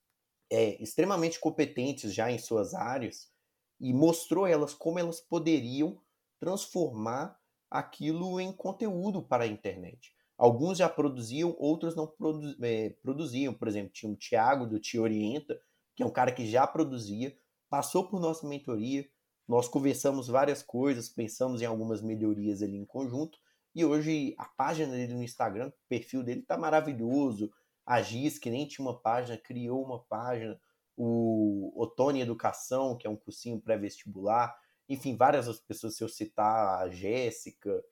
é, 0.51 0.81
extremamente 0.81 1.39
competentes 1.39 2.13
já 2.13 2.31
em 2.31 2.37
suas 2.37 2.73
áreas 2.73 3.31
e 3.79 3.91
mostrou 3.93 4.45
elas 4.45 4.73
como 4.73 4.99
elas 4.99 5.19
poderiam 5.19 5.99
transformar 6.39 7.39
aquilo 7.69 8.39
em 8.39 8.51
conteúdo 8.51 9.21
para 9.21 9.45
a 9.45 9.47
internet. 9.47 10.13
Alguns 10.37 10.77
já 10.77 10.89
produziam, 10.89 11.55
outros 11.57 11.95
não 11.95 12.05
produ 12.05 12.55
é, 12.61 12.89
produziam. 13.01 13.53
Por 13.53 13.67
exemplo, 13.67 13.91
tinha 13.91 14.11
o 14.11 14.15
Thiago 14.15 14.67
do 14.67 14.79
Te 14.79 14.99
Orienta, 14.99 15.59
que 15.95 16.03
é 16.03 16.05
um 16.05 16.11
cara 16.11 16.31
que 16.31 16.45
já 16.45 16.67
produzia, 16.67 17.35
passou 17.69 18.07
por 18.07 18.19
nossa 18.19 18.47
mentoria, 18.47 19.07
nós 19.47 19.67
conversamos 19.67 20.27
várias 20.27 20.61
coisas, 20.63 21.09
pensamos 21.09 21.61
em 21.61 21.65
algumas 21.65 22.01
melhorias 22.01 22.61
ali 22.61 22.77
em 22.77 22.85
conjunto, 22.85 23.39
e 23.75 23.83
hoje 23.83 24.35
a 24.37 24.45
página 24.45 24.91
dele 24.91 25.13
no 25.13 25.23
Instagram, 25.23 25.69
o 25.69 25.73
perfil 25.89 26.23
dele 26.23 26.41
tá 26.41 26.57
maravilhoso. 26.57 27.51
A 27.85 28.01
Giz, 28.01 28.37
que 28.37 28.49
nem 28.49 28.67
tinha 28.67 28.85
uma 28.85 28.99
página, 28.99 29.37
criou 29.37 29.83
uma 29.83 30.03
página. 30.03 30.59
O 30.95 31.73
Otone 31.75 32.21
Educação, 32.21 32.95
que 32.95 33.07
é 33.07 33.09
um 33.09 33.15
cursinho 33.15 33.59
pré-vestibular. 33.59 34.55
Enfim, 34.87 35.15
várias 35.15 35.47
outras 35.47 35.65
pessoas, 35.65 35.97
se 35.97 36.03
eu 36.03 36.07
citar 36.07 36.83
a 36.83 36.89
Jéssica, 36.89 37.83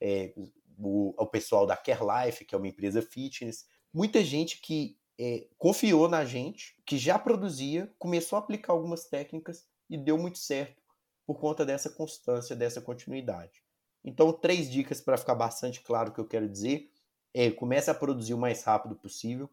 é, 0.00 0.32
o, 0.78 1.14
o 1.16 1.26
pessoal 1.26 1.66
da 1.66 1.76
Care 1.76 2.00
Life, 2.00 2.44
que 2.44 2.54
é 2.54 2.58
uma 2.58 2.68
empresa 2.68 3.02
fitness, 3.02 3.66
muita 3.92 4.24
gente 4.24 4.60
que 4.60 4.98
é, 5.18 5.46
confiou 5.58 6.08
na 6.08 6.24
gente, 6.24 6.76
que 6.86 6.96
já 6.96 7.18
produzia, 7.18 7.92
começou 7.98 8.36
a 8.36 8.40
aplicar 8.40 8.72
algumas 8.72 9.04
técnicas 9.04 9.66
e 9.88 9.98
deu 9.98 10.16
muito 10.16 10.38
certo 10.38 10.82
por 11.26 11.38
conta 11.38 11.64
dessa 11.66 11.90
constância, 11.90 12.54
dessa 12.54 12.80
continuidade. 12.80 13.65
Então, 14.06 14.32
três 14.32 14.70
dicas 14.70 15.00
para 15.00 15.18
ficar 15.18 15.34
bastante 15.34 15.80
claro 15.80 16.10
o 16.10 16.14
que 16.14 16.20
eu 16.20 16.28
quero 16.28 16.48
dizer. 16.48 16.88
É, 17.34 17.50
comece 17.50 17.90
a 17.90 17.94
produzir 17.94 18.32
o 18.32 18.38
mais 18.38 18.62
rápido 18.62 18.94
possível, 18.94 19.50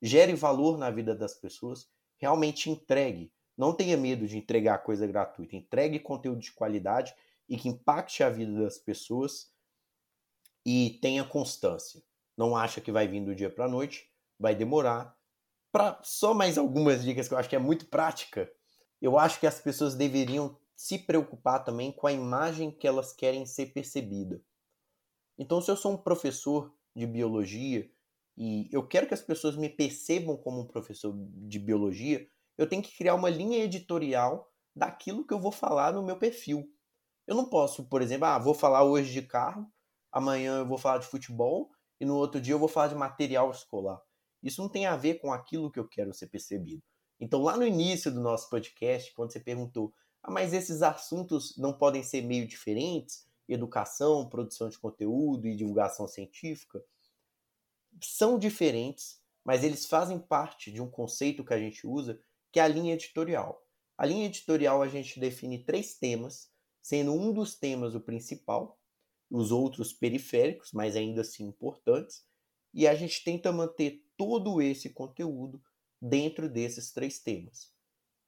gere 0.00 0.32
valor 0.32 0.78
na 0.78 0.90
vida 0.90 1.14
das 1.14 1.34
pessoas, 1.34 1.90
realmente 2.16 2.70
entregue. 2.70 3.32
Não 3.58 3.74
tenha 3.74 3.96
medo 3.96 4.26
de 4.26 4.38
entregar 4.38 4.78
coisa 4.78 5.06
gratuita. 5.06 5.56
Entregue 5.56 5.98
conteúdo 5.98 6.40
de 6.40 6.52
qualidade 6.52 7.14
e 7.48 7.58
que 7.58 7.68
impacte 7.68 8.22
a 8.22 8.30
vida 8.30 8.62
das 8.62 8.78
pessoas 8.78 9.52
e 10.64 10.98
tenha 11.02 11.24
constância. 11.24 12.00
Não 12.36 12.56
acha 12.56 12.80
que 12.80 12.92
vai 12.92 13.08
vir 13.08 13.24
do 13.24 13.34
dia 13.34 13.50
para 13.50 13.66
a 13.66 13.68
noite, 13.68 14.08
vai 14.38 14.54
demorar. 14.54 15.14
Para 15.72 16.00
só 16.02 16.32
mais 16.32 16.56
algumas 16.56 17.02
dicas 17.02 17.28
que 17.28 17.34
eu 17.34 17.38
acho 17.38 17.48
que 17.48 17.56
é 17.56 17.58
muito 17.58 17.86
prática, 17.86 18.50
eu 19.02 19.18
acho 19.18 19.40
que 19.40 19.46
as 19.46 19.60
pessoas 19.60 19.94
deveriam 19.94 20.56
se 20.80 20.98
preocupar 20.98 21.62
também 21.62 21.92
com 21.92 22.06
a 22.06 22.12
imagem 22.12 22.70
que 22.70 22.88
elas 22.88 23.12
querem 23.12 23.44
ser 23.44 23.66
percebida. 23.66 24.42
Então, 25.38 25.60
se 25.60 25.70
eu 25.70 25.76
sou 25.76 25.92
um 25.92 25.96
professor 25.98 26.74
de 26.96 27.06
biologia 27.06 27.86
e 28.34 28.66
eu 28.72 28.88
quero 28.88 29.06
que 29.06 29.12
as 29.12 29.20
pessoas 29.20 29.56
me 29.56 29.68
percebam 29.68 30.38
como 30.38 30.62
um 30.62 30.66
professor 30.66 31.14
de 31.14 31.58
biologia, 31.58 32.26
eu 32.56 32.66
tenho 32.66 32.82
que 32.82 32.96
criar 32.96 33.14
uma 33.14 33.28
linha 33.28 33.62
editorial 33.62 34.50
daquilo 34.74 35.26
que 35.26 35.34
eu 35.34 35.38
vou 35.38 35.52
falar 35.52 35.92
no 35.92 36.02
meu 36.02 36.16
perfil. 36.16 36.66
Eu 37.26 37.36
não 37.36 37.50
posso, 37.50 37.86
por 37.86 38.00
exemplo, 38.00 38.24
ah, 38.24 38.38
vou 38.38 38.54
falar 38.54 38.82
hoje 38.82 39.12
de 39.12 39.20
carro, 39.20 39.70
amanhã 40.10 40.60
eu 40.60 40.66
vou 40.66 40.78
falar 40.78 40.96
de 40.96 41.06
futebol 41.06 41.70
e 42.00 42.06
no 42.06 42.16
outro 42.16 42.40
dia 42.40 42.54
eu 42.54 42.58
vou 42.58 42.68
falar 42.68 42.88
de 42.88 42.94
material 42.94 43.50
escolar. 43.50 44.00
Isso 44.42 44.62
não 44.62 44.68
tem 44.70 44.86
a 44.86 44.96
ver 44.96 45.20
com 45.20 45.30
aquilo 45.30 45.70
que 45.70 45.78
eu 45.78 45.86
quero 45.86 46.14
ser 46.14 46.28
percebido. 46.28 46.82
Então, 47.20 47.42
lá 47.42 47.54
no 47.54 47.66
início 47.66 48.10
do 48.10 48.22
nosso 48.22 48.48
podcast, 48.48 49.12
quando 49.12 49.30
você 49.30 49.40
perguntou, 49.40 49.92
ah, 50.22 50.30
mas 50.30 50.52
esses 50.52 50.82
assuntos 50.82 51.56
não 51.56 51.72
podem 51.72 52.02
ser 52.02 52.22
meio 52.22 52.46
diferentes? 52.46 53.26
Educação, 53.48 54.28
produção 54.28 54.68
de 54.68 54.78
conteúdo 54.78 55.46
e 55.48 55.56
divulgação 55.56 56.06
científica? 56.06 56.82
são 58.02 58.38
diferentes, 58.38 59.20
mas 59.44 59.64
eles 59.64 59.86
fazem 59.86 60.18
parte 60.18 60.70
de 60.70 60.80
um 60.80 60.88
conceito 60.88 61.44
que 61.44 61.54
a 61.54 61.58
gente 61.58 61.86
usa, 61.86 62.20
que 62.52 62.60
é 62.60 62.62
a 62.62 62.68
linha 62.68 62.94
editorial. 62.94 63.64
A 63.96 64.06
linha 64.06 64.26
editorial 64.26 64.82
a 64.82 64.88
gente 64.88 65.18
define 65.18 65.64
três 65.64 65.94
temas, 65.94 66.50
sendo 66.82 67.12
um 67.12 67.32
dos 67.32 67.54
temas 67.54 67.94
o 67.94 68.00
principal, 68.00 68.78
os 69.30 69.52
outros 69.52 69.92
periféricos, 69.92 70.72
mas 70.72 70.96
ainda 70.96 71.20
assim 71.20 71.46
importantes, 71.46 72.24
e 72.72 72.86
a 72.86 72.94
gente 72.94 73.22
tenta 73.22 73.52
manter 73.52 74.04
todo 74.16 74.60
esse 74.62 74.90
conteúdo 74.90 75.62
dentro 76.00 76.48
desses 76.48 76.92
três 76.92 77.18
temas. 77.18 77.72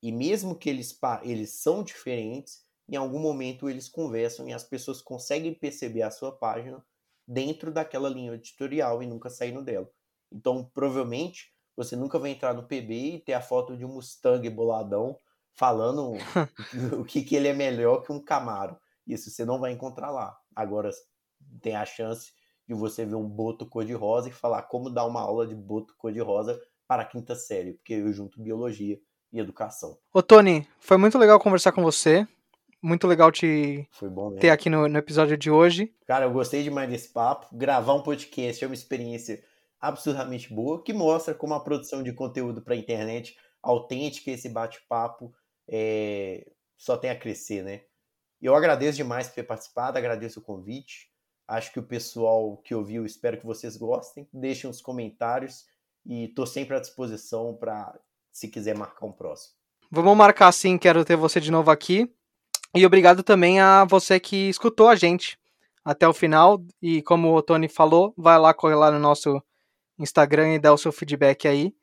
E 0.03 0.11
mesmo 0.11 0.57
que 0.57 0.69
eles, 0.69 0.99
eles 1.23 1.55
são 1.55 1.83
diferentes, 1.83 2.65
em 2.89 2.97
algum 2.97 3.21
momento 3.21 3.71
eles 3.71 3.89
conversam 3.89 4.49
e 4.49 4.53
as 4.53 4.65
pessoas 4.65 5.01
conseguem 5.01 5.55
perceber 5.55 6.03
a 6.03 6.11
sua 6.11 6.33
página 6.33 6.85
dentro 7.27 7.73
daquela 7.73 8.09
linha 8.09 8.35
editorial 8.35 9.03
e 9.03 9.07
nunca 9.07 9.31
saindo 9.31 9.63
dela. 9.63 9.89
Então, 10.31 10.69
provavelmente, 10.75 11.53
você 11.77 11.95
nunca 11.95 12.19
vai 12.19 12.31
entrar 12.31 12.53
no 12.53 12.67
PB 12.67 12.95
e 12.95 13.21
ter 13.21 13.35
a 13.35 13.41
foto 13.41 13.77
de 13.77 13.85
um 13.85 13.95
Mustang 13.95 14.49
boladão 14.51 15.17
falando 15.55 16.13
o 16.99 17.05
que, 17.05 17.23
que 17.23 17.37
ele 17.37 17.49
é 17.49 17.55
melhor 17.55 18.03
que 18.03 18.13
um 18.13 18.23
Camaro. 18.23 18.77
Isso 19.07 19.31
você 19.31 19.45
não 19.45 19.61
vai 19.61 19.73
encontrar 19.73 20.11
lá. 20.11 20.37
Agora, 20.55 20.91
tem 21.61 21.77
a 21.77 21.85
chance 21.85 22.33
de 22.67 22.75
você 22.75 23.05
ver 23.05 23.15
um 23.15 23.29
boto 23.29 23.67
cor-de-rosa 23.67 24.29
e 24.29 24.33
falar 24.33 24.63
como 24.63 24.91
dar 24.91 25.07
uma 25.07 25.21
aula 25.21 25.47
de 25.47 25.55
boto 25.55 25.95
cor-de-rosa 25.97 26.61
para 26.87 27.03
a 27.03 27.07
quinta 27.07 27.35
série, 27.35 27.75
porque 27.75 27.95
eu 27.95 28.13
junto 28.13 28.43
biologia 28.43 28.99
e 29.33 29.39
educação. 29.39 29.97
Ô 30.13 30.23
Tony, 30.23 30.67
foi 30.79 30.97
muito 30.97 31.19
legal 31.19 31.41
conversar 31.41 31.73
com 31.73 31.83
você. 31.83 32.27
Muito 32.83 33.07
legal 33.07 33.31
te 33.31 33.89
ter 34.41 34.51
aqui 34.51 34.69
no, 34.69 34.89
no, 34.89 34.99
episódio 34.99 35.37
de 35.37 35.49
hoje. 35.51 35.95
Cara, 36.05 36.25
eu 36.25 36.33
gostei 36.33 36.65
demais 36.65 36.91
desse 36.91 37.09
papo. 37.09 37.47
Gravar 37.53 37.95
um 37.95 38.03
podcast 38.03 38.63
é 38.63 38.67
uma 38.67 38.75
experiência 38.75 39.43
absurdamente 39.81 40.53
boa, 40.53 40.83
que 40.83 40.93
mostra 40.93 41.33
como 41.33 41.55
a 41.55 41.61
produção 41.61 42.03
de 42.03 42.13
conteúdo 42.13 42.61
para 42.61 42.75
a 42.75 42.77
internet 42.77 43.37
autêntica, 43.63 44.33
esse 44.33 44.49
bate-papo, 44.49 45.33
é... 45.69 46.51
só 46.77 46.97
tem 46.97 47.11
a 47.11 47.19
crescer, 47.19 47.63
né? 47.63 47.83
Eu 48.41 48.57
agradeço 48.57 48.97
demais 48.97 49.29
por 49.29 49.37
ter 49.37 49.45
participado, 49.45 49.97
agradeço 49.97 50.41
o 50.41 50.43
convite. 50.43 51.09
Acho 51.47 51.73
que 51.73 51.79
o 51.79 51.85
pessoal 51.85 52.57
que 52.57 52.75
ouviu, 52.75 53.07
espero 53.07 53.39
que 53.39 53.47
vocês 53.47 53.77
gostem. 53.77 54.29
Deixem 54.33 54.69
os 54.69 54.81
comentários 54.81 55.67
e 56.05 56.25
estou 56.25 56.47
sempre 56.47 56.77
à 56.77 56.81
disposição 56.81 57.55
para 57.55 57.97
se 58.33 58.49
quiser 58.49 58.77
marcar 58.77 59.07
um 59.07 59.13
próximo. 59.13 59.55
Vamos 59.91 60.17
marcar 60.17 60.51
sim, 60.53 60.79
quero 60.79 61.05
ter 61.05 61.17
você 61.17 61.39
de 61.39 61.51
novo 61.51 61.71
aqui. 61.71 62.11
E 62.75 62.87
obrigado 62.87 63.23
também 63.23 63.61
a 63.61 63.85
você 63.85 64.19
que 64.19 64.49
escutou 64.49 64.89
a 64.89 64.97
gente 64.97 65.39
até 65.85 66.09
o 66.09 66.15
final. 66.15 66.65
E 66.81 67.03
como 67.03 67.37
o 67.37 67.43
Tony 67.43 67.69
falou, 67.69 68.15
vai 68.17 68.39
lá, 68.39 68.55
corre 68.55 68.75
lá 68.75 68.91
no 68.91 68.99
nosso 68.99 69.41
Instagram 69.99 70.55
e 70.55 70.59
dá 70.59 70.73
o 70.73 70.79
seu 70.79 70.91
feedback 70.91 71.47
aí. 71.47 71.75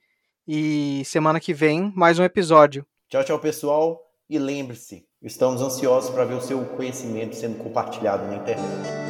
E 0.48 1.04
semana 1.06 1.40
que 1.40 1.54
vem, 1.54 1.94
mais 1.96 2.18
um 2.18 2.24
episódio. 2.24 2.84
Tchau, 3.08 3.24
tchau, 3.24 3.40
pessoal. 3.40 4.02
E 4.28 4.40
lembre-se, 4.40 5.08
estamos 5.22 5.62
ansiosos 5.62 6.10
para 6.10 6.26
ver 6.26 6.36
o 6.36 6.42
seu 6.42 6.64
conhecimento 6.66 7.36
sendo 7.36 7.64
compartilhado 7.64 8.26
na 8.26 8.36
internet. 8.36 9.09